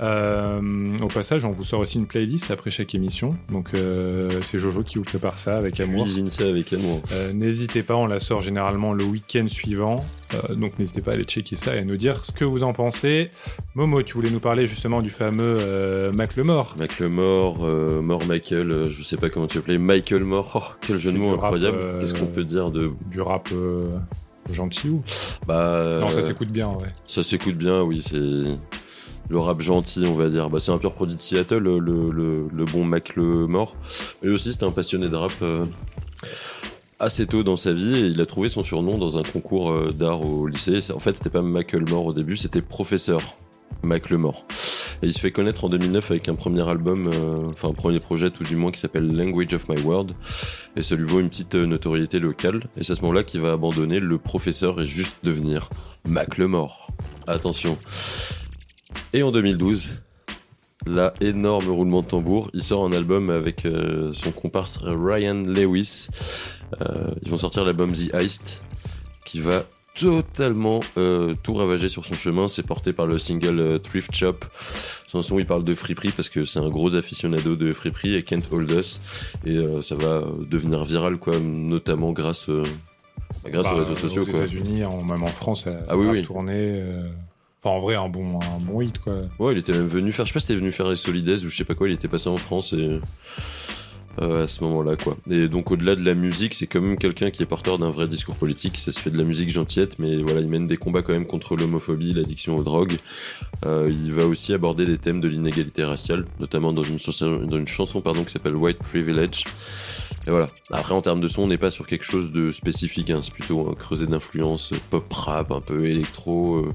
Euh, 0.00 0.98
au 1.02 1.08
passage, 1.08 1.44
on 1.44 1.50
vous 1.50 1.64
sort 1.64 1.80
aussi 1.80 1.98
une 1.98 2.06
playlist 2.06 2.50
après 2.50 2.70
chaque 2.70 2.94
émission. 2.94 3.36
Donc, 3.50 3.74
euh, 3.74 4.30
c'est 4.42 4.58
Jojo 4.58 4.82
qui 4.82 4.96
vous 4.96 5.04
prépare 5.04 5.38
ça 5.38 5.56
avec 5.56 5.78
amour. 5.80 6.04
Cuisine 6.04 6.30
ça 6.30 6.44
avec 6.44 6.72
amour. 6.72 7.02
Euh, 7.12 7.32
n'hésitez 7.32 7.82
pas, 7.82 7.96
on 7.96 8.06
la 8.06 8.18
sort 8.18 8.40
généralement 8.40 8.92
le 8.92 9.04
week-end 9.04 9.46
suivant. 9.48 10.04
Donc 10.50 10.78
n'hésitez 10.78 11.00
pas 11.00 11.10
à 11.10 11.14
aller 11.14 11.24
checker 11.24 11.56
ça 11.56 11.74
et 11.74 11.80
à 11.80 11.84
nous 11.84 11.96
dire 11.96 12.24
ce 12.24 12.30
que 12.30 12.44
vous 12.44 12.62
en 12.62 12.72
pensez. 12.72 13.30
Momo, 13.74 14.00
tu 14.04 14.14
voulais 14.14 14.30
nous 14.30 14.38
parler 14.38 14.68
justement 14.68 15.02
du 15.02 15.10
fameux 15.10 16.12
Mac 16.12 16.36
le 16.36 16.44
Mort. 16.44 16.76
Mac 16.78 17.00
mort, 17.00 17.66
mort 17.66 18.24
Michael, 18.24 18.86
je 18.86 19.02
sais 19.02 19.16
pas 19.16 19.28
comment 19.28 19.48
tu 19.48 19.56
l'appelais, 19.56 19.78
Michael 19.78 20.22
Mort. 20.22 20.52
Oh, 20.54 20.76
quel 20.86 21.00
jeu 21.00 21.10
de 21.10 21.18
mots 21.18 21.34
incroyable. 21.34 21.78
Qu'est-ce 21.98 22.14
qu'on 22.14 22.26
peut 22.26 22.44
dire 22.44 22.70
de. 22.70 22.92
Du 23.10 23.20
rap 23.20 23.48
gentil 24.52 24.90
ou? 24.90 25.02
Bah. 25.48 25.98
Non, 26.00 26.10
ça 26.10 26.22
s'écoute 26.22 26.50
bien, 26.50 26.68
ouais. 26.68 26.90
Ça 27.08 27.24
s'écoute 27.24 27.56
bien, 27.56 27.82
oui, 27.82 28.00
c'est 28.00 28.56
le 29.30 29.38
rap 29.38 29.60
gentil, 29.60 30.04
on 30.06 30.14
va 30.14 30.28
dire. 30.28 30.50
Bah, 30.50 30.58
c'est 30.58 30.72
un 30.72 30.78
pur 30.78 30.92
produit 30.92 31.16
de 31.16 31.20
Seattle, 31.20 31.58
le, 31.58 31.78
le, 31.78 32.10
le 32.52 32.64
bon 32.64 32.84
Mac 32.84 33.14
le 33.16 33.46
mort. 33.46 33.76
Mais 34.22 34.28
aussi, 34.28 34.52
c'était 34.52 34.64
un 34.64 34.72
passionné 34.72 35.08
de 35.08 35.16
rap 35.16 35.32
euh, 35.42 35.64
assez 36.98 37.26
tôt 37.26 37.44
dans 37.44 37.56
sa 37.56 37.72
vie 37.72 37.96
et 37.96 38.06
il 38.08 38.20
a 38.20 38.26
trouvé 38.26 38.48
son 38.48 38.62
surnom 38.64 38.98
dans 38.98 39.16
un 39.16 39.22
concours 39.22 39.70
euh, 39.70 39.92
d'art 39.92 40.22
au 40.22 40.48
lycée. 40.48 40.80
En 40.92 40.98
fait, 40.98 41.16
c'était 41.16 41.30
pas 41.30 41.42
Mac 41.42 41.72
le 41.72 41.86
mort 41.86 42.06
au 42.06 42.12
début, 42.12 42.36
c'était 42.36 42.60
professeur 42.60 43.36
Mac 43.82 44.10
le 44.10 44.18
mort. 44.18 44.44
Et 45.02 45.06
il 45.06 45.12
se 45.12 45.20
fait 45.20 45.30
connaître 45.30 45.64
en 45.64 45.68
2009 45.68 46.10
avec 46.10 46.28
un 46.28 46.34
premier 46.34 46.68
album, 46.68 47.06
euh, 47.06 47.48
enfin 47.50 47.68
un 47.68 47.72
premier 47.72 48.00
projet 48.00 48.30
tout 48.30 48.44
du 48.44 48.56
moins 48.56 48.72
qui 48.72 48.80
s'appelle 48.80 49.16
Language 49.16 49.54
of 49.54 49.68
My 49.68 49.80
World. 49.80 50.12
Et 50.76 50.82
ça 50.82 50.96
lui 50.96 51.06
vaut 51.06 51.20
une 51.20 51.30
petite 51.30 51.54
notoriété 51.54 52.18
locale. 52.18 52.64
Et 52.76 52.82
c'est 52.82 52.92
à 52.92 52.96
ce 52.96 53.02
moment-là 53.02 53.22
qu'il 53.22 53.40
va 53.40 53.52
abandonner 53.52 54.00
le 54.00 54.18
professeur 54.18 54.80
et 54.80 54.86
juste 54.86 55.14
devenir 55.22 55.70
Mac 56.04 56.36
le 56.36 56.48
mort. 56.48 56.90
Attention. 57.28 57.78
Et 59.12 59.22
en 59.22 59.30
2012, 59.32 60.00
là, 60.86 61.14
énorme 61.20 61.68
roulement 61.68 62.02
de 62.02 62.06
tambour, 62.06 62.50
il 62.54 62.62
sort 62.62 62.84
un 62.84 62.92
album 62.92 63.30
avec 63.30 63.64
euh, 63.64 64.12
son 64.14 64.30
comparse 64.32 64.78
Ryan 64.82 65.34
Lewis. 65.46 66.08
Euh, 66.80 67.10
ils 67.22 67.30
vont 67.30 67.36
sortir 67.38 67.64
l'album 67.64 67.92
The 67.92 68.14
Heist, 68.14 68.62
qui 69.24 69.40
va 69.40 69.64
totalement 69.98 70.80
euh, 70.96 71.34
tout 71.42 71.54
ravager 71.54 71.88
sur 71.88 72.04
son 72.04 72.14
chemin. 72.14 72.46
C'est 72.48 72.62
porté 72.62 72.92
par 72.92 73.06
le 73.06 73.18
single 73.18 73.58
euh, 73.60 73.78
Thrift 73.78 74.14
Shop. 74.14 74.36
Son 75.08 75.22
son, 75.22 75.40
il 75.40 75.46
parle 75.46 75.64
de 75.64 75.74
friperie 75.74 76.12
parce 76.12 76.28
que 76.28 76.44
c'est 76.44 76.60
un 76.60 76.68
gros 76.70 76.94
aficionado 76.94 77.56
de 77.56 77.72
friperie 77.72 78.14
et 78.14 78.22
Kent 78.22 78.44
Hold 78.52 78.70
Us. 78.70 79.00
Et 79.44 79.56
euh, 79.56 79.82
ça 79.82 79.96
va 79.96 80.22
devenir 80.48 80.84
viral, 80.84 81.16
quoi, 81.18 81.40
notamment 81.40 82.12
grâce, 82.12 82.48
euh, 82.48 82.62
grâce 83.46 83.64
Bah, 83.66 83.74
aux 83.74 83.78
réseaux 83.78 83.96
sociaux, 83.96 84.22
Aux. 84.22 84.26
États-unis, 84.28 84.82
même 85.04 85.22
en 85.24 85.26
France, 85.26 85.64
ça 85.64 85.82
Ah 85.88 85.96
oui, 85.96 86.06
oui. 86.08 86.22
tourné. 86.22 86.80
Euh, 87.64 87.68
Enfin, 87.68 87.76
en 87.76 87.80
vrai, 87.80 87.94
un 87.94 88.08
bon, 88.08 88.40
un 88.40 88.58
bon 88.60 88.80
hit, 88.80 88.98
quoi. 88.98 89.14
Ouais, 89.38 89.52
il 89.52 89.58
était 89.58 89.72
même 89.72 89.86
venu 89.86 90.12
faire, 90.12 90.24
je 90.24 90.30
sais 90.30 90.34
pas 90.34 90.40
si 90.40 90.46
c'était 90.46 90.58
venu 90.58 90.72
faire 90.72 90.88
les 90.88 90.96
Solidays 90.96 91.44
ou 91.44 91.48
je 91.48 91.56
sais 91.56 91.64
pas 91.64 91.74
quoi, 91.74 91.88
il 91.88 91.94
était 91.94 92.08
passé 92.08 92.28
en 92.28 92.36
France 92.38 92.72
et 92.72 93.00
euh, 94.20 94.44
à 94.44 94.48
ce 94.48 94.64
moment-là, 94.64 94.96
quoi. 94.96 95.16
Et 95.30 95.46
donc, 95.48 95.70
au-delà 95.70 95.94
de 95.94 96.04
la 96.04 96.14
musique, 96.14 96.54
c'est 96.54 96.66
quand 96.66 96.80
même 96.80 96.96
quelqu'un 96.98 97.30
qui 97.30 97.42
est 97.42 97.46
porteur 97.46 97.78
d'un 97.78 97.90
vrai 97.90 98.08
discours 98.08 98.34
politique. 98.34 98.76
Ça 98.76 98.92
se 98.92 99.00
fait 99.00 99.10
de 99.10 99.16
la 99.18 99.24
musique 99.24 99.50
gentillette, 99.50 99.98
mais 99.98 100.16
voilà, 100.16 100.40
il 100.40 100.48
mène 100.48 100.66
des 100.66 100.76
combats 100.76 101.02
quand 101.02 101.12
même 101.12 101.26
contre 101.26 101.54
l'homophobie, 101.56 102.12
l'addiction 102.12 102.56
aux 102.56 102.64
drogues. 102.64 102.96
Euh, 103.64 103.88
il 103.90 104.12
va 104.12 104.26
aussi 104.26 104.52
aborder 104.52 104.84
des 104.84 104.98
thèmes 104.98 105.20
de 105.20 105.28
l'inégalité 105.28 105.84
raciale, 105.84 106.26
notamment 106.40 106.72
dans 106.72 106.82
une 106.82 106.98
chanson, 106.98 107.38
dans 107.44 107.58
une 107.58 107.68
chanson 107.68 108.00
pardon, 108.00 108.24
qui 108.24 108.32
s'appelle 108.32 108.56
White 108.56 108.78
Privilege. 108.78 109.44
Et 110.26 110.30
voilà. 110.30 110.48
Après, 110.70 110.92
en 110.92 111.02
termes 111.02 111.20
de 111.20 111.28
son, 111.28 111.42
on 111.42 111.46
n'est 111.46 111.56
pas 111.56 111.70
sur 111.70 111.86
quelque 111.86 112.04
chose 112.04 112.30
de 112.30 112.52
spécifique. 112.52 113.10
hein. 113.10 113.20
C'est 113.22 113.32
plutôt 113.32 113.70
un 113.70 113.74
creuset 113.74 114.06
d'influence 114.06 114.72
pop 114.90 115.10
rap, 115.12 115.52
un 115.52 115.60
peu 115.60 115.86
électro, 115.86 116.56
euh, 116.56 116.74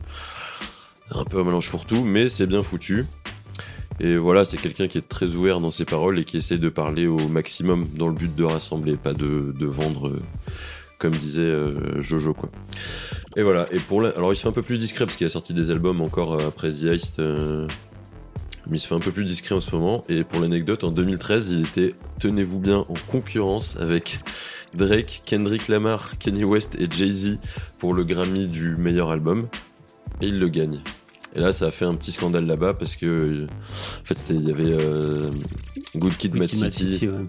un 1.11 1.23
peu 1.23 1.39
un 1.39 1.43
mélange 1.43 1.67
fourre-tout, 1.67 2.03
mais 2.03 2.29
c'est 2.29 2.47
bien 2.47 2.63
foutu. 2.63 3.05
Et 3.99 4.17
voilà, 4.17 4.43
c'est 4.43 4.57
quelqu'un 4.57 4.87
qui 4.87 4.97
est 4.97 5.07
très 5.07 5.27
ouvert 5.27 5.59
dans 5.59 5.71
ses 5.71 5.85
paroles 5.85 6.19
et 6.19 6.25
qui 6.25 6.37
essaie 6.37 6.57
de 6.57 6.69
parler 6.69 7.07
au 7.07 7.29
maximum 7.29 7.87
dans 7.95 8.07
le 8.07 8.13
but 8.13 8.33
de 8.35 8.43
rassembler, 8.43 8.97
pas 8.97 9.13
de, 9.13 9.53
vendre 9.65 10.09
euh, 10.09 10.21
comme 10.99 11.13
disait 11.13 11.41
euh, 11.41 12.01
Jojo 12.01 12.33
quoi. 12.33 12.49
Et 13.37 13.41
voilà. 13.41 13.67
Et 13.71 13.79
pour 13.79 14.03
alors 14.03 14.33
il 14.33 14.35
se 14.35 14.41
fait 14.41 14.49
un 14.49 14.53
peu 14.53 14.63
plus 14.63 14.77
discret 14.77 15.05
parce 15.05 15.15
qu'il 15.15 15.25
a 15.25 15.29
sorti 15.29 15.53
des 15.53 15.69
albums 15.69 16.01
encore 16.01 16.33
euh, 16.33 16.47
après 16.47 16.69
The 16.69 16.83
Heist. 16.83 17.19
mais 17.19 17.67
il 18.77 18.79
se 18.79 18.87
fait 18.87 18.95
un 18.95 18.99
peu 18.99 19.11
plus 19.11 19.23
discret 19.23 19.55
en 19.55 19.61
ce 19.61 19.73
moment. 19.73 20.03
Et 20.09 20.25
pour 20.25 20.41
l'anecdote, 20.41 20.83
en 20.83 20.91
2013, 20.91 21.51
il 21.51 21.61
était, 21.61 21.95
tenez-vous 22.19 22.59
bien, 22.59 22.79
en 22.79 22.95
concurrence 23.07 23.77
avec 23.79 24.19
Drake, 24.73 25.21
Kendrick 25.25 25.69
Lamar, 25.69 26.17
Kanye 26.17 26.43
West 26.43 26.75
et 26.79 26.87
Jay-Z 26.91 27.39
pour 27.79 27.93
le 27.93 28.03
Grammy 28.03 28.47
du 28.47 28.75
meilleur 28.75 29.09
album. 29.09 29.47
Et 30.21 30.27
il 30.27 30.39
le 30.39 30.47
gagne. 30.47 30.79
Et 31.35 31.39
là, 31.39 31.51
ça 31.51 31.65
a 31.67 31.71
fait 31.71 31.85
un 31.85 31.95
petit 31.95 32.11
scandale 32.11 32.45
là-bas 32.45 32.73
parce 32.75 32.95
que, 32.95 33.05
euh, 33.05 33.45
en 34.01 34.05
fait, 34.05 34.17
c'était- 34.17 34.35
il 34.35 34.47
y 34.47 34.51
avait 34.51 34.71
euh, 34.71 35.29
Good 35.97 36.15
Kid, 36.17 36.35
Mad 36.35 36.47
Kid, 36.47 36.61
Mad 36.61 36.71
City. 36.71 36.91
City, 36.93 37.07
ouais. 37.09 37.25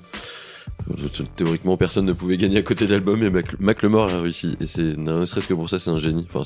Théoriquement, 1.37 1.77
personne 1.77 2.05
ne 2.05 2.13
pouvait 2.13 2.37
gagner 2.37 2.59
à 2.59 2.63
côté 2.63 2.87
de 2.87 2.93
l'album 2.93 3.23
et 3.23 3.31
Mac- 3.31 3.59
Macklemore 3.59 4.09
a 4.13 4.21
réussi. 4.23 4.57
Et 4.61 4.67
c'est, 4.67 4.97
ne 4.97 5.25
serait-ce 5.25 5.49
que 5.49 5.55
pour 5.55 5.69
ça, 5.69 5.79
c'est 5.79 5.91
un 5.91 5.99
génie. 5.99 6.27
Enfin, 6.33 6.43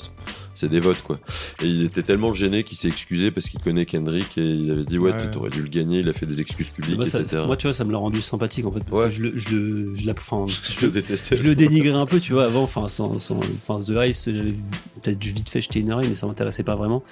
c'est- 0.55 0.69
des 0.69 0.81
votes, 0.81 1.03
quoi. 1.03 1.19
Et 1.63 1.67
il 1.67 1.85
était 1.85 2.03
tellement 2.03 2.33
gêné 2.35 2.65
qu'il 2.65 2.77
s'est 2.77 2.89
excusé 2.89 3.31
parce 3.31 3.49
qu'il 3.49 3.61
connaît 3.61 3.87
Kendrick 3.87 4.37
et 4.37 4.45
il 4.45 4.71
avait 4.71 4.85
dit, 4.85 4.99
ouais, 4.99 5.13
Ouais. 5.13 5.31
t'aurais 5.31 5.49
dû 5.51 5.63
le 5.63 5.69
gagner. 5.69 6.01
Il 6.01 6.09
a 6.09 6.13
fait 6.13 6.27
des 6.27 6.41
excuses 6.43 6.69
publiques, 6.69 6.97
Moi, 6.97 7.07
ça- 7.07 7.21
etc. 7.21 7.43
moi, 7.47 7.57
tu 7.57 7.67
vois, 7.67 7.73
ça 7.75 7.85
me 7.85 7.93
l'a 7.93 7.99
rendu 7.99 8.21
sympathique 8.21 8.67
en 8.67 8.73
fait. 8.73 8.81
Parce 8.81 8.93
Ouais. 8.93 9.05
que 9.07 9.11
je 9.11 9.23
le, 9.23 9.33
je 9.39 9.49
le, 9.49 9.95
je 9.97 10.07
la- 10.07 10.13
enfin, 10.13 10.45
je 10.81 10.85
le 10.87 10.91
détestais. 10.93 11.37
je 11.39 11.49
le 11.49 11.55
dénigrais 11.55 11.91
un 11.99 12.05
peu, 12.07 12.21
tu 12.21 12.35
vois, 12.35 12.45
avant. 12.45 12.63
Enfin, 12.63 12.89
sans, 12.89 13.19
sans- 13.19 13.39
enfin, 13.39 13.79
The 13.81 13.97
Heist, 13.97 14.33
j'avais 14.33 14.53
peut-être 15.03 15.23
vite 15.25 15.49
fait 15.49 15.63
jeter 15.63 15.81
une 15.81 15.93
oreille, 15.93 16.09
mais 16.11 16.15
ça 16.15 16.27
m'intéressait 16.27 16.63
pas 16.63 16.77
vraiment. 16.77 17.03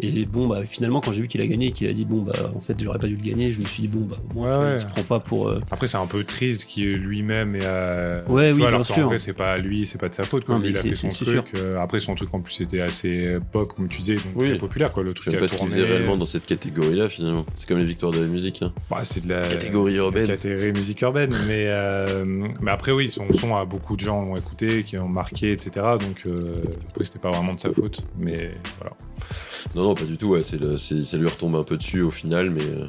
Et 0.00 0.24
bon, 0.26 0.46
bah, 0.48 0.60
finalement, 0.66 1.00
quand 1.02 1.12
j'ai 1.12 1.22
vu 1.22 1.28
qu'il 1.28 1.40
a 1.42 1.46
gagné 1.46 1.66
et 1.68 1.72
qu'il 1.72 1.88
a 1.88 1.92
dit, 1.92 2.04
bon, 2.06 2.22
bah, 2.22 2.32
en 2.54 2.60
fait, 2.60 2.76
j'aurais 2.82 2.98
pas 2.98 3.06
dû 3.08 3.16
le 3.16 3.22
gagner, 3.22 3.52
je 3.52 3.60
me 3.60 3.66
suis 3.66 3.82
dit, 3.82 3.88
bon, 3.88 4.00
bah, 4.06 4.16
au 4.30 4.34
moins, 4.34 4.58
Ouais, 4.60 4.68
il 4.68 4.72
ouais. 4.72 4.78
se 4.78 4.86
prend 4.86 5.02
pas 5.02 5.20
pour. 5.20 5.48
euh, 5.48 5.58
Après, 5.70 5.86
c'est 5.86 5.96
un 5.98 6.06
peu 6.06 6.24
triste 6.24 6.55
qu'il 6.64 6.94
lui-même 6.96 7.54
et 7.56 7.64
à... 7.66 8.22
Ouais, 8.28 8.48
Tu 8.48 8.54
oui, 8.54 8.58
vois, 8.60 8.68
alors 8.68 8.80
bien 8.80 8.88
qu'en 8.88 8.94
sûr. 8.94 9.06
vrai, 9.08 9.18
c'est 9.18 9.32
pas 9.32 9.58
lui, 9.58 9.84
c'est 9.86 9.98
pas 10.00 10.08
de 10.08 10.14
sa 10.14 10.24
faute. 10.24 10.44
Quoi. 10.44 10.54
Non, 10.56 10.60
Lui, 10.62 10.70
il 10.70 10.76
a 10.76 10.82
fait 10.82 10.94
son 10.94 11.08
truc. 11.08 11.28
sûr. 11.28 11.44
euh, 11.56 11.78
après, 11.80 12.00
son 12.00 12.14
truc 12.14 12.32
en 12.32 12.40
plus 12.40 12.60
était 12.60 12.80
assez 12.80 13.36
pop, 13.52 13.72
comme 13.74 13.88
tu 13.88 13.98
disais, 13.98 14.14
donc 14.14 14.24
Oui. 14.36 14.48
très 14.50 14.58
populaire. 14.58 14.92
Quoi. 14.92 15.02
Le 15.02 15.10
Je 15.10 15.14
truc 15.16 15.24
sais 15.24 15.30
qui 15.30 15.36
même 15.36 15.42
a 15.42 15.44
pas 15.44 15.48
ce 15.48 15.52
qu'il 15.56 15.68
tourné. 15.68 15.82
faisait 15.82 15.92
réellement 15.92 16.16
dans 16.16 16.26
cette 16.26 16.46
catégorie-là, 16.46 17.08
finalement. 17.08 17.44
C'est 17.56 17.68
comme 17.68 17.78
les 17.78 17.84
victoires 17.86 18.12
de 18.12 18.20
la 18.20 18.26
musique. 18.26 18.62
Hein. 18.62 18.72
Bah, 18.90 19.00
c'est 19.02 19.24
de 19.24 19.28
la 19.32 19.46
Catégorie 19.48 19.94
urbaine. 19.96 20.26
catégorie 20.26 20.72
musique 20.72 21.00
urbaine, 21.02 21.30
mais 21.48 21.64
euh, 21.66 22.24
mais 22.60 22.70
après 22.70 22.92
oui, 22.92 23.10
son 23.10 23.30
son 23.32 23.54
a 23.56 23.64
beaucoup 23.64 23.96
de 23.96 24.00
gens 24.00 24.22
l'ont 24.22 24.36
écouté, 24.36 24.82
qui 24.82 24.96
ont 24.98 25.08
marqué, 25.08 25.52
etc. 25.52 25.70
Donc 26.00 26.22
euh, 26.26 26.54
après, 26.90 27.04
c'était 27.04 27.18
pas 27.18 27.30
vraiment 27.30 27.54
de 27.54 27.60
sa 27.60 27.72
faute, 27.72 28.00
mais 28.18 28.52
voilà. 28.78 28.94
Non, 29.74 29.82
non, 29.82 29.94
pas 29.94 30.04
du 30.04 30.16
tout. 30.16 30.28
Ouais, 30.28 30.42
c'est 30.44 30.58
le- 30.60 30.76
c'est- 30.76 31.02
ça 31.04 31.16
lui 31.16 31.26
retombe 31.28 31.56
un 31.56 31.64
peu 31.64 31.76
dessus 31.76 32.00
au 32.02 32.10
final, 32.10 32.50
mais. 32.50 32.62
euh, 32.62 32.86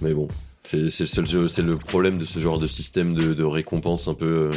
Mais 0.00 0.14
bon. 0.14 0.28
C'est 0.64 0.90
c'est 0.90 1.02
le, 1.04 1.06
seul 1.08 1.26
jeu- 1.26 1.48
c'est 1.48 1.62
le 1.62 1.76
problème 1.76 2.18
de 2.18 2.24
ce 2.24 2.38
genre 2.38 2.58
de 2.60 2.66
système 2.66 3.14
de, 3.14 3.34
de 3.34 3.42
récompense 3.44 4.06
un 4.08 4.14
peu. 4.14 4.50
euh, 4.50 4.52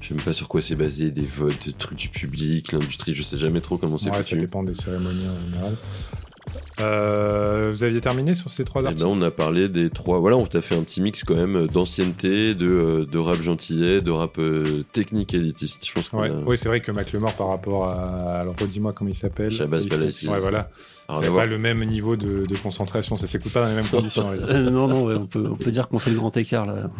Je 0.00 0.08
sais 0.08 0.14
même 0.14 0.22
pas 0.24 0.32
sur 0.32 0.48
quoi 0.48 0.62
c'est 0.62 0.74
basé, 0.76 1.10
des 1.10 1.24
votes, 1.24 1.66
des 1.66 1.72
trucs 1.72 1.98
du 1.98 2.08
public, 2.08 2.72
l'industrie, 2.72 3.14
je 3.14 3.22
sais 3.22 3.36
jamais 3.36 3.60
trop 3.60 3.76
comment 3.78 3.98
c'est 3.98 4.10
Ouais, 4.10 4.16
ça 4.16 4.22
foutu. 4.22 4.38
dépend 4.38 4.62
des 4.62 4.74
cérémonies 4.74 5.28
en 5.28 5.40
général. 5.44 5.76
Euh, 6.78 7.70
vous 7.72 7.82
aviez 7.84 8.00
terminé 8.02 8.34
sur 8.34 8.50
ces 8.50 8.64
trois 8.64 8.82
Et 8.82 8.86
articles 8.86 9.04
ben, 9.08 9.10
on 9.18 9.22
a 9.22 9.30
parlé 9.30 9.68
des 9.68 9.88
trois. 9.88 10.18
Voilà, 10.18 10.36
on 10.36 10.44
t'a 10.46 10.60
fait 10.60 10.74
un 10.76 10.82
petit 10.82 11.00
mix 11.00 11.24
quand 11.24 11.34
même 11.34 11.66
d'ancienneté, 11.68 12.54
de, 12.54 12.66
euh, 12.66 13.06
de 13.06 13.18
rap 13.18 13.40
gentillet, 13.40 14.02
de 14.02 14.10
rap 14.10 14.38
euh, 14.38 14.84
technique 14.92 15.32
élitiste. 15.32 15.86
Je 15.86 15.92
pense 15.92 16.12
Ouais. 16.12 16.28
a- 16.30 16.34
Oui, 16.46 16.58
c'est 16.58 16.68
vrai 16.68 16.80
que 16.80 16.92
Macklemore 16.92 17.32
par 17.34 17.48
rapport 17.48 17.86
à. 17.86 18.38
Alors, 18.40 18.54
redis-moi 18.60 18.92
comment 18.92 19.08
il 19.10 19.14
s'appelle. 19.14 19.50
Shabazz 19.50 19.86
Balaïsis. 19.88 20.28
Ouais, 20.28 20.38
voilà. 20.40 20.68
C'est 21.22 21.28
voir. 21.28 21.44
pas 21.44 21.46
le 21.46 21.56
même 21.56 21.84
niveau 21.84 22.16
de, 22.16 22.46
de 22.46 22.56
concentration, 22.56 23.16
ça 23.16 23.28
s'écoute 23.28 23.52
pas 23.52 23.62
dans 23.62 23.68
les 23.68 23.76
mêmes 23.76 23.86
conditions. 23.90 24.28
euh, 24.28 24.68
non, 24.70 24.88
non, 24.88 25.04
ouais, 25.04 25.14
on, 25.14 25.26
peut, 25.26 25.46
on 25.50 25.54
peut 25.56 25.70
dire 25.70 25.86
qu'on 25.88 26.00
fait 26.00 26.10
le 26.10 26.16
grand 26.16 26.36
écart 26.36 26.66
là. 26.66 26.90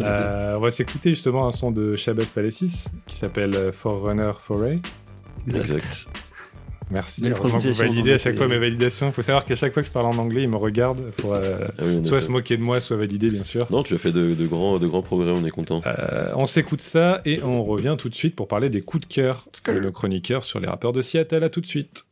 Euh, 0.00 0.54
on 0.56 0.60
va 0.60 0.70
s'écouter 0.70 1.10
justement 1.10 1.46
un 1.48 1.50
son 1.50 1.72
de 1.72 1.96
Shabazz 1.96 2.30
Palacis 2.30 2.84
qui 3.08 3.16
s'appelle 3.16 3.54
euh, 3.56 3.72
Forerunner 3.72 4.30
Foray. 4.38 4.78
Exact. 5.48 5.64
Exact. 5.70 6.08
Merci. 6.90 7.22
Que 7.22 7.34
vous 7.34 7.72
validez 7.74 8.10
à 8.10 8.14
donc, 8.14 8.20
chaque 8.20 8.36
fois 8.36 8.48
mes 8.48 8.58
validations. 8.58 9.08
Il 9.08 9.12
faut 9.12 9.22
savoir 9.22 9.44
qu'à 9.44 9.54
chaque 9.54 9.72
fois 9.72 9.82
que 9.82 9.88
je 9.88 9.92
parle 9.92 10.06
en 10.06 10.18
anglais, 10.18 10.42
il 10.42 10.48
me 10.48 10.56
regarde 10.56 11.10
pour 11.18 11.34
euh, 11.34 11.68
Ah 11.78 11.82
oui, 11.84 12.04
soit 12.04 12.20
se 12.20 12.30
moquer 12.30 12.56
de 12.56 12.62
moi, 12.62 12.80
soit 12.80 12.96
valider, 12.96 13.30
bien 13.30 13.44
sûr. 13.44 13.66
Non, 13.70 13.82
tu 13.82 13.94
as 13.94 13.98
fait 13.98 14.12
de, 14.12 14.34
de 14.34 14.46
grands, 14.46 14.78
de 14.78 14.86
grands 14.86 15.02
progrès, 15.02 15.30
on 15.30 15.44
est 15.44 15.50
content. 15.50 15.82
Euh, 15.86 16.32
on 16.34 16.46
s'écoute 16.46 16.80
ça 16.80 17.20
et 17.24 17.42
on 17.42 17.64
revient 17.64 17.96
tout 17.98 18.08
de 18.08 18.14
suite 18.14 18.34
pour 18.34 18.48
parler 18.48 18.70
des 18.70 18.80
coups 18.80 19.06
de 19.06 19.12
cœur 19.12 19.46
de 19.66 19.80
nos 19.80 19.92
chroniqueurs 19.92 20.44
sur 20.44 20.60
les 20.60 20.68
rappeurs 20.68 20.92
de 20.92 21.02
Seattle. 21.02 21.44
À 21.44 21.50
tout 21.50 21.60
de 21.60 21.66
suite. 21.66 22.04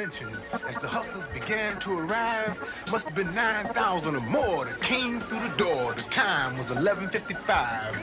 Convention 0.00 0.40
as 0.66 0.76
the 0.78 0.88
hustlers 0.88 1.26
began 1.34 1.78
to 1.80 1.98
arrive. 1.98 2.56
Must 2.90 3.04
have 3.04 3.14
been 3.14 3.34
9,000 3.34 4.16
or 4.16 4.20
more 4.20 4.64
that 4.64 4.80
came 4.80 5.20
through 5.20 5.40
the 5.40 5.54
door. 5.56 5.94
The 5.94 6.04
time 6.04 6.56
was 6.56 6.70
11:55. 6.70 7.98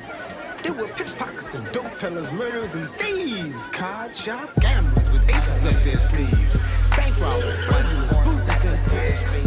There 0.63 0.73
were 0.73 0.87
pickpockets 0.89 1.55
and 1.55 1.71
dope 1.71 1.97
peddlers, 1.97 2.31
murderers 2.31 2.75
and 2.75 2.89
thieves, 2.99 3.65
card 3.71 4.15
shop 4.15 4.49
gamblers 4.59 5.09
with 5.09 5.27
aces 5.29 5.65
up 5.65 5.83
their 5.83 5.97
sleeves, 5.97 6.57
bank 6.95 7.19
robbers, 7.19 7.57
burglars, 7.65 8.11
boots 8.25 9.46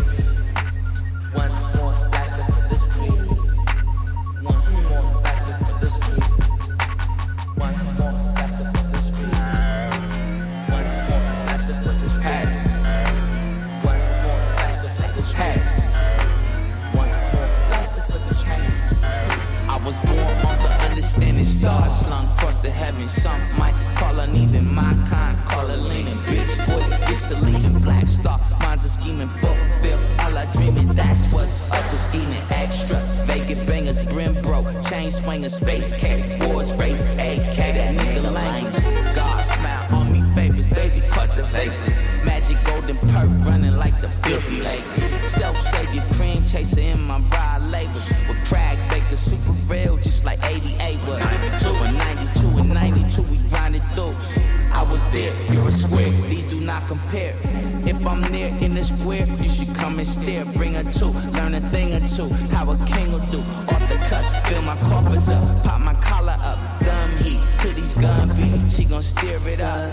she 68.80 68.86
gon' 68.86 69.02
steer 69.02 69.40
it 69.46 69.60
up. 69.60 69.92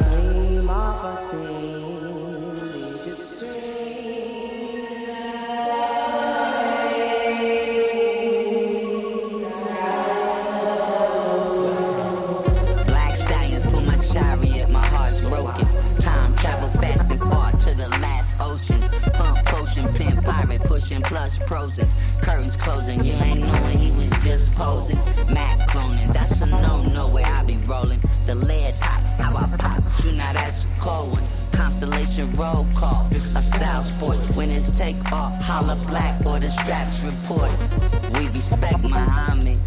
Black 12.86 13.16
stallions 13.18 13.64
pull 13.64 13.82
my 13.82 13.98
chariot, 13.98 14.70
my 14.70 14.86
heart's 14.86 15.28
broken. 15.28 15.68
Time 15.98 16.34
travel 16.38 16.70
fast 16.80 17.10
and 17.10 17.20
far 17.20 17.52
to 17.52 17.76
the 17.76 17.90
last 18.00 18.38
oceans. 18.40 18.88
Pump 19.14 19.46
potion, 19.46 19.94
pimp 19.96 20.24
pirate, 20.24 20.64
pushing 20.64 21.02
plus 21.02 21.40
prosing. 21.40 21.90
Curtains 22.22 22.56
closing, 22.56 23.04
you 23.04 23.14
ain't 23.14 23.42
knowing 23.42 23.80
he 23.80 23.92
was 23.92 24.10
just 24.24 24.54
posing. 24.54 24.98
Constellation 32.08 32.36
roll 32.38 32.66
call. 32.74 33.06
A 33.12 33.20
style's 33.20 33.92
foot 33.92 34.18
when 34.36 34.50
it's 34.50 34.70
take 34.72 35.12
off, 35.12 35.36
holla 35.42 35.76
black 35.88 36.26
or 36.26 36.40
the 36.40 36.50
straps 36.50 37.04
report. 37.04 37.52
We 38.18 38.30
respect 38.30 38.80
Muhammad. 38.82 39.60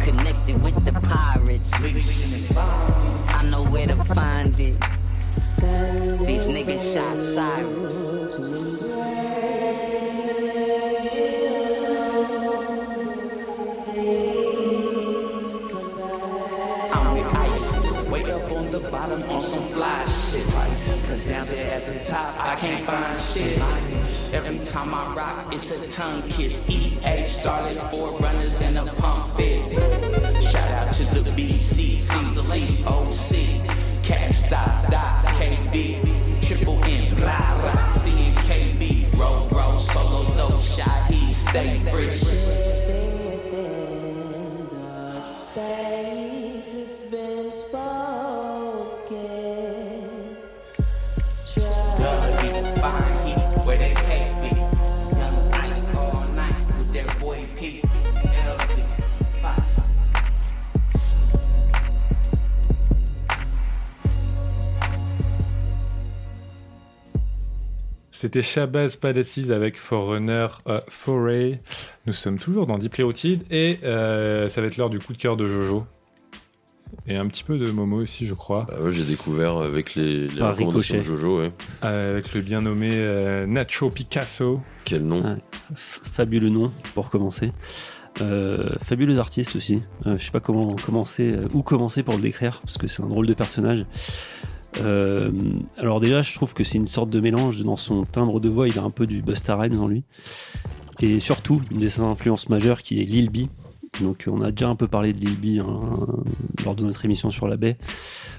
Connected 0.00 0.62
with 0.62 0.84
the 0.84 0.92
pirates. 1.02 1.72
I 3.34 3.44
know 3.50 3.64
where 3.64 3.88
to 3.88 3.96
find 4.04 4.58
it. 4.60 4.80
These 5.34 6.46
niggas 6.48 6.94
shot 6.94 7.18
Cyrus. 7.18 8.14
Bottom 18.94 19.22
on 19.24 19.40
some 19.40 19.64
fly 19.74 20.04
shit. 20.06 20.46
Cause 20.46 21.24
down 21.26 21.46
there 21.48 21.72
at 21.76 21.84
the 21.86 21.98
top, 22.04 22.28
I 22.38 22.54
can't 22.54 22.86
find 22.86 23.18
shit. 23.18 23.58
Every 24.32 24.58
time 24.64 24.94
I 24.94 25.12
rock, 25.14 25.52
it's 25.52 25.70
a 25.72 25.88
tongue 25.88 26.22
kiss. 26.28 26.70
EA 26.70 27.24
started 27.24 27.82
four 27.90 28.12
runners 28.18 28.60
and 28.60 28.76
a 28.78 28.86
pump 28.94 29.36
fist. 29.36 29.74
Shout 30.50 30.70
out 30.78 30.94
to 30.94 31.04
the 31.20 31.32
BC, 31.38 31.98
CC, 32.08 32.52
OC, 32.86 34.04
Cash 34.04 34.36
Stocks, 34.46 34.82
Dot, 34.90 35.26
KB, 35.38 35.76
Triple 36.46 36.78
M, 36.84 37.14
blah, 37.16 37.60
blah, 37.60 37.88
C 37.88 38.10
and 38.26 38.36
KB, 38.48 39.18
roll, 39.18 39.48
roll, 39.48 39.78
solo, 39.78 40.22
dope, 40.36 40.62
shot, 40.62 41.10
he 41.10 41.32
stay 41.32 41.80
rich. 41.92 42.22
Space, 45.20 46.74
it's 46.74 47.10
been 47.10 47.52
spoken. 47.52 48.53
C'était 68.24 68.40
Shabazz 68.40 68.96
Palaces 68.96 69.50
avec 69.50 69.76
Forerunner 69.76 70.46
euh, 70.66 70.80
Foray. 70.88 71.60
Nous 72.06 72.14
sommes 72.14 72.38
toujours 72.38 72.66
dans 72.66 72.78
Deeply 72.78 73.02
Rooted 73.02 73.44
et 73.50 73.80
euh, 73.84 74.48
ça 74.48 74.62
va 74.62 74.68
être 74.68 74.78
l'heure 74.78 74.88
du 74.88 74.98
coup 74.98 75.12
de 75.12 75.18
cœur 75.18 75.36
de 75.36 75.46
Jojo. 75.46 75.84
Et 77.06 77.16
un 77.16 77.26
petit 77.26 77.44
peu 77.44 77.58
de 77.58 77.70
Momo 77.70 77.96
aussi, 78.00 78.24
je 78.26 78.32
crois. 78.32 78.66
Bah 78.68 78.80
ouais, 78.80 78.90
j'ai 78.90 79.04
découvert 79.04 79.58
avec 79.58 79.94
les, 79.94 80.26
les 80.26 80.42
recommandations 80.42 80.96
de. 80.96 81.02
Jojo, 81.02 81.40
ouais. 81.40 81.52
Euh, 81.84 82.12
avec 82.12 82.32
le 82.32 82.40
bien 82.40 82.62
nommé 82.62 82.90
euh, 82.92 83.46
Nacho 83.46 83.90
Picasso. 83.90 84.60
Quel 84.86 85.04
nom. 85.04 85.22
F- 85.22 85.36
Fabuleux 86.02 86.48
nom 86.48 86.70
pour 86.94 87.10
commencer. 87.10 87.52
Euh, 88.22 88.70
fabuleux 88.80 89.18
artiste 89.18 89.56
aussi. 89.56 89.82
Euh, 90.06 90.16
je 90.16 90.24
sais 90.24 90.30
pas 90.30 90.40
comment 90.40 90.76
commencer, 90.76 91.34
euh, 91.34 91.46
où 91.52 91.62
commencer 91.62 92.02
pour 92.02 92.14
le 92.14 92.22
décrire, 92.22 92.60
parce 92.62 92.78
que 92.78 92.86
c'est 92.86 93.02
un 93.02 93.06
drôle 93.08 93.26
de 93.26 93.34
personnage. 93.34 93.84
Euh, 94.80 95.30
alors 95.76 96.00
déjà, 96.00 96.22
je 96.22 96.32
trouve 96.34 96.54
que 96.54 96.64
c'est 96.64 96.78
une 96.78 96.86
sorte 96.86 97.10
de 97.10 97.20
mélange 97.20 97.60
dans 97.62 97.76
son 97.76 98.04
timbre 98.04 98.40
de 98.40 98.48
voix. 98.48 98.66
Il 98.66 98.78
a 98.78 98.82
un 98.82 98.90
peu 98.90 99.06
du 99.06 99.20
Busta 99.20 99.56
Rhymes 99.56 99.78
en 99.80 99.88
lui, 99.88 100.04
et 101.00 101.20
surtout 101.20 101.60
une 101.70 101.80
de 101.80 101.88
ses 101.88 102.00
influences 102.00 102.48
majeures 102.48 102.80
qui 102.82 103.00
est 103.00 103.04
Lil 103.04 103.30
B. 103.30 103.48
Donc 104.00 104.24
on 104.26 104.40
a 104.42 104.50
déjà 104.50 104.68
un 104.68 104.76
peu 104.76 104.88
parlé 104.88 105.12
de 105.12 105.20
Lil 105.20 105.36
B 105.36 105.60
hein, 105.60 105.90
lors 106.64 106.74
de 106.74 106.84
notre 106.84 107.04
émission 107.04 107.30
sur 107.30 107.48
la 107.48 107.56
baie. 107.56 107.76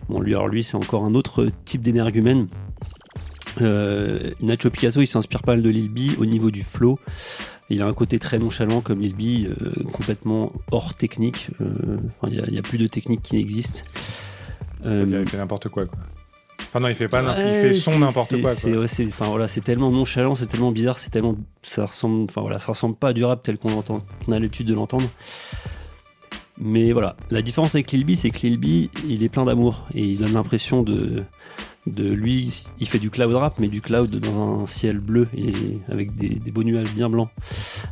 Bon, 0.09 0.19
lui, 0.21 0.33
alors 0.33 0.47
lui, 0.47 0.63
c'est 0.63 0.75
encore 0.75 1.03
un 1.03 1.15
autre 1.15 1.47
type 1.65 1.81
d'énergumène. 1.81 2.47
Euh, 3.61 4.31
Nacho 4.41 4.69
Picasso, 4.69 5.01
il 5.01 5.07
s'inspire 5.07 5.41
pas 5.41 5.53
mal 5.53 5.61
de 5.61 5.69
Lil 5.69 5.89
B 5.89 6.19
au 6.19 6.25
niveau 6.25 6.51
du 6.51 6.63
flow. 6.63 6.99
Il 7.69 7.81
a 7.81 7.87
un 7.87 7.93
côté 7.93 8.19
très 8.19 8.37
nonchalant 8.37 8.81
comme 8.81 9.01
Lil 9.01 9.15
B, 9.15 9.47
euh, 9.49 9.71
complètement 9.91 10.51
hors 10.71 10.93
technique. 10.93 11.49
Euh, 11.61 11.97
Il 12.27 12.51
n'y 12.51 12.59
a, 12.59 12.61
plus 12.61 12.77
de 12.77 12.87
technique 12.87 13.21
qui 13.23 13.35
n'existe. 13.35 13.85
C'est-à-dire 14.83 15.17
Euh, 15.17 15.21
il 15.23 15.29
fait 15.29 15.37
n'importe 15.37 15.69
quoi, 15.69 15.85
quoi. 15.85 15.97
Enfin 16.75 16.81
non, 16.81 16.89
il 16.89 16.95
fait 16.95 17.07
pas 17.07 17.21
il 17.39 17.53
fait 17.53 17.73
son 17.73 17.99
n'importe 17.99 18.41
quoi. 18.41 18.49
C'est 18.53 18.71
quoi. 18.71 18.81
ouais, 18.81 18.87
c'est- 18.89 19.07
enfin 19.07 19.27
voilà, 19.27 19.47
c'est 19.47 19.61
tellement 19.61 19.91
nonchalant, 19.91 20.35
c'est 20.35 20.47
tellement 20.47 20.71
bizarre, 20.73 20.99
c'est 20.99 21.09
tellement, 21.09 21.37
ça 21.61 21.85
ressemble, 21.85 22.25
enfin 22.25 22.41
voilà, 22.41 22.59
ça 22.59 22.67
ressemble 22.67 22.97
pas 22.97 23.09
à 23.09 23.13
du 23.13 23.23
rap 23.23 23.43
tel 23.43 23.57
qu'on 23.57 23.69
l'entend, 23.69 24.03
on 24.27 24.31
a 24.33 24.35
l'habitude 24.39 24.67
de 24.67 24.73
l'entendre. 24.73 25.07
Mais 26.57 26.91
voilà, 26.91 27.15
la 27.31 27.41
différence 27.41 27.75
avec 27.75 27.93
Lil 27.93 28.05
B, 28.05 28.15
c'est 28.15 28.29
que 28.29 28.39
Lil 28.45 28.57
B, 28.57 28.89
il 29.07 29.23
est 29.23 29.29
plein 29.29 29.45
d'amour 29.45 29.85
et 29.93 30.01
il 30.03 30.17
donne 30.17 30.33
l'impression 30.33 30.83
de, 30.83 31.23
de 31.87 32.09
lui, 32.09 32.65
il 32.79 32.87
fait 32.87 32.97
du 32.97 33.11
cloud 33.11 33.33
rap, 33.35 33.55
mais 33.59 33.67
du 33.67 33.79
cloud 33.79 34.09
dans 34.09 34.63
un 34.63 34.67
ciel 34.67 34.97
bleu 34.99 35.27
et 35.37 35.53
avec 35.91 36.15
des, 36.15 36.29
des 36.29 36.49
beaux 36.51 36.63
nuages 36.63 36.91
bien 36.93 37.09
blancs. 37.09 37.29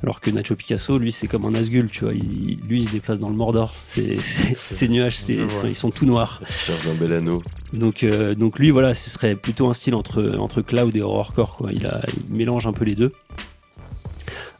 Alors 0.01 0.19
que 0.19 0.31
Nacho 0.31 0.55
Picasso, 0.55 0.97
lui, 0.97 1.11
c'est 1.11 1.27
comme 1.27 1.45
un 1.45 1.51
Nazgul, 1.51 1.89
tu 1.89 2.05
vois, 2.05 2.13
il- 2.13 2.59
lui, 2.67 2.81
il 2.81 2.85
se 2.87 2.91
déplace 2.91 3.19
dans 3.19 3.29
le 3.29 3.35
Mordor. 3.35 3.73
C'est, 3.85 4.15
c'est- 4.21 4.55
ces 4.57 4.87
nuages, 4.87 5.17
c'est- 5.17 5.47
sont- 5.47 5.67
ils 5.67 5.75
sont 5.75 5.91
tout 5.91 6.05
noirs. 6.07 6.41
Un 6.89 6.95
bel 6.95 7.13
anneau. 7.13 7.43
Donc, 7.71 8.03
euh, 8.03 8.33
donc 8.33 8.57
lui, 8.57 8.71
voilà, 8.71 8.93
ce 8.95 9.09
serait 9.11 9.35
plutôt 9.35 9.67
un 9.67 9.73
style 9.73 9.93
entre, 9.95 10.37
entre 10.39 10.61
cloud 10.61 10.95
et 10.95 11.01
horrorcore. 11.01 11.55
Quoi. 11.57 11.71
Il, 11.71 11.85
a, 11.85 12.01
il 12.29 12.35
mélange 12.35 12.65
un 12.65 12.73
peu 12.73 12.85
les 12.85 12.95
deux. 12.95 13.11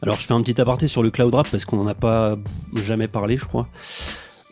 Alors, 0.02 0.20
je 0.20 0.26
fais 0.26 0.34
un 0.34 0.42
petit 0.42 0.60
aparté 0.60 0.86
sur 0.86 1.02
le 1.02 1.10
cloud 1.10 1.34
rap 1.34 1.48
parce 1.50 1.64
qu'on 1.64 1.76
n'en 1.76 1.86
a 1.86 1.94
pas 1.94 2.36
jamais 2.74 3.08
parlé, 3.08 3.36
je 3.36 3.44
crois. 3.46 3.66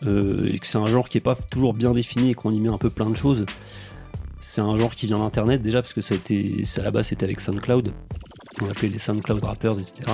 Euh, 0.05 0.49
et 0.53 0.59
que 0.59 0.67
c'est 0.67 0.79
un 0.79 0.87
genre 0.87 1.09
qui 1.09 1.19
est 1.19 1.21
pas 1.23 1.37
toujours 1.37 1.75
bien 1.75 1.93
défini 1.93 2.31
et 2.31 2.35
qu'on 2.35 2.51
y 2.51 2.59
met 2.59 2.69
un 2.71 2.79
peu 2.79 2.91
plein 2.91 3.09
de 3.09 3.15
choses. 3.17 3.47
C'est 4.43 4.61
un 4.61 4.77
genre 4.77 4.95
qui 4.95 5.07
vient 5.07 5.19
d'internet 5.19 5.63
déjà 5.63 5.81
parce 5.81 5.95
que 5.95 6.01
ça 6.01 6.15
a 6.15 6.17
été, 6.17 6.63
à 6.77 6.83
la 6.83 6.91
base 6.91 7.07
c'était 7.07 7.25
avec 7.25 7.41
SoundCloud. 7.41 7.91
On 8.61 8.69
appelait 8.69 8.89
les 8.89 8.99
SoundCloud 8.99 9.43
rappers, 9.43 9.79
etc. 9.79 10.11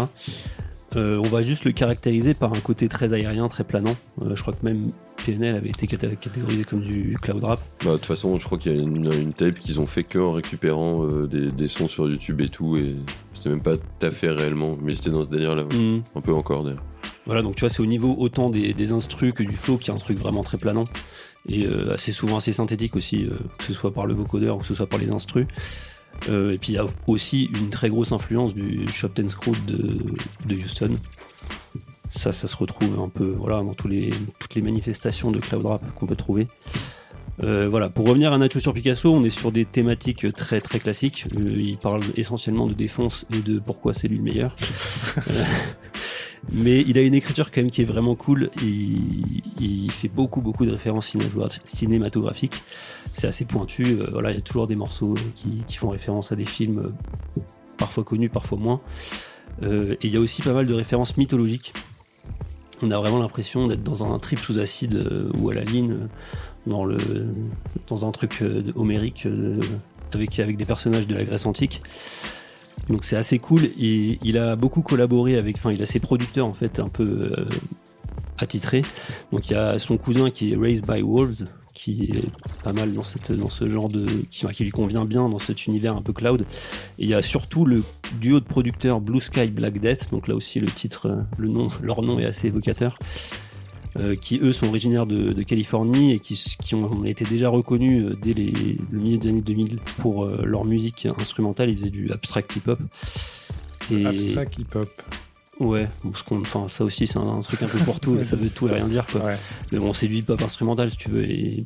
Euh, 0.97 1.21
on 1.23 1.29
va 1.29 1.43
juste 1.43 1.65
le 1.65 1.73
caractériser 1.73 2.35
par 2.35 2.55
un 2.55 2.61
côté 2.61 2.89
très 2.89 3.13
aérien, 3.13 3.49
très 3.49 3.65
planant. 3.65 3.95
Euh, 4.23 4.35
je 4.35 4.41
crois 4.41 4.55
que 4.55 4.65
même 4.65 4.91
PNL 5.27 5.57
avait 5.57 5.69
été 5.69 5.87
catégorisé 5.87 6.65
comme 6.65 6.81
du 6.81 7.19
cloud 7.21 7.45
rap. 7.45 7.61
Bah, 7.85 7.93
de 7.93 7.97
toute 7.97 8.07
façon, 8.07 8.39
je 8.39 8.45
crois 8.45 8.59
qu'il 8.59 8.75
y 8.75 8.79
a 8.79 8.81
une, 8.81 9.13
une 9.13 9.33
tape 9.33 9.59
qu'ils 9.59 9.81
ont 9.81 9.87
fait 9.87 10.05
que 10.05 10.19
en 10.19 10.33
récupérant 10.33 11.05
euh, 11.05 11.27
des, 11.27 11.51
des 11.51 11.69
sons 11.69 11.89
sur 11.89 12.09
YouTube 12.09 12.41
et 12.41 12.49
tout, 12.49 12.77
et 12.77 12.95
c'était 13.35 13.51
même 13.51 13.61
pas 13.61 13.77
tout 13.77 14.07
à 14.07 14.11
fait 14.11 14.31
réellement, 14.31 14.79
mais 14.81 14.95
c'était 14.95 15.11
dans 15.11 15.25
ce 15.25 15.29
délire-là. 15.29 15.65
Mhm. 15.65 16.03
Un 16.15 16.21
peu 16.21 16.33
encore 16.33 16.65
d'ailleurs. 16.65 16.85
Voilà, 17.27 17.43
donc 17.43 17.57
tu 17.57 17.61
vois, 17.61 17.69
c'est 17.69 17.83
au 17.83 17.87
niveau 17.87 18.15
autant 18.19 18.49
des, 18.49 18.73
des 18.73 18.93
instrus 18.93 19.35
que 19.35 19.43
du 19.43 19.53
flow 19.53 19.77
qui 19.77 19.91
est 19.91 19.95
un 19.95 19.99
truc 19.99 20.17
vraiment 20.19 20.43
très 20.43 20.57
planant. 20.57 20.87
Et 21.49 21.67
euh, 21.67 21.95
assez 21.95 22.13
souvent 22.13 22.37
assez 22.37 22.53
synthétique 22.53 22.97
aussi, 22.97 23.25
euh, 23.25 23.31
que 23.59 23.65
ce 23.65 23.73
soit 23.73 23.93
par 23.93 24.07
le 24.07 24.15
vocodeur 24.15 24.57
ou 24.57 24.61
que 24.61 24.67
ce 24.67 24.75
soit 24.75 24.87
par 24.87 24.99
les 24.99 25.11
instrus. 25.11 25.47
Euh, 26.29 26.53
et 26.53 26.59
puis 26.59 26.73
il 26.73 26.75
y 26.75 26.79
a 26.79 26.87
aussi 27.07 27.45
une 27.55 27.71
très 27.71 27.89
grosse 27.89 28.13
influence 28.13 28.55
du 28.55 28.87
Shop 28.89 29.09
Ten 29.09 29.29
Screw 29.29 29.53
de, 29.67 30.55
Houston. 30.55 30.97
Ça, 32.11 32.33
ça 32.33 32.47
se 32.47 32.57
retrouve 32.57 33.01
un 33.01 33.09
peu 33.09 33.35
voilà, 33.37 33.63
dans 33.63 33.75
tous 33.75 33.89
les, 33.89 34.11
toutes 34.39 34.55
les 34.55 34.63
manifestations 34.63 35.31
de 35.31 35.39
cloud 35.39 35.67
rap 35.67 35.95
qu'on 35.95 36.07
peut 36.07 36.17
trouver. 36.17 36.49
Voilà, 37.41 37.89
pour 37.89 38.09
revenir 38.09 38.33
à 38.33 38.39
Nacho 38.39 38.59
sur 38.59 38.75
Picasso, 38.75 39.15
on 39.15 39.23
est 39.23 39.31
sur 39.31 39.53
des 39.53 39.65
thématiques 39.65 40.27
très 40.35 40.61
très 40.61 40.81
classiques. 40.81 41.27
Il 41.39 41.77
parle 41.77 42.03
essentiellement 42.17 42.67
de 42.67 42.75
défonce 42.75 43.27
et 43.33 43.41
de 43.43 43.61
pourquoi 43.61 43.95
c'est 43.95 44.09
lui 44.09 44.17
le 44.17 44.25
meilleur. 44.25 44.57
Euh, 46.45 46.51
mais 46.53 46.81
il 46.81 46.99
a 46.99 47.03
une 47.03 47.15
écriture 47.15 47.51
quand 47.51 47.61
même 47.61 47.71
qui 47.71 47.83
est 47.83 47.87
vraiment 47.87 48.15
cool. 48.15 48.51
Il, 48.63 49.91
fait 49.91 50.09
beaucoup 50.09 50.41
beaucoup 50.41 50.65
de 50.65 50.71
références 50.71 51.15
cinémato- 51.15 51.61
cinématographiques. 51.65 52.63
C'est 53.13 53.27
assez 53.27 53.45
pointu. 53.45 53.85
euh, 53.85 54.09
voilà, 54.13 54.31
il 54.31 54.35
y 54.35 54.39
a 54.39 54.43
toujours 54.43 54.67
des 54.67 54.77
morceaux 54.77 55.15
qui, 55.35 55.65
qui 55.67 55.77
font 55.77 55.89
référence 55.89 56.31
à 56.31 56.37
des 56.37 56.45
films 56.45 56.79
euh, 56.79 57.41
parfois 57.77 58.05
connus, 58.05 58.29
parfois 58.29 58.59
moins. 58.59 58.81
Euh, 59.63 59.95
et 59.95 60.07
il 60.07 60.11
y 60.11 60.17
a 60.17 60.21
aussi 60.21 60.43
pas 60.43 60.53
mal 60.53 60.67
de 60.67 60.75
références 60.75 61.17
mythologiques. 61.17 61.73
On 62.81 62.91
a 62.93 62.99
vraiment 62.99 63.19
l'impression 63.19 63.67
d'être 63.67 63.83
dans 63.83 64.05
un 64.13 64.19
trip 64.21 64.39
sous 64.39 64.59
acide 64.61 64.95
euh, 64.95 65.31
ou 65.39 65.51
à 65.51 65.55
la 65.55 65.65
ligne, 65.65 66.09
euh, 66.71 67.25
dans, 67.89 68.07
un 68.07 68.11
truc 68.13 68.43
euh, 68.43 68.63
homérique 68.77 69.27
euh, 69.27 69.61
avec 70.13 70.57
des 70.57 70.65
personnages 70.65 71.07
de 71.07 71.15
la 71.15 71.25
Grèce 71.25 71.47
antique. 71.47 71.83
Donc 72.89 73.05
c'est 73.05 73.17
assez 73.17 73.39
cool 73.39 73.65
et 73.65 74.19
il 74.23 74.39
a 74.39 74.57
beaucoup 74.57 74.83
collaboré 74.83 75.37
avec, 75.37 75.57
enfin 75.57 75.73
il 75.73 75.83
a 75.83 75.87
ses 75.87 76.01
producteurs 76.01 76.47
en 76.47 76.55
fait 76.55 76.81
un 76.81 76.89
peu 76.89 77.33
euh, 77.39 77.49
attitrés. 78.39 78.83
Donc 79.33 79.51
il 79.51 79.53
y 79.53 79.57
a 79.57 79.79
son 79.79 79.97
cousin 79.99 80.31
qui 80.31 80.53
est 80.53 80.57
Raised 80.57 80.87
by 80.87 81.03
Wolves 81.03 81.47
qui 81.79 82.11
est 82.13 82.65
pas 82.65 82.73
mal 82.73 82.93
dans, 82.93 83.03
ce 83.05 83.69
genre 83.69 83.89
de... 83.89 84.05
Qui, 84.31 84.45
qui 84.49 84.65
lui 84.65 84.73
convient 84.73 85.05
bien 85.05 85.29
dans 85.29 85.39
cet 85.39 85.67
univers 85.67 85.97
un 85.97 86.03
peu 86.03 86.13
cloud. 86.13 86.41
Et 86.99 87.05
il 87.05 87.09
y 87.09 87.15
a 87.15 87.23
surtout 87.23 87.65
le 87.65 87.85
duo 88.21 88.41
de 88.41 88.45
producteurs 88.45 89.01
Blue 89.01 89.21
Sky 89.21 89.47
Black 89.47 89.79
Death, 89.79 90.11
donc 90.11 90.27
là 90.27 90.35
aussi 90.35 90.59
le 90.59 90.67
titre, 90.67 91.07
euh, 91.07 91.23
le 91.39 91.47
nom, 91.47 91.69
leur 91.81 92.03
nom 92.03 92.19
est 92.19 92.25
assez 92.25 92.49
évocateur. 92.49 92.99
Euh, 93.97 94.15
qui 94.17 94.39
eux 94.43 94.53
sont 94.53 94.67
originaires 94.69 95.07
de, 95.07 95.33
de 95.33 95.43
Californie 95.43 96.13
et 96.13 96.19
qui, 96.21 96.39
ont 96.75 97.05
été 97.05 97.25
déjà 97.25 97.49
reconnus 97.49 98.05
euh, 98.07 98.17
dès 98.23 98.35
les, 98.35 98.53
le 98.91 98.99
milieu 98.99 99.17
des 99.19 99.29
années 99.29 99.41
2000 99.41 99.79
pour 99.99 100.25
euh, 100.25 100.43
leur 100.45 100.65
musique 100.65 101.07
instrumentale. 101.19 101.71
Ils 101.71 101.79
faisaient 101.79 101.91
du 101.91 102.11
abstract 102.13 102.55
hip-hop. 102.57 102.79
Et- 103.91 104.05
Abstract 104.07 104.59
hip-hop. 104.59 104.89
Ouais, 105.61 105.89
bon, 106.05 106.15
ce 106.15 106.23
qu'on- 106.23 106.41
enfin 106.43 106.69
ça 106.69 106.85
aussi 106.85 107.07
c'est 107.09 107.19
un, 107.19 107.27
un 107.39 107.41
truc 107.41 107.61
un 107.63 107.67
peu 107.67 107.79
pour 107.79 107.99
tout, 107.99 108.17
ça 108.23 108.37
veut 108.37 108.49
tout 108.51 108.69
et 108.69 108.73
rien 108.73 108.87
dire 108.87 109.07
quoi. 109.07 109.31
Mais 109.73 109.79
bon, 109.79 109.93
c'est 109.93 110.07
du 110.07 110.17
hip-hop 110.17 110.41
instrumental 110.43 110.89
si 110.91 110.97
tu 110.99 111.09
veux. 111.09 111.25
Et 111.29 111.65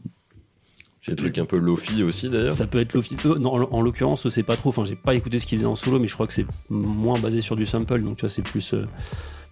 C'est 1.02 1.12
des 1.12 1.16
trucs 1.16 1.36
un 1.38 1.44
peu 1.44 1.58
lofi 1.58 2.02
aussi 2.02 2.30
d'ailleurs. 2.30 2.52
Ça 2.52 2.66
peut 2.66 2.80
être 2.80 2.94
lofi. 2.94 3.16
euh, 3.26 3.38
non, 3.38 3.52
en, 3.54 3.68
en 3.70 3.82
l'occurrence, 3.82 4.26
c'est 4.30 4.44
pas 4.44 4.56
trop. 4.56 4.70
Enfin, 4.70 4.84
j'ai 4.84 4.94
pas 4.96 5.14
écouté 5.14 5.38
ce 5.40 5.44
qu'il 5.44 5.58
faisait 5.58 5.66
en 5.66 5.74
solo, 5.76 5.98
mais 5.98 6.06
je 6.06 6.14
crois 6.14 6.26
que 6.26 6.32
c'est 6.32 6.46
moins 6.70 7.18
basé 7.18 7.40
sur 7.42 7.54
du 7.56 7.66
sample. 7.66 8.00
Donc, 8.02 8.16
tu 8.16 8.20
vois, 8.22 8.30
c'est 8.30 8.40
plus. 8.42 8.72
euh, 8.72 8.86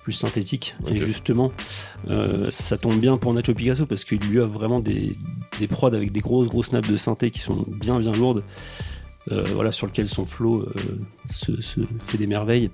plus 0.03 0.13
synthétique. 0.13 0.75
Et 0.89 0.99
justement 0.99 1.53
euh, 2.09 2.51
ça 2.51 2.79
tombe 2.79 2.99
bien 3.01 3.17
pour 3.19 3.33
Nacho 3.35 3.55
Picasso 3.55 3.87
parce 3.87 4.05
qu'il 4.05 4.21
lui 4.21 4.41
a 4.41 4.47
vraiment 4.47 4.81
des, 4.81 5.17
des 5.59 5.67
prods 5.67 5.95
avec 5.95 6.11
des 6.13 6.21
grosses 6.21 6.49
grosses 6.49 6.73
nappes 6.73 6.89
de 6.91 6.97
synthé 6.97 7.31
qui 7.31 7.41
sont 7.41 7.65
bien 7.69 7.99
bien 8.01 8.13
lourdes 8.13 8.43
euh, 9.31 9.45
voilà 9.55 9.71
sur 9.73 9.87
lequel 9.87 10.09
son 10.09 10.25
flow 10.25 10.63
euh, 10.63 10.73
se, 11.31 11.61
se 11.61 11.81
fait 12.07 12.17
des 12.17 12.27
merveilles. 12.27 12.71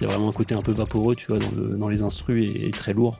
Il 0.00 0.04
y 0.04 0.06
a 0.06 0.10
vraiment 0.10 0.28
un 0.28 0.32
côté 0.32 0.54
un 0.54 0.62
peu 0.62 0.70
vaporeux 0.72 1.16
tu 1.16 1.26
vois 1.26 1.38
dans, 1.40 1.50
le- 1.56 1.76
dans 1.76 1.88
les 1.88 2.02
instrus 2.02 2.48
et, 2.48 2.68
et 2.68 2.70
très 2.70 2.92
lourd. 2.94 3.18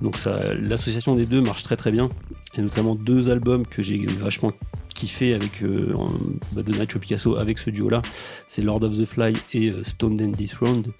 Donc 0.00 0.16
ça 0.16 0.54
l'association 0.54 1.16
des 1.16 1.26
deux 1.26 1.40
marche 1.40 1.64
très 1.64 1.76
très 1.76 1.90
bien. 1.90 2.08
Et 2.56 2.60
notamment 2.62 2.94
deux 2.94 3.30
albums 3.30 3.66
que 3.66 3.82
j'ai 3.82 3.98
vachement 4.06 4.52
kiffé 4.94 5.34
avec 5.34 5.62
euh, 5.62 5.92
en- 5.96 6.08
bah, 6.52 6.62
de 6.62 6.72
Nacho 6.72 7.00
Picasso 7.00 7.36
avec 7.36 7.58
ce 7.58 7.70
duo 7.70 7.88
là 7.90 8.00
c'est 8.46 8.62
Lord 8.62 8.84
of 8.84 8.96
the 8.96 9.04
Fly 9.04 9.32
et 9.52 9.72
Stoned 9.82 10.20
and 10.22 10.28
Dethroned. 10.38 10.86
euh, 10.86 10.92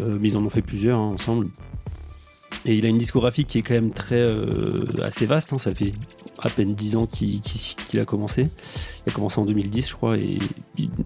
mais 0.00 0.28
ils 0.28 0.36
en 0.36 0.44
ont 0.44 0.50
fait 0.50 0.62
plusieurs 0.62 0.98
hein, 0.98 1.10
ensemble 1.14 1.48
et 2.64 2.74
il 2.74 2.84
a 2.84 2.88
une 2.88 2.98
discographie 2.98 3.44
qui 3.44 3.58
est 3.58 3.62
quand 3.62 3.74
même 3.74 3.92
très 3.92 4.20
euh, 4.20 4.84
assez 5.02 5.26
vaste. 5.26 5.52
hein. 5.52 5.58
Ça 5.58 5.72
fait 5.72 5.92
à 6.38 6.48
peine 6.50 6.74
10 6.74 6.96
ans 6.96 7.06
qu'il 7.06 7.40
a 7.98 8.04
commencé. 8.04 8.48
Il 9.06 9.10
a 9.10 9.12
commencé 9.12 9.38
en 9.40 9.44
2010, 9.44 9.88
je 9.88 9.94
crois, 9.94 10.16
et 10.18 10.38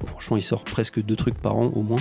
franchement, 0.05 0.37
il 0.37 0.43
sort 0.43 0.65
presque 0.65 1.03
deux 1.03 1.17
trucs 1.17 1.39
par 1.39 1.57
an 1.57 1.67
au 1.67 1.83
moins. 1.83 2.01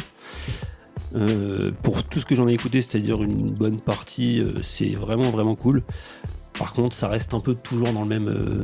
Euh, 1.16 1.72
pour 1.84 2.04
tout 2.04 2.20
ce 2.20 2.26
que 2.26 2.36
j'en 2.36 2.48
ai 2.48 2.54
écouté, 2.54 2.82
c'est-à-dire 2.82 3.22
une 3.22 3.52
bonne 3.52 3.80
partie, 3.80 4.40
euh, 4.40 4.62
c'est 4.62 4.90
vraiment 4.90 5.30
vraiment 5.30 5.56
cool. 5.56 5.84
Par 6.58 6.74
contre, 6.74 6.96
ça 6.96 7.08
reste 7.08 7.34
un 7.34 7.40
peu 7.40 7.56
toujours 7.56 7.92
dans 7.94 8.02
le 8.04 8.08
même 8.08 8.28
euh, 8.28 8.64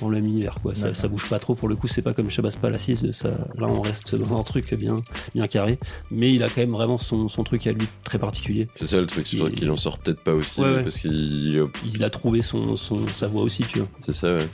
dans 0.00 0.08
le 0.08 0.16
même 0.16 0.26
univers, 0.26 0.58
quoi. 0.62 0.74
Ça, 0.74 0.94
ça 0.94 1.08
bouge 1.08 1.28
pas 1.28 1.38
trop. 1.38 1.54
Pour 1.54 1.68
le 1.68 1.74
coup, 1.74 1.88
c'est 1.88 2.02
pas 2.02 2.14
comme 2.14 2.30
Shabazz 2.30 2.56
Palaces. 2.56 3.10
Ça, 3.10 3.30
là, 3.56 3.66
on 3.66 3.80
reste 3.80 4.14
dans 4.14 4.38
un 4.38 4.42
truc 4.44 4.72
bien 4.74 5.02
bien 5.34 5.46
carré. 5.48 5.78
Mais 6.10 6.32
il 6.32 6.42
a 6.44 6.48
quand 6.48 6.60
même 6.60 6.70
vraiment 6.70 6.98
son, 6.98 7.28
son 7.28 7.42
truc 7.42 7.66
à 7.66 7.72
lui 7.72 7.86
très 8.04 8.18
particulier. 8.18 8.68
C'est 8.76 8.86
ça 8.86 9.00
le 9.00 9.06
truc, 9.06 9.26
c'est 9.26 9.38
vrai 9.38 9.50
qu'il 9.50 9.70
en 9.70 9.76
sort 9.76 9.98
peut-être 9.98 10.22
pas 10.22 10.34
aussi 10.34 10.60
Ouais, 10.60 10.68
lui, 10.68 10.74
ouais. 10.76 10.82
parce 10.84 10.98
qu'il 10.98 11.66
Il 11.84 12.04
a 12.04 12.10
trouvé 12.10 12.42
son, 12.42 12.76
son 12.76 13.06
sa 13.08 13.26
voix 13.26 13.42
aussi, 13.42 13.64
tu 13.64 13.78
vois. 13.80 13.88
C'est 14.04 14.12
ça, 14.14 14.36
ouais. 14.36 14.46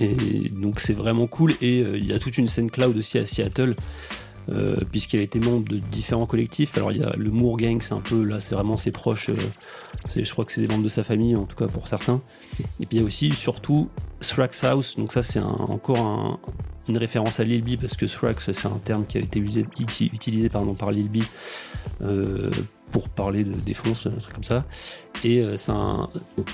Et 0.00 0.48
donc 0.50 0.80
c'est 0.80 0.92
vraiment 0.94 1.26
cool. 1.26 1.52
Et 1.60 1.80
euh, 1.82 1.98
il 1.98 2.06
y 2.06 2.12
a 2.12 2.18
toute 2.18 2.38
une 2.38 2.48
scène 2.48 2.70
cloud 2.70 2.96
aussi 2.96 3.18
à 3.18 3.26
Seattle, 3.26 3.74
euh, 4.50 4.76
puisqu'elle 4.90 5.20
a 5.20 5.24
été 5.24 5.38
membre 5.40 5.68
de 5.68 5.78
différents 5.78 6.26
collectifs. 6.26 6.76
Alors 6.76 6.92
il 6.92 6.98
y 6.98 7.04
a 7.04 7.14
le 7.16 7.30
Moore 7.30 7.56
Gang, 7.56 7.80
c'est 7.82 7.94
un 7.94 8.00
peu 8.00 8.22
là, 8.22 8.40
c'est 8.40 8.54
vraiment 8.54 8.76
ses 8.76 8.90
proches. 8.90 9.30
euh, 9.30 9.36
je 10.14 10.30
crois 10.30 10.44
que 10.44 10.52
c'est 10.52 10.60
des 10.60 10.68
membres 10.68 10.84
de 10.84 10.88
sa 10.88 11.02
famille, 11.02 11.34
en 11.36 11.44
tout 11.44 11.56
cas 11.56 11.66
pour 11.66 11.88
certains. 11.88 12.20
Et 12.80 12.86
puis 12.86 12.98
il 12.98 13.00
y 13.00 13.02
a 13.02 13.06
aussi 13.06 13.32
surtout 13.34 13.88
Thrax 14.20 14.64
House. 14.64 14.96
Donc 14.96 15.12
ça 15.12 15.22
c'est 15.22 15.40
encore 15.40 15.98
un- 15.98 16.38
une 16.88 16.98
référence 16.98 17.40
à 17.40 17.44
Lil 17.44 17.62
B 17.64 17.80
parce 17.80 17.96
que 17.96 18.04
Thrax 18.04 18.52
c'est 18.52 18.66
un 18.66 18.78
terme 18.84 19.06
qui 19.06 19.16
a 19.16 19.20
été 19.22 19.38
utilisé, 19.40 20.48
par 20.50 20.90
Lil 20.90 21.08
B 21.08 21.22
euh, 22.02 22.50
pour 22.92 23.08
parler 23.08 23.42
de 23.42 23.52
défonce, 23.52 24.06
un 24.06 24.10
truc 24.10 24.34
comme 24.34 24.44
ça. 24.44 24.64
Et 25.24 25.38
euh, 25.40 25.56
c'est 25.56 25.72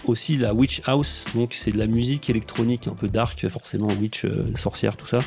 aussi 0.07 0.37
la 0.39 0.55
Witch 0.55 0.81
House, 0.87 1.25
donc 1.35 1.55
c'est 1.55 1.73
de 1.73 1.79
la 1.79 1.87
musique 1.89 2.31
électronique 2.31 2.87
un 2.87 2.95
peu 2.95 3.09
dark, 3.09 3.47
forcément 3.49 3.89
Witch, 4.01 4.25
sorcière, 4.55 4.97
tout 4.97 5.07
ça. 5.07 5.19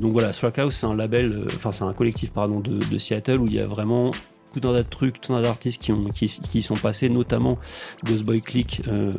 Donc 0.00 0.12
voilà, 0.12 0.30
Thrack 0.32 0.58
House 0.58 0.76
c'est 0.76 0.86
un 0.86 0.94
label, 0.94 1.32
euh, 1.32 1.46
enfin 1.56 1.72
c'est 1.72 1.84
un 1.84 1.92
collectif 1.92 2.30
pardon 2.30 2.60
de, 2.60 2.78
de 2.78 2.98
Seattle 2.98 3.38
où 3.40 3.46
il 3.46 3.54
y 3.54 3.60
a 3.60 3.66
vraiment 3.66 4.12
tout 4.54 4.66
un 4.68 4.72
tas 4.72 4.82
de 4.82 4.88
trucs, 4.88 5.20
tout 5.20 5.32
un 5.34 5.36
tas 5.36 5.42
d'artistes 5.48 5.82
qui, 5.82 5.92
ont, 5.92 6.08
qui, 6.10 6.62
sont 6.62 6.76
passés, 6.76 7.08
notamment 7.08 7.58
Ghost 8.04 8.22
Boy 8.24 8.40
Click 8.40 8.82
euh, 8.88 9.12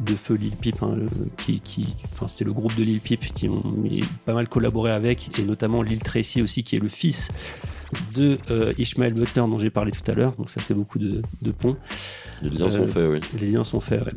de 0.00 0.14
feu 0.14 0.34
Lil 0.34 0.52
Peep, 0.56 0.82
hein, 0.82 0.96
le- 0.96 1.08
qui, 1.36 1.60
qui, 1.60 1.94
enfin 2.12 2.26
c'était 2.28 2.44
le 2.44 2.52
groupe 2.52 2.74
de 2.76 2.82
Lil 2.82 3.00
Peep 3.00 3.32
qui 3.34 3.48
ont 3.48 3.62
pas 4.24 4.32
mal 4.34 4.48
collaboré 4.48 4.90
avec, 4.90 5.38
et 5.38 5.42
notamment 5.42 5.82
Lil 5.82 6.00
Tracy 6.00 6.40
aussi, 6.42 6.62
qui 6.64 6.76
est 6.76 6.80
le 6.80 6.88
fils 6.88 7.28
de 8.14 8.38
euh, 8.50 8.72
Ishmael 8.78 9.12
Butler 9.14 9.42
dont 9.48 9.58
j'ai 9.58 9.70
parlé 9.70 9.92
tout 9.92 10.08
à 10.10 10.14
l'heure, 10.14 10.32
donc 10.36 10.48
ça 10.50 10.60
fait 10.60 10.74
beaucoup 10.74 10.98
de, 10.98 11.22
de 11.42 11.50
ponts. 11.52 11.76
Les 12.42 12.50
liens 12.50 12.70
sont 12.70 12.86
faits, 12.86 13.08
oui. 13.10 13.20
Les 13.40 13.46
liens 13.50 13.64
sont 13.64 13.80
faits, 13.80 14.02
ouais. 14.04 14.12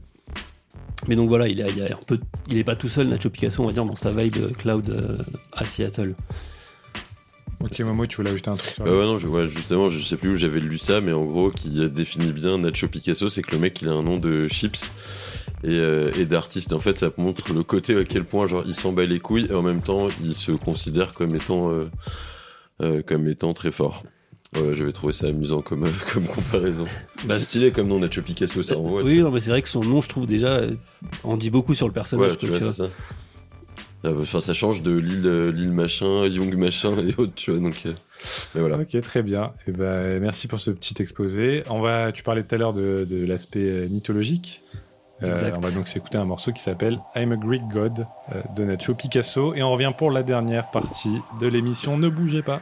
Mais 1.07 1.15
donc 1.15 1.29
voilà, 1.29 1.47
il, 1.47 1.61
a, 1.61 1.69
il, 1.69 1.81
a 1.81 1.85
un 1.85 1.99
peu, 2.05 2.19
il 2.49 2.57
est 2.57 2.63
pas 2.63 2.75
tout 2.75 2.89
seul, 2.89 3.07
Nacho 3.07 3.29
Picasso, 3.29 3.61
on 3.61 3.67
va 3.67 3.73
dire, 3.73 3.85
dans 3.85 3.95
sa 3.95 4.11
vibe 4.11 4.37
euh, 4.37 4.49
cloud 4.49 4.89
euh, 4.89 5.17
à 5.53 5.65
Seattle. 5.65 6.15
Ok, 7.59 7.79
Momo, 7.79 8.05
tu 8.05 8.17
voulais 8.17 8.29
ajouter 8.29 8.49
un 8.49 8.55
truc 8.55 8.69
sur 8.71 8.83
Ah 8.85 8.89
ouais, 8.89 9.05
non, 9.05 9.17
je, 9.17 9.27
ouais, 9.27 9.49
justement, 9.49 9.89
je 9.89 9.99
sais 10.03 10.15
plus 10.15 10.31
où 10.31 10.35
j'avais 10.35 10.59
lu 10.59 10.77
ça, 10.77 11.01
mais 11.01 11.13
en 11.13 11.25
gros, 11.25 11.49
qui 11.49 11.89
définit 11.89 12.31
bien 12.31 12.59
Nacho 12.59 12.87
Picasso, 12.87 13.29
c'est 13.29 13.41
que 13.41 13.51
le 13.51 13.59
mec, 13.59 13.81
il 13.81 13.89
a 13.89 13.93
un 13.93 14.03
nom 14.03 14.17
de 14.17 14.47
chips 14.47 14.91
et, 15.63 15.79
euh, 15.79 16.11
et 16.15 16.25
d'artiste. 16.25 16.73
En 16.73 16.79
fait, 16.79 16.99
ça 16.99 17.09
montre 17.17 17.51
le 17.53 17.63
côté 17.63 17.95
à 17.97 18.03
quel 18.03 18.25
point, 18.25 18.45
genre, 18.45 18.63
il 18.67 18.75
s'en 18.75 18.91
bat 18.91 19.05
les 19.05 19.19
couilles 19.19 19.47
et 19.49 19.53
en 19.53 19.63
même 19.63 19.81
temps, 19.81 20.07
il 20.23 20.35
se 20.35 20.51
considère 20.51 21.13
comme 21.13 21.35
étant, 21.35 21.71
euh, 21.71 21.87
euh, 22.81 23.01
comme 23.01 23.27
étant 23.27 23.53
très 23.53 23.71
fort. 23.71 24.03
Ouais, 24.61 24.75
j'avais 24.75 24.91
trouvé 24.91 25.13
ça 25.13 25.27
amusant 25.27 25.61
comme, 25.61 25.85
euh, 25.85 25.91
comme 26.13 26.25
comparaison. 26.25 26.85
Bah, 27.25 27.35
c'est 27.35 27.41
stylé 27.41 27.71
comme 27.71 27.87
nom, 27.87 27.99
Nacho 27.99 28.21
Picasso, 28.21 28.63
ça 28.63 28.77
envoie. 28.77 29.03
oui, 29.03 29.17
non, 29.19 29.31
mais 29.31 29.39
c'est 29.39 29.51
vrai 29.51 29.61
que 29.61 29.69
son 29.69 29.83
nom, 29.83 30.01
je 30.01 30.09
trouve 30.09 30.27
déjà, 30.27 30.49
euh, 30.49 30.75
en 31.23 31.37
dit 31.37 31.49
beaucoup 31.49 31.73
sur 31.73 31.87
le 31.87 31.93
personnage. 31.93 32.31
Ouais, 32.31 32.37
tu 32.37 32.47
vois, 32.47 32.57
tu 32.59 32.65
c'est 32.65 32.73
ça. 32.73 32.89
Enfin, 34.05 34.39
ça 34.39 34.53
change 34.53 34.83
de 34.83 34.95
l'île 34.95 35.25
euh, 35.25 35.51
l'île 35.51 35.71
machin, 35.73 36.25
Young 36.25 36.55
machin 36.55 36.95
et 36.99 37.13
autres, 37.19 37.33
tu 37.35 37.51
vois. 37.51 37.59
Donc, 37.59 37.83
euh, 37.85 37.93
mais 38.53 38.61
voilà. 38.61 38.77
Ok, 38.77 38.99
très 39.01 39.23
bien. 39.23 39.53
Et 39.67 39.71
ben, 39.71 40.19
merci 40.21 40.47
pour 40.47 40.59
ce 40.59 40.71
petit 40.71 40.93
exposé. 41.01 41.63
On 41.69 41.81
va, 41.81 42.11
tu 42.11 42.23
parlais 42.23 42.43
tout 42.43 42.55
à 42.55 42.57
l'heure 42.57 42.73
de, 42.73 43.05
de 43.09 43.25
l'aspect 43.25 43.59
euh, 43.59 43.87
mythologique. 43.89 44.61
Euh, 45.23 45.31
Exact. 45.31 45.57
on 45.57 45.61
va 45.61 45.71
donc 45.71 45.87
s'écouter 45.87 46.19
un 46.19 46.25
morceau 46.25 46.51
qui 46.51 46.61
s'appelle 46.61 46.99
I'm 47.15 47.31
a 47.31 47.37
Greek 47.37 47.63
God 47.73 48.05
euh, 48.35 48.41
de 48.55 48.63
Nacho 48.65 48.93
Picasso. 48.93 49.55
Et 49.55 49.63
on 49.63 49.71
revient 49.71 49.91
pour 49.97 50.11
la 50.11 50.21
dernière 50.23 50.69
partie 50.69 51.17
de 51.41 51.47
l'émission. 51.47 51.97
Ne 51.97 52.07
bougez 52.07 52.43
pas. 52.43 52.61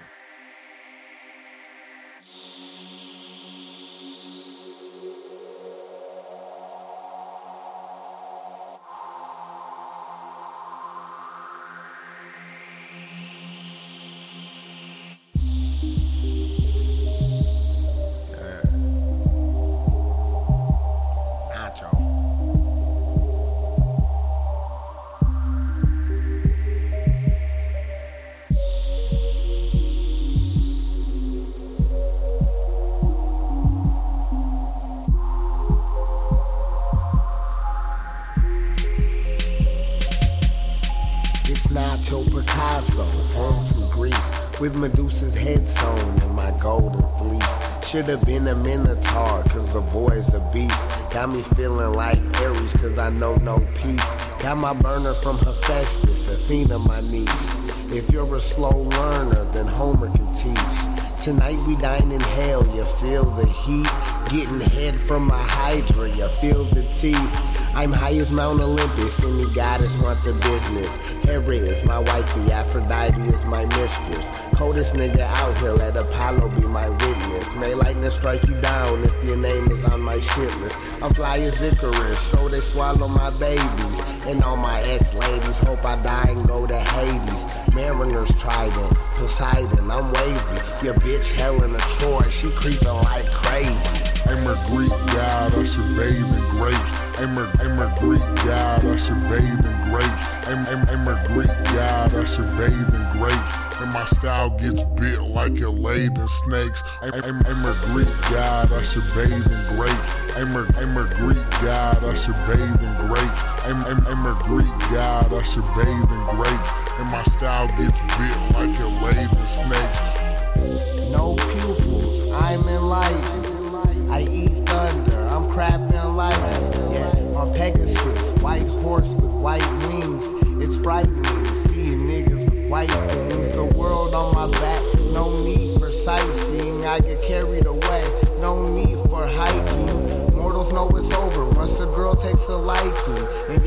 Medusa's 45.25 45.41
head 45.41 45.67
sewn 45.67 46.29
in 46.29 46.35
my 46.35 46.51
golden 46.59 47.01
fleece. 47.17 47.87
Should 47.87 48.05
have 48.05 48.25
been 48.25 48.47
a 48.47 48.55
Minotaur, 48.55 49.43
cause 49.43 49.73
the 49.73 49.81
boy's 49.91 50.33
a 50.33 50.39
beast. 50.53 50.87
Got 51.11 51.29
me 51.29 51.41
feeling 51.55 51.93
like 51.93 52.19
Aries, 52.41 52.73
cause 52.73 52.99
I 52.99 53.09
know 53.09 53.35
no 53.37 53.57
peace. 53.81 54.13
Got 54.39 54.57
my 54.57 54.73
burner 54.81 55.13
from 55.13 55.37
Hephaestus, 55.39 56.27
Athena, 56.27 56.79
my 56.79 57.01
niece. 57.01 57.91
If 57.91 58.09
you're 58.11 58.35
a 58.35 58.41
slow 58.41 58.77
learner, 58.77 59.43
then 59.45 59.65
Homer 59.65 60.11
can 60.11 60.27
teach. 60.35 61.23
Tonight 61.23 61.57
we 61.67 61.75
dine 61.77 62.11
in 62.11 62.19
hell, 62.19 62.63
you 62.75 62.83
feel 62.83 63.23
the 63.23 63.47
heat. 63.47 63.89
Getting 64.29 64.59
head 64.59 64.99
from 64.99 65.29
a 65.29 65.37
hydra, 65.37 66.09
you 66.09 66.27
feel 66.29 66.63
the 66.65 66.83
teeth. 66.93 67.54
I'm 67.75 67.91
high 67.91 68.13
as 68.13 68.31
Mount 68.31 68.61
Olympus, 68.61 69.21
any 69.21 69.53
goddess 69.53 69.97
want 69.97 70.17
the 70.23 70.31
business. 70.31 70.95
Hera 71.25 71.55
is 71.55 71.83
my 71.83 71.99
wifey, 71.99 72.49
Aphrodite 72.49 73.19
is 73.23 73.43
my 73.45 73.65
mistress. 73.65 74.29
Coldest 74.55 74.93
nigga 74.93 75.19
out 75.19 75.57
here, 75.57 75.73
let 75.73 75.93
Apollo 75.97 76.49
be 76.55 76.61
my 76.67 76.87
witness. 76.89 77.53
May 77.55 77.73
lightning 77.73 78.09
strike 78.11 78.41
you 78.47 78.53
down 78.61 79.03
if 79.03 79.25
your 79.25 79.35
name 79.35 79.65
is 79.71 79.83
on 79.83 79.99
my 79.99 80.21
shit 80.21 80.55
list. 80.61 81.03
I'm 81.03 81.13
fly 81.13 81.39
as 81.39 81.61
Icarus, 81.61 82.21
so 82.21 82.47
they 82.47 82.61
swallow 82.61 83.09
my 83.09 83.29
babies. 83.31 84.25
And 84.25 84.41
all 84.43 84.55
my 84.55 84.81
ex 84.83 85.13
ladies 85.13 85.57
hope 85.57 85.83
I 85.83 86.01
die 86.01 86.29
and 86.29 86.47
go 86.47 86.65
to 86.65 86.79
Hades. 86.79 87.43
Mariner's 87.75 88.33
trident, 88.39 88.93
Poseidon, 89.19 89.91
I'm 89.91 90.13
wavy. 90.13 90.85
Your 90.85 90.93
bitch 90.95 91.33
Helen 91.33 91.75
of 91.75 91.81
Troy, 91.99 92.23
she 92.29 92.49
creeping 92.51 92.87
like 92.87 93.29
crazy. 93.33 94.14
I'm 94.27 94.47
a 94.47 94.55
Greek 94.67 94.89
god, 94.89 95.53
I 95.55 95.63
should 95.65 95.89
bathe 95.95 96.17
in 96.17 96.45
grapes. 96.57 96.91
I'm 97.19 97.37
a, 97.37 97.45
I'm 97.61 97.77
a 97.79 97.93
Greek 97.99 98.25
god, 98.43 98.85
I 98.85 98.95
should 98.97 99.21
bathe 99.29 99.65
in 99.65 99.77
grapes. 99.89 100.25
I'm, 100.47 100.65
I'm, 100.65 100.89
I'm 100.89 101.07
a 101.07 101.23
Greek 101.27 101.53
god, 101.73 102.13
I 102.13 102.25
should 102.25 102.49
bathe 102.57 102.93
in 102.93 103.05
grapes. 103.17 103.53
And 103.79 103.91
my 103.91 104.05
style 104.05 104.49
gets 104.49 104.83
bit 104.99 105.21
like 105.21 105.59
a 105.61 105.69
laid 105.69 106.17
in 106.17 106.27
snakes. 106.27 106.81
I'm, 107.01 107.13
I'm, 107.13 107.37
I'm 107.45 107.65
a 107.65 107.75
Greek 107.93 108.11
god, 108.31 108.71
I 108.71 108.81
should 108.83 109.05
bathe 109.13 109.45
in 109.45 109.63
grapes. 109.75 110.09
I'm 110.35 110.55
a, 110.55 110.63
I'm 110.79 110.97
a 110.97 111.05
Greek 111.15 111.45
god, 111.61 112.03
I 112.03 112.13
should 112.15 112.39
bathe 112.47 112.81
in 112.81 112.93
grapes. 113.07 113.41
I'm, 113.65 113.77
I'm, 113.85 114.07
I'm 114.07 114.25
a 114.25 114.35
Greek 114.43 114.73
god, 114.91 115.31
I 115.31 115.41
should 115.43 115.67
bathe 115.77 115.87
in 115.87 116.23
grapes. 116.35 116.71
And 116.97 117.11
my 117.11 117.23
style 117.23 117.67
gets 117.77 117.99
bit 118.17 118.37
like 118.55 118.73
it 118.79 118.84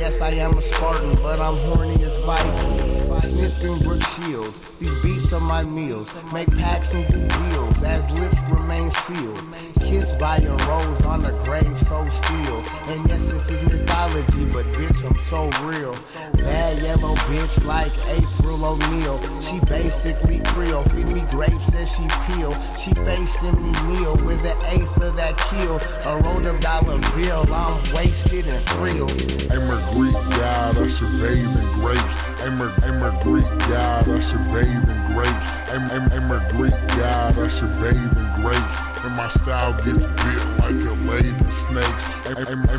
yes, 0.09 0.23
I 0.23 0.31
am 0.31 0.57
a 0.57 0.63
Spartan, 0.63 1.15
but 1.23 1.39
I'm 1.39 1.57
horny 1.69 2.03
as 2.03 2.15
Viking. 2.23 3.21
Sniffing 3.21 3.79
Brook 3.81 4.03
Shields, 4.03 4.61
these 4.79 4.95
beats 5.03 5.33
are 5.33 5.41
my 5.41 5.65
meals. 5.65 6.11
Make 6.33 6.49
packs 6.57 6.95
and 6.95 7.07
do 7.09 7.19
deals 7.19 7.83
as 7.83 8.11
lips 8.13 8.41
remain 8.51 8.91
sealed. 8.91 9.45
Kissed 9.89 10.19
by 10.19 10.37
a 10.37 10.51
rose 10.69 11.01
on 11.07 11.25
a 11.25 11.33
grave 11.45 11.79
so 11.89 12.05
still. 12.05 12.59
And 12.93 13.09
yes, 13.09 13.33
this 13.33 13.51
is 13.51 13.63
mythology, 13.65 14.45
but 14.53 14.67
bitch, 14.67 15.03
I'm 15.03 15.17
so 15.17 15.49
real. 15.65 15.97
Bad 16.45 16.79
yellow 16.83 17.15
bitch 17.15 17.65
like 17.65 17.91
April 18.11 18.63
O'Neil. 18.67 19.19
She 19.41 19.59
basically 19.65 20.41
Creole. 20.45 20.83
Feed 20.85 21.07
me 21.07 21.23
grapes 21.31 21.69
that 21.71 21.89
she 21.89 22.05
peel. 22.29 22.53
She 22.77 22.93
facing 23.01 23.63
me 23.63 23.73
meal 23.89 24.15
with 24.27 24.45
an 24.45 24.59
eighth 24.77 24.95
of 25.01 25.17
that 25.17 25.35
kill. 25.49 25.81
A 26.05 26.21
roll 26.21 26.47
of 26.47 26.61
dollar 26.61 26.99
bill. 27.17 27.51
I'm 27.51 27.81
wasted 27.95 28.47
and 28.47 28.63
thrilled. 28.69 29.11
I'm 29.51 29.71
a 29.71 29.93
Greek 29.93 30.13
god, 30.13 30.77
I 30.77 30.89
should 30.89 31.13
bathe 31.13 31.49
in 31.49 31.81
grapes. 31.81 32.28
I'm 32.41 32.61
a, 32.61 32.69
a 33.03 33.11
Greek 33.23 33.49
god, 33.69 34.09
I 34.09 34.21
should 34.21 34.45
bathe 34.53 34.89
in 34.89 35.03
grapes. 35.13 35.49
I'm, 35.71 35.91
a 36.31 36.39
Greek 36.51 36.79
god, 36.97 37.37
I 37.37 37.49
should 37.49 37.81
bathe 37.83 37.97
in 37.99 38.33
grapes. 38.41 38.77
And 39.05 39.17
my 39.17 39.29
style 39.29 39.73
gets 39.83 40.07
bit 40.07 40.47
like 40.63 40.81
a 40.87 40.93
laid 41.11 41.27
in 41.27 41.53
snakes. 41.53 42.07
I'm, 42.27 42.37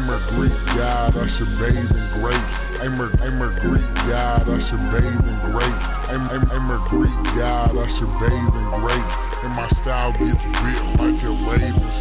a 0.10 0.18
Greek 0.30 0.58
god, 0.76 1.18
I 1.18 1.28
should 1.28 1.52
bathe 1.60 1.92
in 1.92 2.08
grapes. 2.22 2.56
I'm 2.82 3.00
a, 3.00 3.08
a 3.44 3.50
Greek 3.60 3.86
god, 4.08 4.48
I 4.48 4.60
should 4.60 4.80
bathe 4.96 5.28
in 5.28 5.40
grapes. 5.52 5.88
I'm, 6.08 6.24
a 6.72 6.80
Greek 6.88 7.12
god, 7.36 7.76
I 7.78 7.88
should 7.88 8.08
bathe 8.20 8.32
in 8.32 8.70
grapes. 8.80 9.16
And 9.44 9.54
my 9.56 9.68
style 9.70 10.14
gets 10.14 10.46
bit 10.46 10.84
like 11.00 11.22
it 11.22 11.30
laid 11.48 11.76
in 11.76 11.92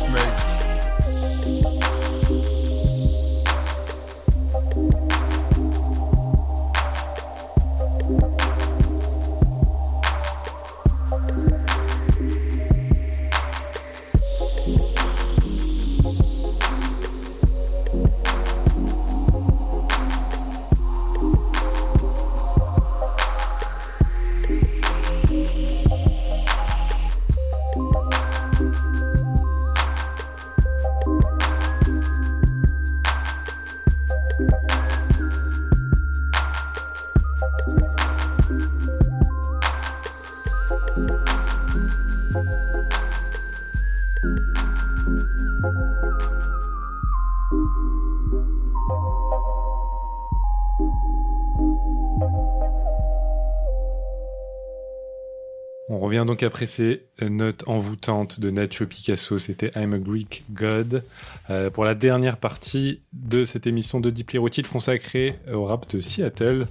donc 56.29 56.43
après 56.43 56.67
ces 56.67 57.05
notes 57.23 57.65
envoûtantes 57.67 58.39
de 58.39 58.51
Nacho 58.51 58.85
Picasso, 58.85 59.39
c'était 59.39 59.73
I'm 59.75 59.95
a 59.95 59.99
Greek 59.99 60.45
God, 60.51 61.03
euh, 61.49 61.71
pour 61.71 61.87
la 61.87 61.95
dernière 61.95 62.37
partie 62.37 63.01
de 63.15 63.47
cette 63.47 63.67
émission 63.67 63.99
de 63.99 64.11
Deeply 64.11 64.37
Rooted 64.39 64.69
consacrée 64.69 65.37
au 65.51 65.65
rap 65.65 65.91
de 65.91 66.01
Seattle. 66.03 66.67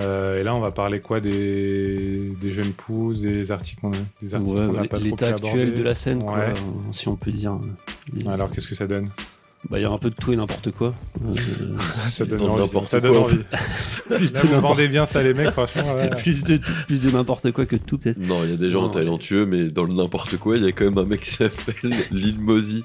Euh, 0.00 0.38
et 0.40 0.44
là, 0.44 0.54
on 0.54 0.60
va 0.60 0.70
parler 0.70 1.00
quoi 1.00 1.20
des, 1.20 2.32
des 2.42 2.52
jeunes 2.52 2.72
pousses, 2.72 3.22
des 3.22 3.50
articles 3.50 3.80
qu'on 3.80 3.90
des 4.22 4.34
articles 4.34 4.54
Ouais, 4.54 4.66
qu'on 4.66 4.82
a 4.82 4.86
pas 4.86 4.98
l'état 4.98 5.28
actuel 5.28 5.74
de 5.76 5.82
la 5.82 5.94
scène, 5.94 6.22
Ouais. 6.22 6.52
si 6.92 7.08
on 7.08 7.16
peut 7.16 7.32
dire. 7.32 7.58
Alors, 8.26 8.50
qu'est-ce 8.50 8.68
que 8.68 8.74
ça 8.74 8.86
donne? 8.86 9.08
Bah, 9.68 9.78
il 9.78 9.82
y 9.82 9.84
a 9.84 9.90
un 9.90 9.98
peu 9.98 10.08
de 10.10 10.14
tout 10.14 10.32
et 10.32 10.36
n'importe 10.36 10.70
quoi. 10.72 10.94
Euh, 11.22 11.32
Ça 12.10 12.24
donne 12.24 12.40
envie. 12.48 12.62
n'importe 12.62 12.88
Ça 12.88 12.98
donne 13.00 13.16
envie. 13.16 13.36
plus 14.08 14.32
Là, 14.32 14.40
de 14.40 14.46
vous 14.46 14.54
n'importe- 14.54 14.62
vendez 14.76 14.88
bien 14.88 15.04
ça, 15.06 15.22
les 15.22 15.34
mecs, 15.34 15.50
franchement. 15.50 15.94
ouais. 15.96 16.08
plus 16.16 16.42
de 16.44 16.56
tout, 16.56 16.72
plus 16.86 17.02
de 17.02 17.10
n'importe 17.10 17.52
quoi 17.52 17.66
que 17.66 17.76
de 17.76 17.82
tout, 17.82 17.98
peut-être. 17.98 18.18
Non, 18.18 18.42
il 18.44 18.50
y 18.50 18.54
a 18.54 18.56
des 18.56 18.70
gens 18.70 18.82
Non, 18.82 18.88
talentueux, 18.88 19.44
mais 19.44 19.68
dans 19.70 19.84
le 19.84 19.92
n'importe 19.92 20.38
quoi, 20.38 20.56
il 20.56 20.64
y 20.64 20.66
a 20.66 20.72
quand 20.72 20.84
même 20.84 20.98
un 20.98 21.04
mec 21.04 21.20
qui 21.20 21.30
s'appelle 21.30 21.92
Lil 22.10 22.40
Mosey. 22.40 22.82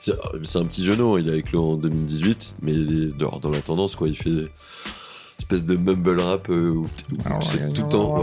C'est 0.00 0.12
c'est 0.44 0.58
un 0.58 0.64
petit 0.66 0.84
jeune, 0.84 1.00
hein, 1.00 1.16
il 1.18 1.28
a 1.30 1.34
éclos 1.34 1.72
en 1.72 1.76
2018, 1.76 2.56
mais 2.62 2.72
il 2.72 3.02
est 3.04 3.18
dehors 3.18 3.40
dans 3.40 3.50
la 3.50 3.60
tendance, 3.60 3.96
quoi. 3.96 4.06
Il 4.06 4.16
fait 4.16 4.28
une 4.30 4.48
espèce 5.40 5.64
de 5.64 5.74
mumble 5.76 6.20
rap 6.20 6.50
euh, 6.50 6.70
où, 6.70 6.82
où 6.84 7.16
c'est 7.42 7.72
tout 7.72 7.82
le 7.84 7.88
temps, 7.88 8.22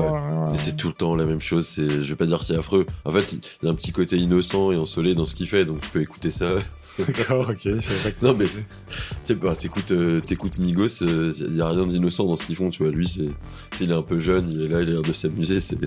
ouais. 0.49 0.53
Et 0.53 0.57
c'est 0.57 0.77
tout 0.77 0.87
le 0.87 0.93
temps 0.93 1.15
la 1.15 1.25
même 1.25 1.41
chose. 1.41 1.65
C'est, 1.65 1.89
je 1.89 2.03
vais 2.03 2.15
pas 2.15 2.27
dire 2.27 2.43
c'est 2.43 2.55
affreux. 2.55 2.85
En 3.03 3.11
fait, 3.11 3.33
il 3.33 3.65
y 3.65 3.67
a 3.67 3.71
un 3.71 3.75
petit 3.75 3.91
côté 3.91 4.15
innocent 4.17 4.71
et 4.71 4.77
ensoleillé 4.77 5.15
dans 5.15 5.25
ce 5.25 5.33
qu'il 5.35 5.47
fait, 5.47 5.65
donc 5.65 5.81
tu 5.81 5.89
peux 5.89 6.01
écouter 6.01 6.29
ça. 6.31 6.53
D'accord, 7.07 7.49
ok. 7.49 7.59
je 7.63 8.25
Non 8.25 8.33
mais, 8.33 8.45
tu 8.45 8.63
sais, 9.23 9.35
bah, 9.35 9.55
t'écoutes, 9.55 9.91
euh, 9.91 10.21
t'écoutes 10.21 10.57
Migos, 10.57 11.01
il 11.01 11.55
y 11.55 11.61
a 11.61 11.69
rien 11.69 11.85
d'innocent 11.85 12.25
dans 12.25 12.35
ce 12.35 12.45
qu'ils 12.45 12.55
font, 12.55 12.69
tu 12.69 12.83
vois. 12.83 12.91
Lui, 12.91 13.07
c'est, 13.07 13.83
il 13.83 13.91
est 13.91 13.93
un 13.93 14.01
peu 14.01 14.19
jeune, 14.19 14.49
il 14.51 14.63
est 14.63 14.67
là, 14.67 14.81
il 14.81 14.89
a 14.89 14.91
l'air 14.93 15.01
de 15.01 15.13
s'amuser. 15.13 15.59
C'est, 15.59 15.77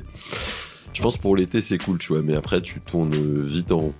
je 0.93 1.03
pense 1.03 1.17
pour 1.17 1.37
l'été 1.37 1.63
c'est 1.63 1.79
cool, 1.79 1.99
tu 1.99 2.13
vois. 2.13 2.23
Mais 2.23 2.35
après, 2.35 2.61
tu 2.61 2.81
tournes 2.81 3.15
vite 3.45 3.73
en 3.73 3.79
rond. 3.79 3.95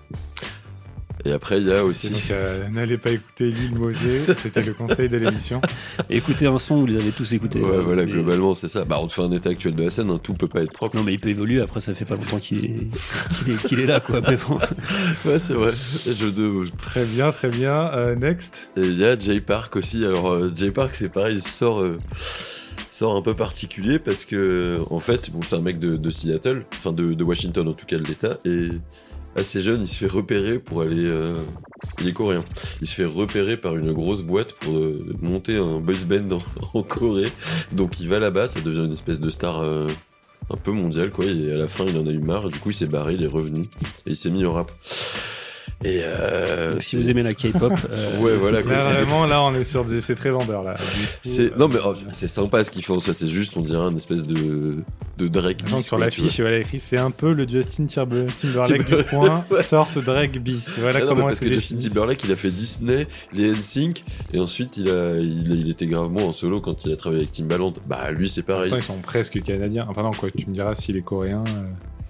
Et 1.25 1.33
après, 1.33 1.61
il 1.61 1.67
y 1.67 1.73
a 1.73 1.85
aussi. 1.85 2.11
Donc, 2.11 2.31
euh, 2.31 2.69
n'allez 2.69 2.97
pas 2.97 3.11
écouter 3.11 3.51
Lil 3.51 3.75
Mosé, 3.75 4.21
c'était 4.41 4.63
le 4.63 4.73
conseil 4.73 5.09
de 5.09 5.17
l'émission. 5.17 5.61
Écoutez 6.11 6.47
un 6.47 6.59
son, 6.59 6.77
vous 6.77 6.87
les 6.87 6.97
avez 6.97 7.11
tous 7.11 7.33
écoutés. 7.33 7.61
Ouais, 7.61 7.69
euh, 7.71 7.83
voilà, 7.83 8.05
mais- 8.07 8.13
globalement, 8.13 8.55
c'est 8.55 8.69
ça. 8.69 8.85
Bah, 8.85 8.99
on 9.01 9.07
te 9.09 9.13
fait 9.13 9.23
un 9.23 9.33
état 9.33 9.51
actuel 9.51 9.75
de 9.75 9.83
la 9.83 9.91
scène, 9.91 10.11
hein, 10.11 10.21
tout 10.23 10.35
peut 10.35 10.47
pas 10.49 10.63
être 10.63 10.73
propre. 10.73 10.97
Non, 10.97 11.03
mais 11.03 11.15
il 11.15 11.21
peut 11.21 11.29
évoluer, 11.29 11.61
après, 11.61 11.81
ça 11.81 11.93
fait 11.95 12.05
pas 12.05 12.15
longtemps 12.15 12.39
qu'il 12.39 12.65
est, 12.65 12.87
qu'il 13.35 13.53
est, 13.53 13.57
qu'il 13.67 13.81
est 13.81 13.87
là, 13.87 14.01
quoi. 14.01 14.21
Mais 14.21 14.37
bon. 14.49 14.59
Ouais, 15.25 15.39
c'est 15.39 15.53
vrai. 15.55 15.73
Jeu 16.07 16.31
de. 16.31 16.65
Très 16.79 17.05
bien, 17.05 17.33
très 17.33 17.49
bien. 17.49 17.91
Euh, 17.95 18.15
next. 18.15 18.71
Et 18.77 18.83
il 18.83 18.99
y 18.99 19.05
a 19.05 19.19
Jay 19.19 19.41
Park 19.41 19.75
aussi. 19.77 20.05
Alors, 20.05 20.31
euh, 20.31 20.53
Jay 20.55 20.71
Park, 20.71 20.93
c'est 20.95 21.09
pareil, 21.09 21.37
il 21.37 21.43
sort, 21.43 21.81
euh, 21.81 21.99
sort 22.91 23.17
un 23.17 23.23
peu 23.23 23.35
particulier 23.35 23.99
parce 23.99 24.25
que, 24.25 24.79
en 24.91 25.01
fait, 25.01 25.31
bon, 25.31 25.41
c'est 25.45 25.57
un 25.57 25.61
mec 25.61 25.79
de, 25.79 25.97
de 25.97 26.11
Seattle, 26.11 26.65
enfin 26.75 26.93
de, 26.93 27.15
de 27.15 27.25
Washington 27.25 27.67
en 27.69 27.73
tout 27.73 27.87
cas, 27.87 27.99
de 27.99 28.05
l'État, 28.05 28.39
et 28.45 28.69
assez 29.37 29.61
jeune, 29.63 29.83
il 29.83 29.89
se 29.89 29.97
fait 29.97 30.07
repérer 30.13 30.59
pour 30.59 30.83
aller. 30.83 31.05
euh, 31.05 31.43
il 32.01 32.09
est 32.09 32.13
coréen. 32.13 32.45
Il 32.81 32.87
se 32.87 32.95
fait 32.95 33.05
repérer 33.05 33.57
par 33.57 33.77
une 33.77 33.93
grosse 33.93 34.23
boîte 34.23 34.53
pour 34.55 34.77
euh, 34.77 35.15
monter 35.21 35.57
un 35.57 35.79
boys 35.81 35.95
band 36.07 36.39
en, 36.75 36.83
Corée. 36.89 37.31
Donc, 37.73 38.01
il 38.01 38.09
va 38.09 38.19
là-bas, 38.19 38.47
ça 38.47 38.61
devient 38.61 38.85
une 38.85 38.93
espèce 38.93 39.21
de 39.21 39.31
star. 39.31 39.61
euh, 39.61 39.89
un 40.51 40.57
peu 40.57 40.71
mondial 40.71 41.11
quoi 41.11 41.27
et 41.27 41.53
à 41.53 41.57
la 41.57 41.69
fin 41.69 41.85
il 41.85 41.99
en 41.99 42.07
a 42.07 42.11
eu 42.11 42.21
marre 42.21 42.49
du 42.49 42.59
coup 42.59 42.71
il 42.71 42.75
s'est 42.75 42.87
barré 42.87 43.15
il 43.15 43.23
est 43.23 43.27
revenu 43.27 43.63
et 44.07 44.11
il 44.11 44.17
s'est 44.17 44.31
mis 44.31 44.47
au 44.47 44.53
rap 44.55 44.71
et 45.85 46.01
euh, 46.03 46.73
Donc, 46.73 46.83
si 46.83 46.97
vous 46.97 47.09
aimez 47.09 47.23
la 47.23 47.35
K-pop, 47.35 47.73
euh, 47.93 48.19
ouais 48.21 48.37
voilà 48.37 48.63
quoi, 48.63 48.73
Là, 48.73 48.85
aimez- 48.87 48.95
vraiment, 48.95 49.27
là, 49.27 49.43
on 49.45 49.55
est 49.55 49.63
sur 49.65 49.85
du. 49.85 50.01
C'est 50.01 50.17
très 50.17 50.31
vendeur, 50.31 50.65
là. 50.65 50.75
C'est 51.23 51.53
euh, 51.53 51.57
non 51.57 51.69
mais 51.69 51.79
oh, 51.85 51.95
c'est 52.11 52.27
sympa 52.27 52.65
ce 52.65 52.71
qu'il 52.73 52.83
fait 52.85 52.93
en 52.93 52.99
soi. 52.99 53.15
C'est 53.15 53.29
juste 53.29 53.57
on 53.57 53.61
dirait 53.61 53.85
un 53.85 53.95
espèce 53.97 54.27
de 54.27 54.79
de 55.19 55.29
Drake. 55.29 55.59
Non, 55.71 55.77
bis, 55.77 55.85
sur 55.85 55.97
l'affiche, 55.99 56.41
voilà 56.41 56.59
écrit 56.59 56.81
c'est 56.81 56.99
un 56.99 57.11
peu 57.13 57.33
le 57.33 57.47
Justin 57.47 57.87
Timber- 57.87 58.27
Timberlake 58.41 58.87
du 58.97 59.05
coin, 59.05 59.45
Ouais. 59.51 59.63
sorte 59.63 59.99
Drake 59.99 60.39
bis. 60.39 60.79
Voilà 60.81 60.99
Ah 61.01 61.05
non, 61.05 61.09
comment 61.11 61.25
parce 61.27 61.41
elle 61.43 61.49
que 61.49 61.55
Justin. 61.55 61.77
Timberlake 61.79 62.23
il 62.25 62.33
a 62.33 62.37
fait 62.37 62.51
Disney, 62.51 63.07
les 63.33 63.51
NSYNC 63.53 64.03
et 64.33 64.41
ensuite 64.41 64.77
il 64.79 64.89
a 64.91 65.17
il, 65.17 65.53
il 65.53 65.71
était 65.71 65.87
gravement 65.87 66.27
en 66.29 66.33
solo 66.33 66.61
quand 66.61 66.85
il 66.87 66.93
a 66.93 66.97
travaillé 66.97 67.23
avec 67.23 67.33
Timbaland. 67.33 67.73
Bah 67.87 68.11
lui 68.11 68.29
c'est 68.29 68.43
pareil. 68.43 68.67
Attends, 68.67 68.77
ils 68.79 68.83
sont 68.83 68.99
presque 69.01 69.41
canadiens. 69.43 69.87
Enfin 69.89 70.03
non, 70.03 70.11
quoi, 70.11 70.29
tu 70.37 70.45
me 70.49 70.53
diras 70.55 70.75
s'il 70.75 70.97
est 70.97 71.03
coréen. 71.03 71.45
euh, 71.47 71.69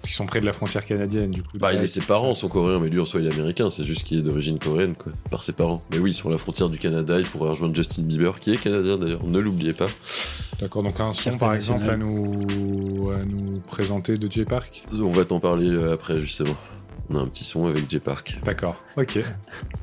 qui 0.09 0.15
sont 0.15 0.25
près 0.25 0.41
de 0.41 0.45
la 0.47 0.53
frontière 0.53 0.83
canadienne, 0.83 1.29
du 1.29 1.43
coup. 1.43 1.59
Bah, 1.59 1.71
il 1.71 1.79
est, 1.81 1.85
ses 1.87 2.01
parents 2.01 2.33
sont 2.33 2.47
coréens, 2.47 2.79
mais 2.79 2.89
lui 2.89 2.99
en 2.99 3.05
soi 3.05 3.19
il 3.21 3.27
est 3.27 3.31
américain, 3.31 3.69
c'est 3.69 3.83
juste 3.83 4.03
qu'il 4.03 4.17
est 4.17 4.21
d'origine 4.23 4.57
coréenne, 4.57 4.95
quoi, 4.95 5.11
par 5.29 5.43
ses 5.43 5.53
parents. 5.53 5.83
Mais 5.91 5.99
oui, 5.99 6.15
sur 6.15 6.31
la 6.31 6.39
frontière 6.39 6.67
du 6.67 6.79
Canada, 6.79 7.19
il 7.19 7.25
pourrait 7.27 7.51
rejoindre 7.51 7.75
Justin 7.75 8.01
Bieber, 8.01 8.39
qui 8.39 8.53
est 8.53 8.57
canadien 8.57 8.97
d'ailleurs, 8.97 9.23
ne 9.23 9.37
l'oubliez 9.37 9.73
pas. 9.73 9.85
D'accord, 10.59 10.81
donc 10.81 10.99
un 10.99 11.13
son 11.13 11.37
par 11.37 11.53
exemple 11.53 11.87
à 11.87 11.95
nous, 11.95 13.11
à 13.11 13.23
nous 13.23 13.59
présenter 13.67 14.17
de 14.17 14.31
J 14.31 14.45
Park? 14.45 14.83
On 14.91 15.09
va 15.09 15.25
t'en 15.25 15.39
parler 15.39 15.69
euh, 15.69 15.93
après, 15.93 16.17
justement. 16.17 16.55
On 17.11 17.15
a 17.15 17.21
un 17.21 17.27
petit 17.27 17.43
son 17.43 17.67
avec 17.67 17.87
J 17.87 17.99
Park. 17.99 18.39
D'accord, 18.43 18.83
ok. 18.97 19.19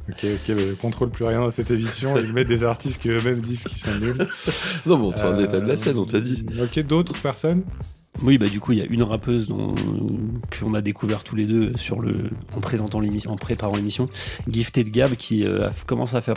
Ok, 0.08 0.24
ok, 0.24 0.54
mais 0.56 0.64
contrôle 0.80 1.10
plus 1.10 1.24
rien 1.24 1.38
dans 1.40 1.50
cette 1.52 1.70
émission. 1.70 2.16
Ils 2.18 2.32
mettent 2.32 2.48
des 2.48 2.64
artistes 2.64 3.00
qui 3.00 3.10
eux-mêmes 3.10 3.38
disent 3.40 3.62
qu'ils 3.62 3.78
sont 3.78 3.94
nuls. 4.00 4.26
Non, 4.86 4.98
mais 4.98 5.04
on 5.06 5.12
te 5.12 5.20
fait 5.20 5.26
un 5.26 5.38
Euh, 5.38 5.44
état 5.44 5.60
de 5.60 5.66
la 5.68 5.76
scène, 5.76 5.98
on 5.98 6.04
t'a 6.04 6.20
dit. 6.20 6.44
Ok, 6.60 6.80
d'autres 6.84 7.14
personnes? 7.20 7.62
Oui, 8.22 8.38
bah 8.38 8.48
du 8.48 8.60
coup, 8.60 8.72
il 8.72 8.78
y 8.78 8.80
a 8.82 8.86
une 8.86 9.02
rappeuse 9.02 9.46
dont 9.48 9.74
qu'on 10.58 10.74
a 10.74 10.80
découvert 10.80 11.22
tous 11.22 11.36
les 11.36 11.44
deux 11.46 11.76
sur 11.76 12.00
le 12.00 12.30
en 12.54 12.60
présentant 12.60 13.00
en 13.26 13.36
préparant 13.36 13.76
l'émission, 13.76 14.08
Gifted 14.50 14.90
Gab, 14.90 15.14
qui 15.16 15.44
euh, 15.44 15.68
a 15.68 15.72
commencé 15.86 16.16
à 16.16 16.20
faire, 16.22 16.34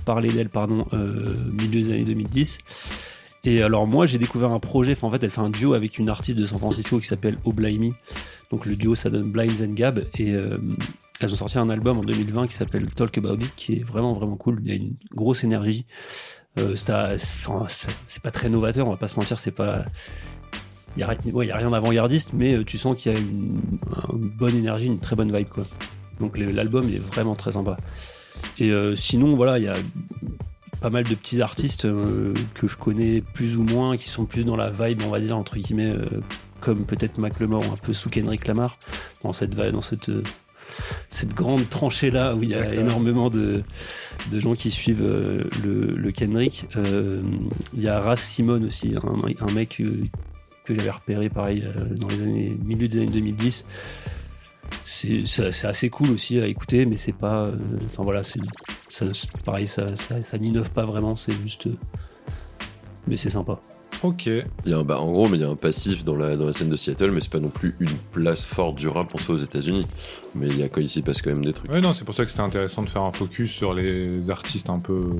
parler 0.00 0.30
d'elle, 0.30 0.48
pardon, 0.48 0.86
euh, 0.92 1.30
milieu 1.52 1.80
des 1.82 1.90
années 1.90 2.04
2010. 2.04 2.58
Et 3.44 3.62
alors 3.62 3.86
moi, 3.86 4.06
j'ai 4.06 4.18
découvert 4.18 4.50
un 4.52 4.60
projet. 4.60 4.96
en 5.02 5.10
fait, 5.10 5.22
elle 5.22 5.30
fait 5.30 5.40
un 5.40 5.50
duo 5.50 5.74
avec 5.74 5.98
une 5.98 6.08
artiste 6.08 6.38
de 6.38 6.46
San 6.46 6.58
Francisco 6.58 6.98
qui 7.00 7.06
s'appelle 7.06 7.38
Oblimey. 7.44 7.92
Donc 8.50 8.64
le 8.66 8.76
duo, 8.76 8.94
ça 8.94 9.10
donne 9.10 9.30
Blinds 9.30 9.62
and 9.62 9.72
Gab. 9.74 10.04
Et 10.16 10.32
euh, 10.32 10.58
elles 11.20 11.32
ont 11.32 11.36
sorti 11.36 11.58
un 11.58 11.68
album 11.70 11.98
en 11.98 12.02
2020 12.04 12.46
qui 12.46 12.54
s'appelle 12.54 12.86
Talk 12.90 13.18
About 13.18 13.34
It, 13.34 13.52
qui 13.56 13.74
est 13.74 13.82
vraiment 13.82 14.12
vraiment 14.12 14.36
cool. 14.36 14.60
Il 14.64 14.68
y 14.68 14.72
a 14.72 14.76
une 14.76 14.94
grosse 15.14 15.42
énergie. 15.44 15.86
Euh, 16.58 16.76
ça- 16.76 17.16
c'est 17.18 18.22
pas 18.22 18.30
très 18.30 18.48
novateur, 18.48 18.86
on 18.86 18.90
va 18.90 18.96
pas 18.96 19.08
se 19.08 19.16
mentir, 19.16 19.38
c'est 19.38 19.50
pas 19.52 19.84
il 20.96 21.00
y 21.00 21.02
a, 21.02 21.16
ouais, 21.32 21.52
rien 21.52 21.70
d'avant-gardiste, 21.70 22.32
mais 22.32 22.54
euh, 22.54 22.64
tu 22.64 22.78
sens 22.78 22.96
qu'il 22.96 23.12
y 23.12 23.14
a 23.14 23.18
une, 23.18 23.60
une 24.12 24.28
bonne 24.30 24.56
énergie, 24.56 24.86
une 24.86 25.00
très 25.00 25.16
bonne 25.16 25.34
vibe. 25.34 25.48
Quoi. 25.48 25.64
Donc 26.20 26.36
l'album 26.38 26.88
est 26.88 26.98
vraiment 26.98 27.34
très 27.34 27.52
sympa. 27.52 27.76
Et 28.58 28.70
euh, 28.70 28.94
sinon, 28.96 29.36
voilà, 29.36 29.58
il 29.58 29.64
y 29.64 29.68
a 29.68 29.76
pas 30.80 30.90
mal 30.90 31.04
de 31.04 31.14
petits 31.14 31.42
artistes 31.42 31.86
euh, 31.86 32.34
que 32.54 32.68
je 32.68 32.76
connais 32.76 33.20
plus 33.20 33.56
ou 33.56 33.62
moins, 33.64 33.96
qui 33.96 34.08
sont 34.08 34.26
plus 34.26 34.44
dans 34.44 34.56
la 34.56 34.70
vibe, 34.70 35.02
on 35.04 35.10
va 35.10 35.18
dire, 35.18 35.36
entre 35.36 35.56
guillemets, 35.56 35.90
euh, 35.90 36.06
comme 36.60 36.84
peut-être 36.84 37.18
Mac 37.18 37.40
Lemore 37.40 37.68
ou 37.68 37.72
un 37.72 37.76
peu 37.76 37.92
sous 37.92 38.08
Kendrick 38.08 38.46
Lamar, 38.46 38.76
dans 39.22 39.32
cette, 39.32 39.50
dans 39.50 39.80
cette, 39.80 40.10
cette 41.08 41.34
grande 41.34 41.68
tranchée 41.68 42.10
là 42.12 42.36
où 42.36 42.42
il 42.44 42.50
y 42.50 42.54
a 42.54 42.74
énormément 42.74 43.28
de, 43.28 43.62
de 44.30 44.40
gens 44.40 44.54
qui 44.54 44.70
suivent 44.70 45.02
euh, 45.02 45.42
le, 45.64 45.96
le 45.96 46.12
Kendrick. 46.12 46.66
Il 46.76 47.82
y 47.82 47.88
a 47.88 48.00
Ras 48.00 48.16
Simon 48.16 48.62
aussi, 48.62 48.94
un, 48.96 49.46
un 49.46 49.52
mec 49.52 49.82
que 50.68 50.74
j'avais 50.74 50.90
repéré 50.90 51.28
pareil 51.30 51.64
euh, 51.66 51.94
dans 51.96 52.08
les 52.08 52.22
années 52.22 52.56
milieu 52.64 52.86
des 52.88 52.98
années 52.98 53.10
2010. 53.10 53.64
C'est 54.84 55.64
assez 55.64 55.88
cool 55.90 56.10
aussi 56.10 56.38
à 56.40 56.46
écouter, 56.46 56.84
mais 56.86 56.96
c'est 56.96 57.12
pas. 57.12 57.44
euh, 57.44 57.56
Enfin 57.86 58.02
voilà, 58.02 58.22
c'est 58.22 58.40
pareil, 59.44 59.66
ça, 59.66 59.96
ça, 59.96 60.22
ça 60.22 60.38
n'innove 60.38 60.70
pas 60.70 60.84
vraiment, 60.84 61.16
c'est 61.16 61.32
juste. 61.32 61.66
euh, 61.66 61.76
mais 63.06 63.16
c'est 63.16 63.30
sympa. 63.30 63.58
Ok. 64.02 64.26
Il 64.26 64.44
y 64.66 64.72
a 64.72 64.78
un, 64.78 64.84
bah, 64.84 65.00
en 65.00 65.10
gros, 65.10 65.28
mais 65.28 65.36
il 65.36 65.40
y 65.40 65.44
a 65.44 65.48
un 65.48 65.56
passif 65.56 66.04
dans 66.04 66.16
la, 66.16 66.36
dans 66.36 66.46
la 66.46 66.52
scène 66.52 66.68
de 66.68 66.76
Seattle, 66.76 67.10
mais 67.10 67.20
c'est 67.20 67.32
pas 67.32 67.40
non 67.40 67.48
plus 67.48 67.74
une 67.80 67.96
place 68.12 68.44
forte 68.44 68.76
du 68.76 68.86
rap 68.86 69.12
en 69.14 69.18
soi 69.18 69.34
aux 69.34 69.38
États-Unis. 69.38 69.86
Mais 70.34 70.46
il 70.46 70.58
y 70.58 70.62
a 70.62 70.68
quoi 70.68 70.82
ici 70.82 71.02
passe 71.02 71.20
quand 71.20 71.30
même 71.30 71.44
des 71.44 71.52
trucs. 71.52 71.70
Ouais, 71.70 71.80
non, 71.80 71.92
c'est 71.92 72.04
pour 72.04 72.14
ça 72.14 72.24
que 72.24 72.30
c'était 72.30 72.42
intéressant 72.42 72.82
de 72.82 72.88
faire 72.88 73.02
un 73.02 73.10
focus 73.10 73.50
sur 73.50 73.74
les 73.74 74.30
artistes 74.30 74.70
un 74.70 74.78
peu, 74.78 75.10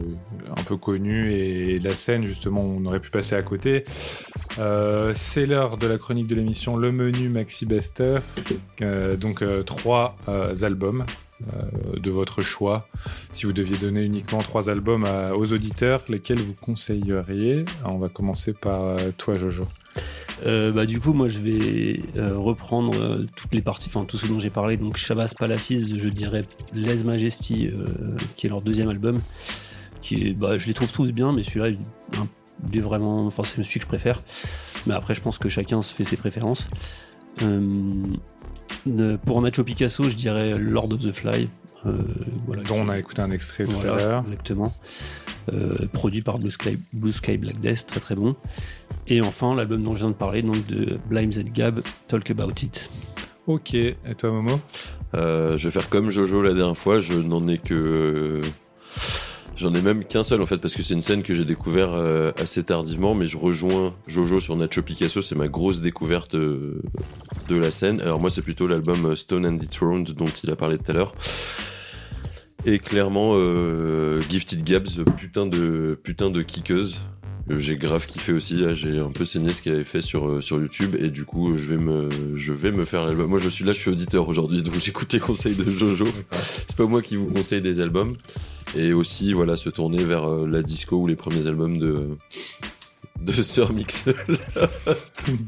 un 0.56 0.62
peu 0.62 0.76
connus 0.76 1.32
et 1.32 1.78
la 1.78 1.94
scène, 1.94 2.24
justement, 2.24 2.62
on 2.62 2.84
aurait 2.86 3.00
pu 3.00 3.10
passer 3.10 3.34
à 3.34 3.42
côté. 3.42 3.84
Euh, 4.58 5.12
c'est 5.14 5.46
l'heure 5.46 5.76
de 5.76 5.86
la 5.86 5.98
chronique 5.98 6.28
de 6.28 6.36
l'émission 6.36 6.76
Le 6.76 6.92
Menu 6.92 7.28
Maxi 7.28 7.66
Best 7.66 8.00
Of. 8.00 8.36
Euh, 8.82 9.16
donc, 9.16 9.42
euh, 9.42 9.62
trois 9.62 10.16
euh, 10.28 10.54
albums 10.62 11.04
de 11.96 12.10
votre 12.10 12.42
choix. 12.42 12.88
Si 13.32 13.46
vous 13.46 13.52
deviez 13.52 13.76
donner 13.76 14.02
uniquement 14.02 14.38
trois 14.38 14.68
albums 14.68 15.06
aux 15.34 15.52
auditeurs, 15.52 16.02
lesquels 16.08 16.38
vous 16.38 16.54
conseilleriez? 16.54 17.64
On 17.84 17.98
va 17.98 18.08
commencer 18.08 18.52
par 18.52 18.82
euh, 18.82 18.96
toi, 19.16 19.36
Jojo. 19.36 19.64
Euh, 20.46 20.70
bah, 20.70 20.86
du 20.86 21.00
coup, 21.00 21.12
moi, 21.12 21.28
je 21.28 21.38
vais 21.40 22.00
euh, 22.16 22.36
reprendre 22.36 22.94
euh, 22.94 23.26
toutes 23.36 23.54
les 23.54 23.62
parties, 23.62 23.88
enfin 23.88 24.04
tout 24.04 24.16
ce 24.16 24.26
dont 24.26 24.38
j'ai 24.38 24.50
parlé. 24.50 24.76
Donc, 24.76 24.96
Shabazz 24.96 25.34
Palaces, 25.34 25.72
je 25.72 26.08
dirais 26.08 26.44
Les 26.74 27.02
Majesty, 27.02 27.68
euh, 27.68 27.86
qui 28.36 28.46
est 28.46 28.50
leur 28.50 28.62
deuxième 28.62 28.88
album. 28.88 29.20
Qui 30.00 30.32
bah, 30.34 30.58
je 30.58 30.66
les 30.66 30.74
trouve 30.74 30.92
tous 30.92 31.10
bien, 31.12 31.32
mais 31.32 31.42
celui-là, 31.42 31.70
il 31.70 32.76
est 32.76 32.80
vraiment. 32.80 33.26
Enfin, 33.26 33.42
c'est 33.44 33.62
celui 33.62 33.80
que 33.80 33.84
je 33.84 33.88
préfère. 33.88 34.22
Mais 34.86 34.94
après, 34.94 35.14
je 35.14 35.20
pense 35.20 35.38
que 35.38 35.48
chacun 35.48 35.82
se 35.82 35.92
fait 35.92 36.04
ses 36.04 36.16
préférences. 36.16 36.68
Euh, 38.88 39.12
de- 39.12 39.16
pour 39.16 39.40
Nacho 39.42 39.64
Picasso, 39.64 40.04
je 40.08 40.16
dirais 40.16 40.56
Lord 40.58 40.92
of 40.92 41.00
the 41.02 41.12
Fly. 41.12 41.48
euh, 41.86 41.92
voilà, 42.46 42.62
Dont 42.64 42.80
on 42.80 42.88
a 42.88 42.98
écouté 42.98 43.22
un 43.22 43.30
extrait 43.30 43.64
tout 43.64 43.70
Voilà, 43.72 43.92
à 43.92 43.96
l'heure. 43.96 44.24
Exactement. 44.26 44.74
Euh, 45.52 45.86
produit 45.92 46.20
par 46.22 46.38
Blue 46.38 46.50
Sky, 46.50 46.78
Blue 46.92 47.12
Sky 47.12 47.38
Black 47.38 47.58
Death, 47.60 47.86
très 47.86 48.00
très 48.00 48.14
bon. 48.14 48.36
Et 49.06 49.20
enfin, 49.22 49.54
l'album 49.54 49.82
dont 49.82 49.94
je 49.94 50.00
viens 50.00 50.10
de 50.10 50.14
parler, 50.14 50.42
donc 50.42 50.66
de 50.66 50.98
Blimes 51.08 51.32
and 51.38 51.50
Gab, 51.54 51.80
Talk 52.08 52.30
About 52.30 52.52
It. 52.62 52.90
Ok, 53.46 53.72
et 53.74 53.94
toi, 54.18 54.30
Momo? 54.30 54.60
Euh, 55.14 55.56
je 55.56 55.68
vais 55.68 55.70
faire 55.70 55.88
comme 55.88 56.10
Jojo 56.10 56.42
la 56.42 56.52
dernière 56.52 56.76
fois, 56.76 56.98
je 56.98 57.14
n'en 57.14 57.46
ai 57.48 57.56
que. 57.56 58.42
J'en 59.58 59.74
ai 59.74 59.82
même 59.82 60.04
qu'un 60.04 60.22
seul 60.22 60.40
en 60.40 60.46
fait, 60.46 60.58
parce 60.58 60.76
que 60.76 60.84
c'est 60.84 60.94
une 60.94 61.02
scène 61.02 61.24
que 61.24 61.34
j'ai 61.34 61.44
découvert 61.44 61.92
euh, 61.92 62.30
assez 62.40 62.62
tardivement, 62.62 63.16
mais 63.16 63.26
je 63.26 63.36
rejoins 63.36 63.92
Jojo 64.06 64.38
sur 64.38 64.54
Nacho 64.54 64.82
Picasso, 64.82 65.20
c'est 65.20 65.34
ma 65.34 65.48
grosse 65.48 65.80
découverte 65.80 66.36
euh, 66.36 66.80
de 67.48 67.56
la 67.56 67.72
scène. 67.72 68.00
Alors 68.00 68.20
moi, 68.20 68.30
c'est 68.30 68.42
plutôt 68.42 68.68
l'album 68.68 69.04
euh, 69.04 69.16
Stone 69.16 69.44
and 69.44 69.54
Dethroned 69.54 70.12
dont 70.12 70.26
il 70.44 70.50
a 70.52 70.54
parlé 70.54 70.78
tout 70.78 70.88
à 70.92 70.94
l'heure. 70.94 71.12
Et 72.66 72.78
clairement, 72.78 73.34
Gifted 74.28 74.64
Gabs, 74.64 75.04
putain 75.16 75.46
de, 75.46 75.98
putain 76.02 76.28
de 76.28 76.42
kickeuse. 76.42 77.00
J'ai 77.50 77.76
grave 77.76 78.06
kiffé 78.06 78.32
aussi, 78.32 78.56
là, 78.56 78.74
j'ai 78.74 78.98
un 78.98 79.10
peu 79.10 79.24
saigné 79.24 79.52
ce 79.54 79.62
qu'elle 79.62 79.76
avait 79.76 79.84
fait 79.84 80.02
sur, 80.02 80.28
euh, 80.28 80.40
sur 80.42 80.58
YouTube 80.58 80.96
et 80.98 81.08
du 81.08 81.24
coup 81.24 81.56
je 81.56 81.66
vais 81.66 81.78
me, 81.78 82.10
je 82.36 82.52
vais 82.52 82.72
me 82.72 82.84
faire 82.84 83.06
l'album. 83.06 83.30
Moi 83.30 83.38
je 83.38 83.48
suis 83.48 83.64
là, 83.64 83.72
je 83.72 83.78
suis 83.78 83.90
auditeur 83.90 84.28
aujourd'hui 84.28 84.62
donc 84.64 84.74
j'écoute 84.78 85.12
les 85.12 85.20
conseils 85.20 85.54
de 85.54 85.70
Jojo. 85.70 86.06
C'est 86.30 86.76
pas 86.76 86.84
moi 86.84 87.00
qui 87.00 87.16
vous 87.16 87.26
conseille 87.26 87.62
des 87.62 87.80
albums. 87.80 88.16
Et 88.76 88.92
aussi 88.92 89.32
voilà 89.32 89.56
se 89.56 89.70
tourner 89.70 90.04
vers 90.04 90.28
euh, 90.28 90.46
la 90.46 90.62
disco 90.62 90.96
ou 90.96 91.06
les 91.06 91.16
premiers 91.16 91.46
albums 91.46 91.78
de, 91.78 92.08
de 93.20 93.32
Sir 93.32 93.72
Mix-el 93.72 94.14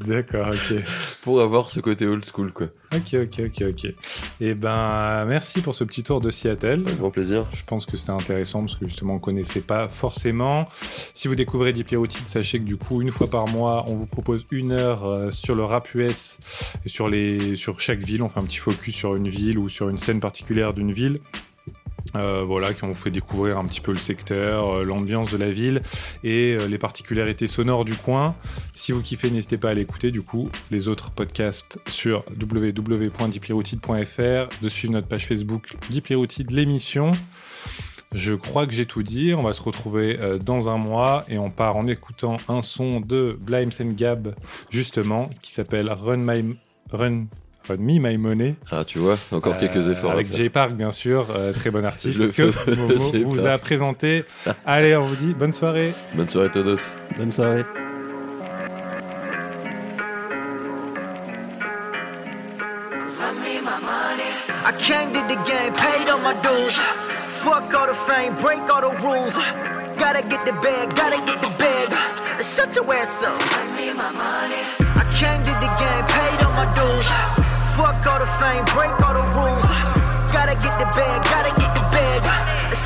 D'accord, 0.07 0.49
ok. 0.49 0.83
pour 1.23 1.41
avoir 1.41 1.71
ce 1.71 1.81
côté 1.81 2.07
old 2.07 2.25
school 2.25 2.53
quoi. 2.53 2.67
Ok, 2.95 3.15
ok, 3.15 3.43
ok, 3.47 3.65
ok. 3.69 3.95
Et 4.41 4.55
ben, 4.55 5.25
merci 5.27 5.61
pour 5.61 5.75
ce 5.75 5.85
petit 5.85 6.03
tour 6.03 6.21
de 6.21 6.31
Seattle. 6.31 6.83
Avec 6.85 6.99
grand 6.99 7.11
plaisir. 7.11 7.47
Je 7.53 7.63
pense 7.65 7.87
que 7.87 7.97
c'était 7.97 8.11
intéressant 8.11 8.61
parce 8.61 8.75
que 8.75 8.87
justement, 8.87 9.15
on 9.15 9.19
connaissait 9.21 9.61
pas 9.61 9.89
forcément. 9.89 10.69
Si 11.15 11.29
vous 11.29 11.37
découvrez 11.37 11.73
Deeply 11.73 11.97
Rooted, 11.97 12.27
sachez 12.27 12.59
que 12.59 12.65
du 12.65 12.77
coup, 12.77 13.01
une 13.01 13.13
fois 13.13 13.31
par 13.31 13.47
mois, 13.47 13.85
on 13.87 13.95
vous 13.95 14.07
propose 14.07 14.45
une 14.51 14.73
heure 14.73 15.05
euh, 15.07 15.31
sur 15.31 15.55
le 15.55 15.63
rap 15.65 15.95
US 15.95 16.39
et 16.85 16.89
sur 16.89 17.09
les, 17.09 17.55
sur 17.55 17.79
chaque 17.79 18.01
ville. 18.01 18.23
On 18.23 18.29
fait 18.29 18.41
un 18.41 18.45
petit 18.45 18.59
focus 18.59 18.95
sur 18.95 19.15
une 19.15 19.29
ville 19.29 19.59
ou 19.59 19.69
sur 19.69 19.89
une 19.89 19.99
scène 19.99 20.19
particulière 20.19 20.75
d'une 20.75 20.91
ville. 20.93 21.21
Euh, 22.17 22.43
voilà, 22.45 22.75
qui 22.75 22.83
on 22.85 22.89
vous 22.89 22.95
fait 22.95 23.11
découvrir 23.11 23.59
un 23.59 23.65
petit 23.65 23.81
peu 23.81 23.93
le 23.93 23.99
secteur, 23.99 24.79
euh, 24.79 24.85
l'ambiance 24.85 25.31
de 25.31 25.37
la 25.37 25.51
ville 25.51 25.83
et 26.25 26.57
euh, 26.59 26.67
les 26.67 26.79
particularités 26.79 27.47
sonores 27.47 27.85
du 27.85 27.95
coin. 27.95 28.35
Si 28.75 28.91
vous 28.93 29.01
kiffez, 29.01 29.31
n'hésitez 29.31 29.59
pas 29.59 29.71
à 29.71 29.75
l'écouter. 29.75 30.11
Du 30.11 30.23
coup, 30.23 30.51
les 30.71 30.89
autres 30.89 31.13
podcasts 31.13 31.79
sur 31.87 32.25
www.deeplyrouted.fr, 32.41 34.63
de 34.63 34.69
suivre 34.69 34.93
notre 34.93 35.07
page 35.07 35.27
Facebook 35.27 35.77
Deeply 35.91 36.17
Rooted, 36.17 36.51
l'émission. 36.51 37.13
Je 38.13 38.35
crois 38.35 38.67
que 38.67 38.75
j'ai 38.75 38.87
tout 38.87 39.05
dit. 39.05 39.35
On 39.35 39.43
va 39.43 39.53
se 39.53 39.63
retrouver 39.63 40.19
dans 40.43 40.69
un 40.69 40.79
mois 40.79 41.25
et 41.29 41.39
on 41.39 41.49
part 41.49 41.77
en 41.77 41.87
écoutant 41.87 42.39
un 42.49 42.61
son 42.61 43.01
de 43.01 43.39
Blimes 43.41 43.71
Gab, 43.95 44.35
justement, 44.69 45.31
qui 45.43 45.53
s'appelle 45.53 45.89
Run 45.89 46.17
My 46.17 46.57
Run. 46.91 47.27
Run 47.71 47.77
Me 47.79 47.99
My 48.01 48.17
Money. 48.19 48.57
Ah 48.71 48.85
tu 48.85 48.99
vois, 48.99 49.17
encore 49.33 49.57
quelques 49.59 49.77
Euh, 49.89 49.93
efforts. 49.93 50.11
à 50.11 50.15
Avec. 50.15 50.33
Jay 50.33 50.49
Park, 50.49 50.73
bien 50.73 50.91
sûr, 50.91 51.27
euh, 51.35 51.53
très 51.53 51.71
bon 51.71 51.85
artiste, 51.85 52.19
Le 52.21 52.29
que 52.29 52.75
Momo 52.75 53.29
vous 53.31 53.47
a 53.47 53.59
présenté. 53.59 54.25
Allez, 54.67 54.97
on 54.97 55.07
vous 55.07 55.17
dit 55.17 55.35
bonne 55.35 55.53
soirée. 55.53 55.93
Bonne 56.15 56.29
soirée 56.29 56.51
todos. 56.51 56.77
Bonne 57.17 57.31
soirée. 57.31 57.65
I 64.63 64.73
came 64.79 65.13
to 65.13 65.21
the 65.27 65.39
game, 65.49 65.73
paid 65.75 66.09
all 66.09 66.19
my 66.19 66.35
dues. 66.43 66.77
Fuck 67.43 67.73
all 67.75 67.87
the 67.87 67.95
fame, 68.07 68.37
break 68.37 68.61
all 68.69 68.81
the 68.83 68.95
rules. 69.01 69.35
Gotta 69.99 70.23
get 70.29 70.45
the 70.45 70.53
bag, 70.53 70.95
gotta 70.95 71.17
get 71.25 71.41
the 71.41 71.51
bag. 71.59 71.89
Shut 72.45 72.75
your 72.77 72.93
ass 72.95 73.23
up. 73.23 73.37
I 73.41 75.05
came 75.17 75.41
to 75.49 75.55
the 75.65 75.71
game, 75.81 76.05
paid 76.07 76.39
all 76.45 76.53
my 76.53 76.69
dues. 76.77 77.09
Fuck 77.81 78.07
all 78.07 78.19
the 78.19 78.27
fame, 78.37 78.63
break 78.77 78.93
all 79.01 79.15
the 79.15 79.25
rules. 79.33 79.65
Gotta 80.37 80.53
get 80.53 80.77
the 80.77 80.85
bag, 80.93 81.23
gotta 81.25 81.49
get 81.59 81.75
the 81.75 81.81
bag. 81.89 82.21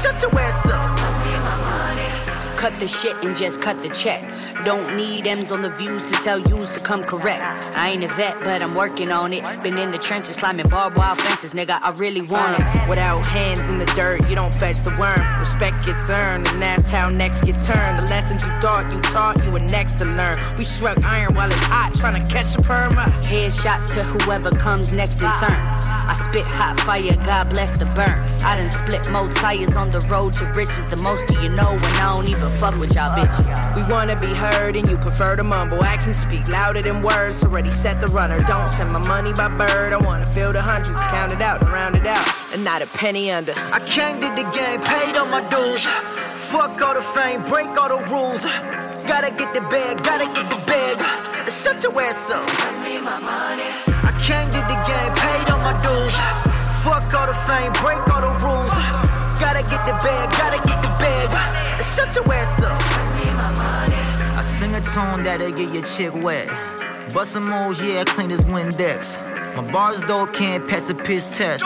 Shut 0.01 0.23
your 0.23 0.31
ass 0.39 0.67
up. 0.67 2.57
cut 2.57 2.79
the 2.79 2.87
shit 2.87 3.17
and 3.25 3.35
just 3.35 3.61
cut 3.61 3.83
the 3.83 3.89
check. 3.89 4.23
Don't 4.65 4.97
need 4.97 5.27
M's 5.27 5.53
on 5.53 5.61
the 5.61 5.69
views 5.69 6.11
to 6.11 6.17
tell 6.23 6.39
yous 6.39 6.75
to 6.75 6.81
come 6.81 7.05
correct. 7.05 7.43
I 7.77 7.91
ain't 7.91 8.03
a 8.03 8.09
vet, 8.09 8.39
but 8.43 8.63
I'm 8.63 8.75
working 8.75 9.13
on 9.13 9.35
it. 9.35 9.43
Been 9.63 9.77
in 9.77 9.91
the 9.91 9.99
trenches 9.99 10.39
climbing 10.39 10.69
barbed 10.69 10.97
wire 10.97 11.17
fences, 11.17 11.53
nigga. 11.53 11.79
I 11.83 11.91
really 11.91 12.23
want 12.23 12.59
it. 12.59 12.89
Without 12.89 13.21
hands 13.27 13.69
in 13.69 13.77
the 13.77 13.85
dirt, 13.95 14.27
you 14.29 14.35
don't 14.35 14.55
fetch 14.55 14.79
the 14.81 14.97
worm. 14.99 15.21
Respect 15.39 15.85
gets 15.85 16.09
earned, 16.09 16.49
and 16.49 16.63
that's 16.63 16.91
how 16.91 17.11
necks 17.11 17.43
get 17.43 17.61
turned. 17.63 17.99
The 17.99 18.09
lessons 18.09 18.43
you 18.43 18.53
thought 18.61 18.91
you 18.91 19.01
taught, 19.03 19.45
you 19.45 19.51
were 19.51 19.61
next 19.61 19.97
to 19.97 20.07
learn. 20.07 20.39
We 20.57 20.65
struck 20.65 20.97
iron 21.05 21.35
while 21.35 21.51
it's 21.51 21.61
hot, 21.61 21.93
trying 21.95 22.21
to 22.21 22.27
catch 22.29 22.55
a 22.55 22.63
perma. 22.63 23.05
Headshots 23.23 23.93
to 23.93 24.03
whoever 24.03 24.51
comes 24.51 24.95
next 24.95 25.21
in 25.21 25.29
turn. 25.41 25.61
I 26.07 26.15
spit 26.23 26.45
hot 26.45 26.79
fire, 26.81 27.17
God 27.25 27.51
bless 27.51 27.77
the 27.79 27.87
burn. 27.97 28.19
I 28.45 28.57
done 28.57 28.69
split 28.69 29.11
more 29.11 29.29
tires 29.33 29.75
on 29.75 29.91
the 29.91 30.01
road 30.01 30.35
to 30.35 30.45
riches. 30.53 30.87
The 30.87 30.99
most 30.99 31.31
of 31.31 31.43
you 31.43 31.49
know 31.49 31.71
and 31.71 31.97
I 31.97 32.13
don't 32.13 32.29
even 32.29 32.49
fuck 32.61 32.79
with 32.79 32.95
y'all 32.95 33.11
bitches. 33.17 33.57
We 33.75 33.83
wanna 33.91 34.15
be 34.21 34.29
heard, 34.29 34.54
and 34.55 34.89
you 34.89 34.97
prefer 34.97 35.37
to 35.37 35.45
mumble. 35.45 35.83
Actions 35.85 36.17
speak 36.17 36.47
louder 36.49 36.83
than 36.83 37.03
words. 37.03 37.43
Already 37.45 37.71
set 37.71 38.01
the 38.01 38.09
runner. 38.09 38.39
Don't 38.47 38.71
send 38.71 38.93
my 38.93 38.99
money 38.99 39.33
by 39.33 39.49
bird. 39.49 39.93
I 39.93 39.99
wanna 39.99 40.27
feel 40.33 40.53
the 40.53 40.63
hundreds, 40.63 41.01
count 41.09 41.33
it 41.33 41.41
out 41.41 41.61
and 41.63 41.71
round 41.71 41.97
it 41.97 42.07
out, 42.07 42.27
and 42.53 42.65
not 42.65 42.83
a 42.83 42.87
penny 42.87 43.31
under. 43.31 43.53
I 43.73 43.81
came 43.81 44.21
to 44.21 44.29
the 44.39 44.47
game, 44.57 44.81
paid 44.81 45.17
all 45.17 45.27
my 45.27 45.43
dues. 45.51 45.85
Fuck 46.51 46.81
all 46.81 46.95
the 46.95 47.03
fame, 47.17 47.43
break 47.45 47.69
all 47.81 47.89
the 47.89 48.01
rules. 48.09 48.43
Gotta 49.07 49.31
get 49.31 49.53
the 49.55 49.61
bag, 49.73 50.03
gotta 50.03 50.27
get 50.27 50.47
the 50.49 50.61
bag. 50.67 50.97
Shut 51.63 51.83
your 51.83 52.01
ass 52.01 52.31
up. 52.31 52.43
I 52.47 52.71
need 52.87 53.03
my 53.03 53.19
money. 53.21 53.69
I 54.09 54.13
came 54.27 54.49
to 54.55 54.61
the 54.71 54.79
game, 54.89 55.13
paid 55.25 55.47
all 55.53 55.63
my 55.69 55.77
dues. 55.85 56.17
Fuck 56.85 57.13
all 57.19 57.27
the 57.27 57.39
fame, 57.49 57.73
break 57.83 58.01
all 58.13 58.23
the 58.23 58.35
rules. 58.45 58.77
Gotta 59.41 59.63
get 59.71 59.83
the 59.85 59.97
bag, 60.05 60.31
gotta 60.41 60.61
get 60.69 60.79
the 60.83 60.93
bag. 61.03 61.29
Shut 61.95 62.15
your 62.15 62.33
ass 62.33 62.61
up. 62.61 62.73
I 62.73 63.25
need 63.25 63.35
my 63.35 63.51
money. 63.55 63.94
Sing 64.45 64.75
a 64.75 64.81
tune 64.81 65.25
that'll 65.25 65.51
get 65.53 65.73
your 65.73 65.83
chick 65.85 66.15
wet. 66.15 66.49
Bust 67.13 67.33
some 67.33 67.49
moves, 67.49 67.85
yeah, 67.85 68.05
clean 68.05 68.31
as 68.31 68.41
Windex. 68.43 69.17
My 69.57 69.73
bars 69.73 70.01
though 70.03 70.27
can't 70.27 70.69
pass 70.69 70.91
a 70.91 70.95
piss 70.95 71.37
test. 71.37 71.65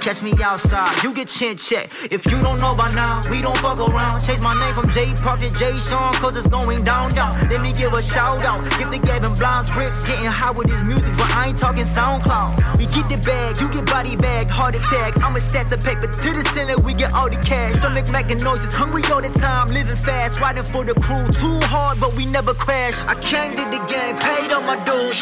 Catch 0.00 0.22
me 0.22 0.32
outside, 0.42 1.02
you 1.02 1.12
get 1.12 1.28
chin 1.28 1.56
check. 1.56 1.90
If 2.10 2.24
you 2.24 2.40
don't 2.40 2.60
know 2.60 2.74
by 2.74 2.90
now, 2.94 3.22
we 3.30 3.42
don't 3.42 3.56
fuck 3.58 3.78
around. 3.78 4.22
Change 4.24 4.40
my 4.40 4.54
name 4.58 4.72
from 4.72 4.88
J 4.90 5.12
Park 5.20 5.40
to 5.40 5.50
J 5.54 5.76
Sean, 5.78 6.14
cause 6.14 6.36
it's 6.36 6.46
going 6.46 6.84
down, 6.84 7.12
down. 7.14 7.34
Let 7.50 7.60
me 7.60 7.72
give 7.72 7.92
a 7.92 8.00
shout 8.00 8.42
out. 8.44 8.62
Give 8.78 8.90
the 8.90 8.98
Gavin 8.98 9.34
Blinds 9.34 9.68
bricks, 9.70 10.00
getting 10.04 10.30
high 10.30 10.50
with 10.52 10.70
his 10.70 10.82
music, 10.84 11.14
but 11.16 11.28
I 11.30 11.48
ain't 11.48 11.58
talking 11.58 11.84
SoundCloud. 11.84 12.78
We 12.78 12.86
get 12.86 13.08
the 13.10 13.20
bag, 13.26 13.60
you 13.60 13.68
get 13.68 13.86
body 13.86 14.16
bag, 14.16 14.46
heart 14.46 14.76
attack. 14.76 15.16
I'ma 15.18 15.40
stash 15.40 15.68
the 15.68 15.78
paper 15.78 16.06
to 16.06 16.30
the 16.32 16.48
center, 16.54 16.78
we 16.80 16.94
get 16.94 17.12
all 17.12 17.28
the 17.28 17.36
cash. 17.36 17.74
Stomach 17.76 18.08
making 18.10 18.38
noises, 18.42 18.72
hungry 18.72 19.02
all 19.12 19.20
the 19.20 19.30
time, 19.30 19.68
living 19.68 19.96
fast, 19.96 20.40
riding 20.40 20.64
for 20.64 20.84
the 20.84 20.94
crew. 20.94 21.26
Too 21.26 21.60
hard, 21.66 22.00
but 22.00 22.14
we 22.14 22.24
never 22.24 22.54
crash. 22.54 22.94
I 23.06 23.14
came 23.20 23.50
to 23.52 23.64
the 23.74 23.82
game, 23.92 24.16
paid 24.16 24.52
all 24.52 24.62
my 24.62 24.82
dues. 24.84 25.20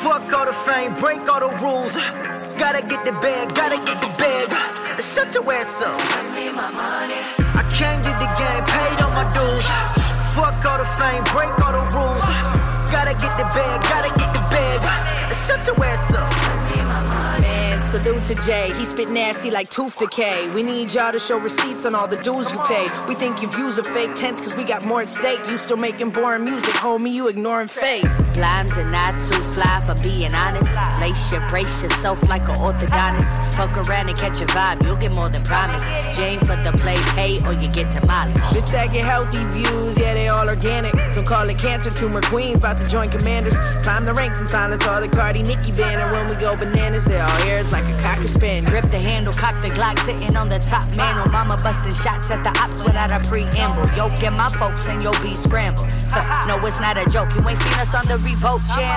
Fuck 0.00 0.32
all 0.32 0.46
the 0.46 0.54
fame, 0.64 0.94
break 0.94 1.20
all 1.28 1.40
the 1.40 1.52
rules. 1.60 2.33
Gotta 2.58 2.86
get 2.86 3.04
the 3.04 3.12
bag, 3.12 3.54
gotta 3.54 3.76
get 3.76 4.00
the 4.00 4.08
bag. 4.16 4.48
Shut 5.14 5.34
your 5.34 5.52
ass 5.52 5.82
up. 5.82 5.94
I 5.98 6.22
need 6.34 6.54
my 6.54 6.70
money. 6.70 7.18
I 7.54 7.62
came 7.74 7.98
to 8.06 8.12
the 8.22 8.30
game, 8.38 8.64
paid 8.70 9.02
all 9.02 9.10
my 9.10 9.26
dues. 9.34 9.66
Fuck 10.34 10.64
all 10.64 10.78
the 10.78 10.86
fame, 10.98 11.24
break 11.34 11.50
all 11.58 11.72
the 11.74 11.84
rules. 11.94 12.26
Gotta 12.90 13.14
get 13.14 13.36
the 13.36 13.44
bag, 13.54 13.82
gotta 13.82 14.08
get 14.18 14.32
the 14.32 14.40
bag. 14.54 14.80
Shut 15.46 15.66
your 15.66 15.84
ass 15.84 16.12
up. 16.14 16.30
I 16.30 16.76
need 16.76 16.86
my 16.86 17.00
money. 17.10 17.82
Salute 17.90 18.24
to 18.24 18.34
Jay. 18.46 18.72
He 18.78 18.84
spit 18.86 19.10
nasty 19.10 19.50
like 19.50 19.68
tooth 19.68 19.96
decay. 19.98 20.50
We 20.50 20.62
need 20.62 20.92
y'all 20.92 21.12
to 21.12 21.18
show 21.18 21.38
receipts 21.38 21.84
on 21.84 21.94
all 21.94 22.08
the 22.08 22.16
dues 22.16 22.50
you 22.50 22.58
pay. 22.60 22.86
We 23.08 23.14
think 23.14 23.42
your 23.42 23.50
views 23.50 23.78
are 23.78 23.84
fake 23.84 24.14
tense 24.14 24.40
cause 24.40 24.54
we 24.54 24.64
got 24.64 24.84
more 24.84 25.02
at 25.02 25.08
stake. 25.08 25.40
You 25.48 25.58
still 25.58 25.76
making 25.76 26.10
boring 26.10 26.44
music, 26.44 26.74
homie. 26.74 27.12
You 27.12 27.28
ignoring 27.28 27.68
fate. 27.68 28.06
Limes 28.36 28.72
are 28.76 28.90
not 28.90 29.14
too 29.28 29.40
fly 29.54 29.82
for 29.86 29.94
being 30.02 30.34
honest. 30.34 30.70
Lace 31.00 31.30
your 31.30 31.46
brace 31.48 31.82
yourself 31.82 32.20
like 32.28 32.42
an 32.48 32.56
orthodontist. 32.56 33.30
Fuck 33.56 33.76
around 33.86 34.08
and 34.08 34.18
catch 34.18 34.40
a 34.40 34.46
vibe, 34.46 34.82
you'll 34.84 34.96
get 34.96 35.12
more 35.12 35.28
than 35.28 35.42
promise. 35.44 35.82
Jane 36.16 36.38
for 36.40 36.56
the 36.56 36.72
play, 36.78 36.96
pay 37.14 37.40
or 37.46 37.52
you 37.52 37.70
get 37.70 37.90
demolished. 37.92 38.38
Bitch 38.54 38.70
that 38.72 38.92
get 38.92 39.04
healthy 39.04 39.44
views, 39.56 39.96
yeah, 39.98 40.14
they 40.14 40.28
all 40.28 40.48
organic. 40.48 40.92
Don't 41.14 41.26
call 41.26 41.48
it 41.48 41.58
cancer 41.58 41.90
tumor 41.90 42.22
queens, 42.22 42.58
about 42.58 42.76
to 42.78 42.88
join 42.88 43.10
commanders. 43.10 43.54
Climb 43.82 44.04
the 44.04 44.12
ranks 44.14 44.40
and 44.40 44.50
silence 44.50 44.84
all 44.86 45.00
the 45.00 45.08
Cardi 45.08 45.42
Nicki 45.42 45.72
banner. 45.72 46.12
When 46.12 46.28
we 46.28 46.34
go 46.34 46.56
bananas, 46.56 47.04
they 47.04 47.20
all 47.20 47.46
ears 47.46 47.70
like 47.70 47.84
a 47.84 48.02
cocker 48.02 48.28
spin. 48.28 48.64
Grip 48.64 48.84
the 48.90 48.98
handle, 48.98 49.32
cock 49.32 49.54
the 49.62 49.68
Glock, 49.68 49.98
sitting 50.00 50.36
on 50.36 50.48
the 50.48 50.58
top 50.58 50.88
mantle. 50.96 51.30
Mama 51.30 51.56
busting 51.62 51.94
shots 51.94 52.30
at 52.30 52.42
the 52.42 52.50
ops 52.58 52.82
without 52.82 53.10
a 53.10 53.20
preamble. 53.28 53.86
Yo, 53.96 54.08
get 54.20 54.32
my 54.32 54.48
folks 54.48 54.88
and 54.88 55.02
you'll 55.02 55.22
be 55.22 55.34
scrambled. 55.34 55.88
No, 56.46 56.64
it's 56.66 56.78
not 56.78 56.98
a 56.98 57.08
joke. 57.08 57.34
You 57.34 57.48
ain't 57.48 57.58
seen 57.58 57.72
us 57.80 57.94
on 57.94 58.06
the 58.06 58.18
revoking. 58.24 58.90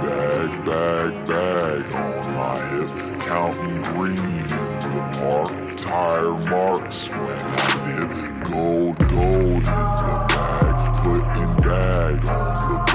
bag, 0.00 0.64
bag, 0.64 1.26
bag 1.26 1.94
on 1.94 2.34
my 2.34 2.56
hip, 2.70 3.20
counting 3.20 3.82
green 3.82 4.16
in 4.16 4.80
the 4.94 5.04
park. 5.18 5.76
Tire 5.76 6.34
marks 6.50 7.08
when 7.08 7.20
I 7.20 7.70
dip 7.86 8.50
gold, 8.50 8.98
gold 8.98 9.62
in 9.62 9.62
the 9.62 10.16
bag, 10.28 10.76
putting 11.02 11.54
bag 11.62 12.24
on 12.24 12.86
the 12.86 12.91